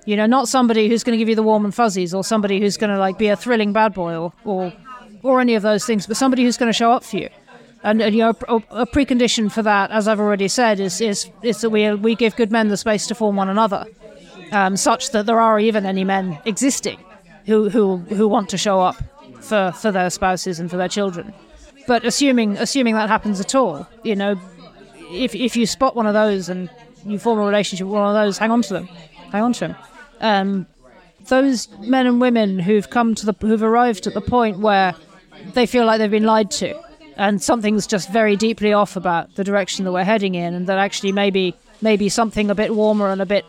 You 0.05 0.15
know, 0.15 0.25
not 0.25 0.47
somebody 0.47 0.87
who's 0.87 1.03
going 1.03 1.13
to 1.13 1.17
give 1.17 1.29
you 1.29 1.35
the 1.35 1.43
warm 1.43 1.65
and 1.65 1.73
fuzzies 1.73 2.13
or 2.13 2.23
somebody 2.23 2.59
who's 2.59 2.77
going 2.77 2.91
to 2.91 2.99
like 2.99 3.17
be 3.17 3.27
a 3.27 3.35
thrilling 3.35 3.73
bad 3.73 3.93
boy 3.93 4.15
or, 4.15 4.33
or, 4.43 4.73
or 5.23 5.41
any 5.41 5.55
of 5.55 5.63
those 5.63 5.85
things, 5.85 6.05
but 6.05 6.15
somebody 6.15 6.43
who's 6.43 6.57
going 6.57 6.69
to 6.69 6.77
show 6.77 6.91
up 6.91 7.03
for 7.03 7.17
you. 7.17 7.29
And, 7.83 8.01
and 8.01 8.15
you 8.15 8.21
know, 8.21 8.29
a, 8.29 8.85
precondition 8.85 9.51
for 9.51 9.61
that, 9.63 9.91
as 9.91 10.07
I've 10.07 10.19
already 10.19 10.47
said, 10.47 10.79
is, 10.79 11.01
is, 11.01 11.29
is 11.43 11.61
that 11.61 11.69
we, 11.69 11.93
we 11.93 12.15
give 12.15 12.35
good 12.35 12.51
men 12.51 12.67
the 12.67 12.77
space 12.77 13.07
to 13.07 13.15
form 13.15 13.35
one 13.35 13.49
another, 13.49 13.85
um, 14.51 14.75
such 14.77 15.11
that 15.11 15.25
there 15.25 15.39
are 15.41 15.59
even 15.59 15.85
any 15.85 16.03
men 16.03 16.39
existing 16.45 16.99
who, 17.45 17.69
who, 17.69 17.97
who 17.97 18.27
want 18.27 18.49
to 18.49 18.57
show 18.57 18.81
up 18.81 18.95
for, 19.39 19.71
for 19.71 19.91
their 19.91 20.09
spouses 20.09 20.59
and 20.59 20.69
for 20.69 20.77
their 20.77 20.87
children. 20.87 21.33
But 21.87 22.03
assuming 22.05 22.57
assuming 22.57 22.95
that 22.95 23.09
happens 23.09 23.39
at 23.39 23.53
all, 23.53 23.87
you 24.03 24.15
know, 24.15 24.39
if 25.11 25.35
if 25.35 25.55
you 25.55 25.65
spot 25.67 25.95
one 25.95 26.07
of 26.07 26.13
those 26.13 26.49
and 26.49 26.69
you 27.05 27.19
form 27.19 27.39
a 27.39 27.45
relationship 27.45 27.85
with 27.85 27.93
one 27.93 28.07
of 28.07 28.15
those, 28.15 28.37
hang 28.37 28.51
on 28.51 28.61
to 28.63 28.73
them, 28.73 28.87
hang 29.31 29.43
on 29.43 29.53
to 29.53 29.59
them. 29.59 29.75
Um, 30.19 30.67
those 31.27 31.67
men 31.79 32.05
and 32.07 32.21
women 32.21 32.59
who've 32.59 32.89
come 32.89 33.15
to 33.15 33.25
the 33.25 33.33
who've 33.41 33.63
arrived 33.63 34.07
at 34.07 34.13
the 34.13 34.21
point 34.21 34.59
where 34.59 34.95
they 35.53 35.65
feel 35.65 35.85
like 35.85 35.99
they've 35.99 36.11
been 36.11 36.25
lied 36.25 36.51
to, 36.51 36.79
and 37.17 37.41
something's 37.41 37.87
just 37.87 38.11
very 38.11 38.35
deeply 38.35 38.73
off 38.73 38.95
about 38.95 39.35
the 39.35 39.43
direction 39.43 39.85
that 39.85 39.91
we're 39.91 40.03
heading 40.03 40.35
in, 40.35 40.53
and 40.53 40.67
that 40.67 40.77
actually 40.77 41.11
maybe 41.11 41.55
maybe 41.81 42.09
something 42.09 42.49
a 42.49 42.55
bit 42.55 42.75
warmer 42.75 43.09
and 43.09 43.21
a 43.21 43.25
bit 43.25 43.45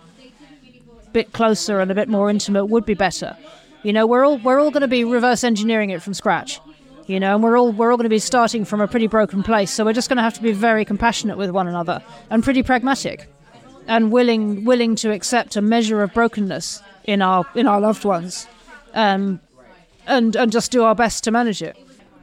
bit 1.12 1.32
closer 1.32 1.80
and 1.80 1.90
a 1.90 1.94
bit 1.94 2.08
more 2.08 2.28
intimate 2.28 2.66
would 2.66 2.84
be 2.84 2.94
better. 2.94 3.36
You 3.82 3.92
know, 3.92 4.06
we're 4.06 4.24
all 4.24 4.38
we're 4.38 4.60
all 4.60 4.70
going 4.70 4.82
to 4.82 4.88
be 4.88 5.04
reverse 5.04 5.44
engineering 5.44 5.90
it 5.90 6.02
from 6.02 6.14
scratch. 6.14 6.60
You 7.06 7.20
know, 7.20 7.36
and 7.36 7.44
we're 7.44 7.56
all 7.56 7.70
we're 7.70 7.92
all 7.92 7.96
going 7.96 8.04
to 8.04 8.10
be 8.10 8.18
starting 8.18 8.64
from 8.64 8.80
a 8.80 8.88
pretty 8.88 9.06
broken 9.06 9.42
place. 9.42 9.70
So 9.70 9.84
we're 9.84 9.92
just 9.92 10.08
going 10.08 10.16
to 10.16 10.22
have 10.22 10.34
to 10.34 10.42
be 10.42 10.52
very 10.52 10.84
compassionate 10.84 11.38
with 11.38 11.50
one 11.50 11.68
another 11.68 12.02
and 12.30 12.42
pretty 12.42 12.62
pragmatic, 12.64 13.28
and 13.86 14.10
willing 14.10 14.64
willing 14.64 14.96
to 14.96 15.12
accept 15.12 15.56
a 15.56 15.62
measure 15.62 16.02
of 16.02 16.12
brokenness 16.12 16.82
in 17.04 17.22
our 17.22 17.46
in 17.54 17.66
our 17.66 17.80
loved 17.80 18.04
ones, 18.04 18.46
um, 18.94 19.40
and 20.06 20.36
and 20.36 20.52
just 20.52 20.70
do 20.70 20.82
our 20.84 20.94
best 20.94 21.24
to 21.24 21.30
manage 21.30 21.62
it. 21.62 21.76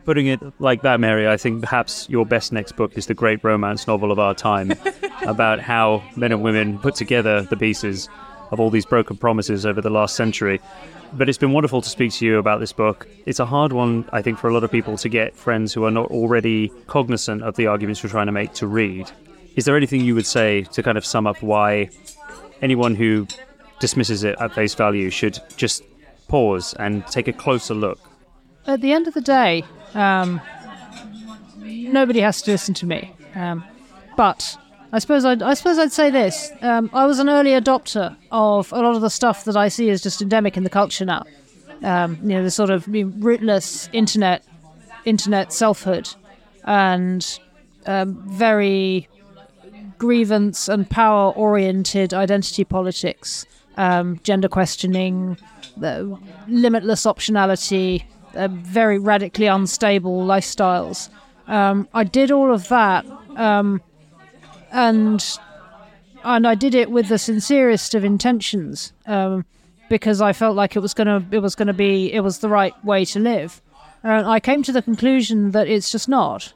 Putting 0.06 0.28
it 0.28 0.42
like 0.60 0.82
that, 0.82 1.00
Mary, 1.00 1.30
I 1.30 1.38
think 1.38 1.62
perhaps 1.62 2.10
your 2.10 2.26
best 2.26 2.52
next 2.52 2.74
book 2.74 2.98
is 2.98 3.08
the 3.08 3.14
great 3.14 3.42
romance 3.44 3.88
novel 3.88 4.12
of 4.12 4.20
our 4.20 4.34
time, 4.34 4.74
about 5.22 5.62
how 5.62 6.04
men 6.18 6.32
and 6.34 6.44
women 6.44 6.78
put 6.80 6.96
together 6.96 7.44
the 7.44 7.56
pieces 7.56 8.10
of 8.52 8.60
all 8.60 8.70
these 8.70 8.86
broken 8.86 9.16
promises 9.16 9.66
over 9.66 9.82
the 9.82 9.90
last 9.90 10.16
century 10.16 10.60
but 11.16 11.30
it's 11.30 11.38
been 11.38 11.52
wonderful 11.52 11.82
to 11.82 11.90
speak 11.90 12.12
to 12.14 12.26
you 12.26 12.38
about 12.38 12.60
this 12.60 12.74
book. 12.74 13.08
It's 13.26 13.40
a 13.40 13.46
hard 13.46 13.72
one, 13.72 14.08
I 14.12 14.22
think, 14.22 14.40
for 14.40 14.50
a 14.50 14.54
lot 14.54 14.64
of 14.64 14.72
people 14.72 14.98
to 14.98 15.10
get 15.10 15.36
friends 15.36 15.74
who 15.74 15.86
are 15.86 15.92
not 15.92 16.10
already 16.10 16.70
cognizant 16.88 17.44
of 17.44 17.56
the 17.56 17.68
arguments 17.68 18.02
you're 18.02 18.10
trying 18.10 18.26
to 18.26 18.32
make 18.32 18.54
to 18.54 18.68
read. 18.68 19.12
Is 19.56 19.66
there 19.66 19.78
anything 19.78 20.02
you 20.02 20.16
would 20.16 20.26
say 20.26 20.64
to 20.64 20.82
kind 20.82 20.98
of 20.98 21.06
sum 21.06 21.28
up 21.28 21.42
why 21.42 21.90
anyone 22.62 22.96
who 22.96 23.28
dismisses 23.80 24.24
it 24.24 24.36
at 24.40 24.54
face 24.54 24.74
value 24.74 25.10
should 25.10 25.40
just 25.58 25.84
pause 26.28 26.74
and 26.80 27.06
take 27.08 27.28
a 27.28 27.34
closer 27.34 27.74
look? 27.74 28.00
At 28.66 28.82
the 28.82 28.94
end 28.94 29.08
of 29.08 29.14
the 29.14 29.22
day, 29.22 29.64
um, 29.94 30.42
nobody 31.60 32.22
has 32.22 32.42
to 32.44 32.52
listen 32.52 32.74
to 32.76 32.86
me. 32.86 33.14
Um, 33.36 33.64
but 34.16 34.58
I 34.92 35.00
suppose 35.00 35.26
I'd, 35.26 35.42
I 35.42 35.54
suppose 35.54 35.78
I'd 35.78 35.92
say 35.92 36.10
this. 36.10 36.52
Um, 36.62 36.90
I 36.94 37.06
was 37.06 37.20
an 37.20 37.30
early 37.30 37.52
adopter 37.52 38.16
of 38.32 38.72
a 38.72 38.80
lot 38.80 38.96
of 38.96 39.02
the 39.02 39.10
stuff 39.10 39.44
that 39.46 39.58
I 39.58 39.68
see 39.68 39.90
as 39.90 40.02
just 40.02 40.22
endemic 40.22 40.56
in 40.56 40.64
the 40.64 40.70
culture 40.70 41.06
now. 41.06 41.26
Um, 41.84 42.18
you 42.22 42.30
know, 42.30 42.44
the 42.44 42.52
sort 42.52 42.70
of 42.70 42.88
rootless 42.88 43.90
internet, 43.92 44.46
internet 45.04 45.52
selfhood, 45.52 46.10
and 46.64 47.40
um, 47.86 48.24
very 48.30 49.10
grievance 50.04 50.68
and 50.68 50.90
power 50.90 51.32
oriented 51.32 52.14
identity 52.14 52.66
politics, 52.66 53.46
um, 53.78 54.20
gender 54.24 54.50
questioning, 54.50 55.38
limitless 55.78 57.06
optionality, 57.06 58.04
uh, 58.36 58.50
very 58.50 59.00
radically 59.00 59.48
unstable 59.48 60.26
lifestyles. 60.26 61.08
Um, 61.48 61.88
I 61.94 62.04
did 62.04 62.32
all 62.32 62.54
of 62.54 62.68
that 62.68 63.06
um, 63.38 63.82
and 64.74 65.40
and 66.26 66.46
I 66.46 66.56
did 66.56 66.76
it 66.76 66.92
with 66.92 67.08
the 67.08 67.18
sincerest 67.18 67.96
of 67.96 68.04
intentions 68.04 68.92
um, 69.06 69.46
because 69.88 70.20
I 70.20 70.34
felt 70.34 70.58
like 70.58 70.76
it 70.76 70.82
was 70.82 70.94
gonna 70.94 71.26
it 71.32 71.40
was 71.40 71.56
gonna 71.56 71.74
be 71.74 72.12
it 72.12 72.20
was 72.20 72.40
the 72.40 72.50
right 72.50 72.76
way 72.84 73.06
to 73.06 73.20
live. 73.20 73.62
And 74.04 74.28
I 74.28 74.42
came 74.42 74.64
to 74.64 74.74
the 74.74 74.82
conclusion 74.82 75.52
that 75.52 75.70
it's 75.70 75.90
just 75.90 76.10
not. 76.10 76.52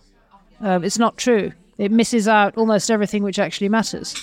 Um, 0.60 0.83
it's 0.83 0.99
not 0.99 1.15
true. 1.15 1.53
It 1.77 1.91
misses 1.91 2.27
out 2.27 2.57
almost 2.57 2.89
everything 2.89 3.23
which 3.23 3.37
actually 3.37 3.69
matters 3.69 4.15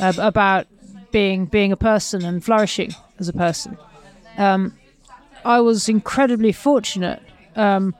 uh, 0.00 0.12
about 0.18 0.66
being 1.12 1.46
being 1.46 1.72
a 1.72 1.76
person 1.76 2.24
and 2.24 2.44
flourishing 2.44 2.94
as 3.18 3.28
a 3.28 3.32
person. 3.32 3.78
Um, 4.36 4.74
I 5.44 5.60
was 5.60 5.88
incredibly 5.88 6.52
fortunate, 6.52 7.22
um, 7.54 7.94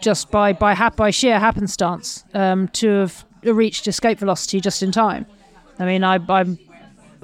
just 0.00 0.30
by 0.30 0.52
by 0.52 0.74
by 0.90 1.10
sheer 1.10 1.38
happenstance, 1.38 2.24
um, 2.34 2.68
to 2.68 2.88
have 2.88 3.24
reached 3.42 3.88
escape 3.88 4.18
velocity 4.18 4.60
just 4.60 4.82
in 4.82 4.92
time. 4.92 5.26
I 5.78 5.86
mean, 5.86 6.04
I, 6.04 6.20
I'm, 6.28 6.58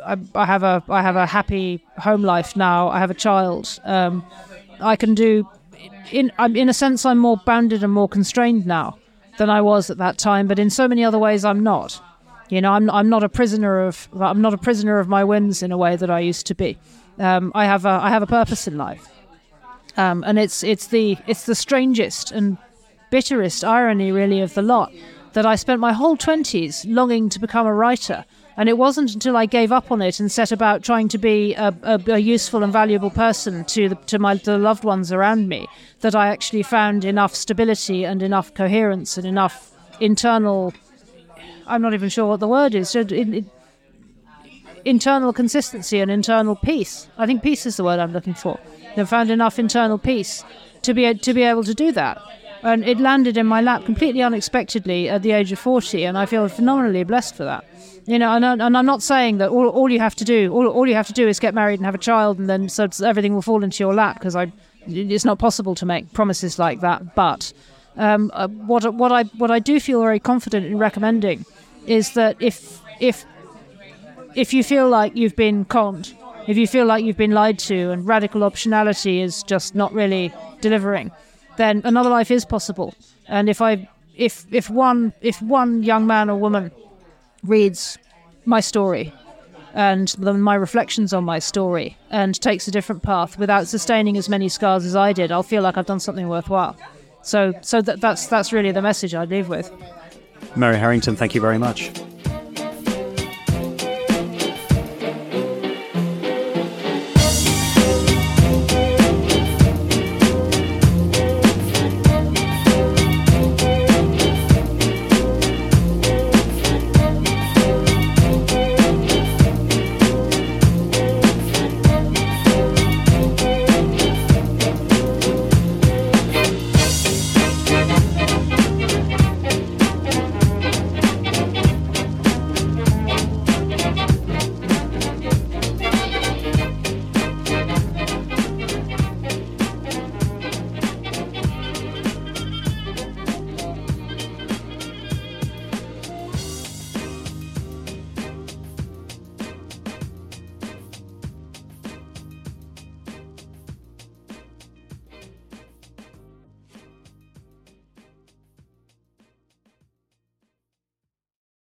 I, 0.05 0.17
I 0.35 0.47
have 0.47 0.63
a 0.63 0.83
I 0.89 1.03
have 1.03 1.17
a 1.17 1.27
happy 1.27 1.85
home 1.99 2.23
life 2.23 2.57
now. 2.57 2.89
I 2.89 2.99
have 2.99 3.11
a 3.11 3.15
child. 3.15 3.79
Um, 3.85 4.25
I 4.81 4.97
can 4.97 5.15
do, 5.15 5.47
in 6.11 6.33
I'm 6.39 6.57
in 6.57 6.71
a 6.71 6.75
sense, 6.75 7.05
I'm 7.05 7.19
more 7.19 7.37
bounded 7.45 7.85
and 7.85 7.93
more 7.93 8.09
constrained 8.09 8.67
now 8.67 8.99
than 9.41 9.49
I 9.49 9.63
was 9.63 9.89
at 9.89 9.97
that 9.97 10.19
time. 10.19 10.47
But 10.47 10.59
in 10.59 10.69
so 10.69 10.87
many 10.87 11.03
other 11.03 11.19
ways, 11.19 11.47
I'm 11.47 11.63
not. 11.63 11.99
You 12.51 12.61
know, 12.61 12.73
I'm 12.73 12.91
I'm 12.91 13.09
not 13.09 13.25
a 13.25 13.29
prisoner 13.29 13.81
of 13.81 14.09
I'm 14.21 14.43
not 14.43 14.53
a 14.53 14.59
prisoner 14.59 14.99
of 14.99 15.09
my 15.09 15.25
whims 15.25 15.63
in 15.63 15.73
a 15.73 15.79
way 15.79 15.97
that 15.97 16.11
I 16.11 16.21
used 16.21 16.47
to 16.49 16.55
be. 16.55 16.79
Um, 17.19 17.51
I 17.55 17.65
have 17.65 17.87
a 17.87 17.97
I 18.07 18.11
have 18.11 18.23
a 18.23 18.27
purpose 18.27 18.69
in 18.69 18.77
life, 18.77 19.09
um, 19.97 20.25
and 20.27 20.39
it's 20.39 20.63
it's 20.63 20.89
the 20.89 21.17
it's 21.27 21.47
the 21.47 21.55
strangest 21.55 22.33
and 22.33 22.59
bitterest 23.11 23.65
irony 23.65 24.13
really 24.13 24.41
of 24.41 24.53
the 24.55 24.63
lot 24.63 24.93
that 25.33 25.47
I 25.47 25.57
spent 25.57 25.81
my 25.81 25.93
whole 25.93 26.17
20s 26.17 26.85
longing 26.87 27.29
to 27.31 27.39
become 27.39 27.67
a 27.67 27.75
writer. 27.75 28.25
And 28.61 28.69
it 28.69 28.77
wasn't 28.77 29.15
until 29.15 29.39
I 29.39 29.47
gave 29.47 29.73
up 29.73 29.91
on 29.91 30.03
it 30.03 30.21
and 30.21 30.31
set 30.31 30.53
about 30.53 30.83
trying 30.85 31.09
to 31.09 31.17
be 31.17 31.55
a, 31.55 31.75
a, 31.83 31.99
a 32.09 32.19
useful 32.19 32.63
and 32.63 32.71
valuable 32.71 33.09
person 33.09 33.65
to 33.65 33.89
the, 33.89 33.95
to 33.95 34.19
my 34.19 34.35
the 34.35 34.59
loved 34.59 34.85
ones 34.85 35.11
around 35.11 35.49
me 35.49 35.67
that 36.01 36.15
I 36.15 36.27
actually 36.27 36.63
found 36.63 37.07
enough 37.07 37.35
stability 37.35 38.05
and 38.05 38.23
enough 38.23 38.53
coherence 38.53 39.17
and 39.17 39.27
enough 39.27 39.73
internal. 39.99 40.75
I'm 41.67 41.81
not 41.81 41.95
even 41.95 42.11
sure 42.11 42.27
what 42.27 42.41
the 42.41 42.49
word 42.49 42.75
is. 42.75 42.95
internal 44.85 45.33
consistency 45.33 46.01
and 46.01 46.11
internal 46.11 46.55
peace. 46.55 47.09
I 47.17 47.25
think 47.25 47.43
peace 47.43 47.65
is 47.65 47.79
the 47.79 47.85
word 47.85 47.99
I'm 47.99 48.13
looking 48.13 48.35
for. 48.35 48.61
I 48.95 49.05
found 49.05 49.31
enough 49.31 49.59
internal 49.59 49.97
peace 49.97 50.45
to 50.83 50.93
be 50.93 51.15
to 51.15 51.33
be 51.33 51.45
able 51.45 51.65
to 51.65 51.73
do 51.73 51.93
that 51.93 52.21
and 52.63 52.85
it 52.85 53.01
landed 53.01 53.39
in 53.39 53.47
my 53.47 53.63
lap 53.63 53.87
completely 53.87 54.21
unexpectedly 54.21 55.09
at 55.09 55.23
the 55.23 55.33
age 55.33 55.51
of 55.51 55.59
40 55.59 56.05
and 56.05 56.19
i 56.19 56.27
feel 56.27 56.47
phenomenally 56.49 57.05
blessed 57.05 57.35
for 57.35 57.45
that 57.45 57.65
you 58.11 58.19
know 58.19 58.31
and, 58.33 58.45
and 58.45 58.77
i'm 58.77 58.87
not 58.87 59.03
saying 59.03 59.39
that 59.39 59.49
all, 59.51 59.69
all 59.69 59.91
you 59.91 60.01
have 60.01 60.15
to 60.15 60.25
do 60.25 60.53
all, 60.53 60.67
all 60.67 60.87
you 60.87 60.95
have 60.95 61.07
to 61.07 61.13
do 61.13 61.29
is 61.29 61.39
get 61.39 61.55
married 61.55 61.79
and 61.79 61.87
have 61.87 61.95
a 61.95 62.05
child 62.11 62.39
and 62.39 62.49
then 62.49 62.69
so 62.69 62.89
everything 63.05 63.35
will 63.35 63.43
fall 63.51 63.63
into 63.63 63.83
your 63.85 63.95
lap 63.95 64.15
because 64.19 64.37
i 64.37 64.51
it's 64.87 65.25
not 65.25 65.39
possible 65.39 65.75
to 65.75 65.87
make 65.87 66.13
promises 66.13 66.59
like 66.59 66.81
that 66.81 67.15
but 67.15 67.53
um, 67.97 68.31
uh, 68.35 68.49
what 68.49 68.95
what 68.95 69.13
I 69.13 69.25
what 69.37 69.51
I 69.51 69.59
do 69.59 69.81
feel 69.81 70.01
very 70.03 70.21
confident 70.21 70.67
in 70.67 70.79
recommending 70.79 71.45
is 71.87 72.15
that 72.15 72.37
if 72.41 72.81
if 73.01 73.25
if 74.35 74.55
you 74.55 74.63
feel 74.63 74.89
like 74.89 75.17
you've 75.17 75.37
been 75.37 75.65
conned, 75.65 76.15
if 76.47 76.57
you 76.57 76.67
feel 76.67 76.87
like 76.87 77.05
you've 77.05 77.17
been 77.17 77.33
lied 77.33 77.59
to, 77.61 77.91
and 77.91 78.07
radical 78.07 78.43
optionality 78.43 79.23
is 79.23 79.43
just 79.43 79.75
not 79.75 79.93
really 79.93 80.33
delivering, 80.61 81.11
then 81.57 81.83
another 81.85 82.11
life 82.11 82.31
is 82.31 82.45
possible. 82.45 82.95
And 83.29 83.49
if 83.49 83.61
I 83.61 83.89
if 84.17 84.47
if 84.51 84.71
one 84.71 85.13
if 85.21 85.43
one 85.43 85.83
young 85.83 86.07
man 86.07 86.31
or 86.31 86.39
woman 86.39 86.71
reads 87.43 87.99
my 88.51 88.61
story 88.61 89.15
and 89.73 90.19
my 90.19 90.55
reflections 90.55 91.15
on 91.15 91.25
my 91.25 91.39
story 91.39 91.97
and 92.11 92.39
takes 92.41 92.69
a 92.69 92.71
different 92.71 93.03
path 93.03 93.39
without 93.39 93.69
sustaining 93.69 94.19
as 94.19 94.29
many 94.29 94.49
scars 94.49 94.85
as 94.85 94.97
I 94.97 95.13
did, 95.13 95.33
I'll 95.33 95.43
feel 95.43 95.63
like 95.63 95.79
I've 95.79 95.87
done 95.87 96.01
something 96.01 96.29
worthwhile. 96.29 96.77
So 97.23 97.55
so 97.63 97.81
that, 97.83 98.01
that's 98.01 98.27
that's 98.27 98.53
really 98.53 98.73
the 98.73 98.83
message 98.83 99.15
I 99.15 99.25
leave 99.25 99.49
with. 99.49 99.71
Mary 100.57 100.77
Harrington, 100.77 101.17
thank 101.17 101.35
you 101.35 101.41
very 101.41 101.59
much. 101.59 101.91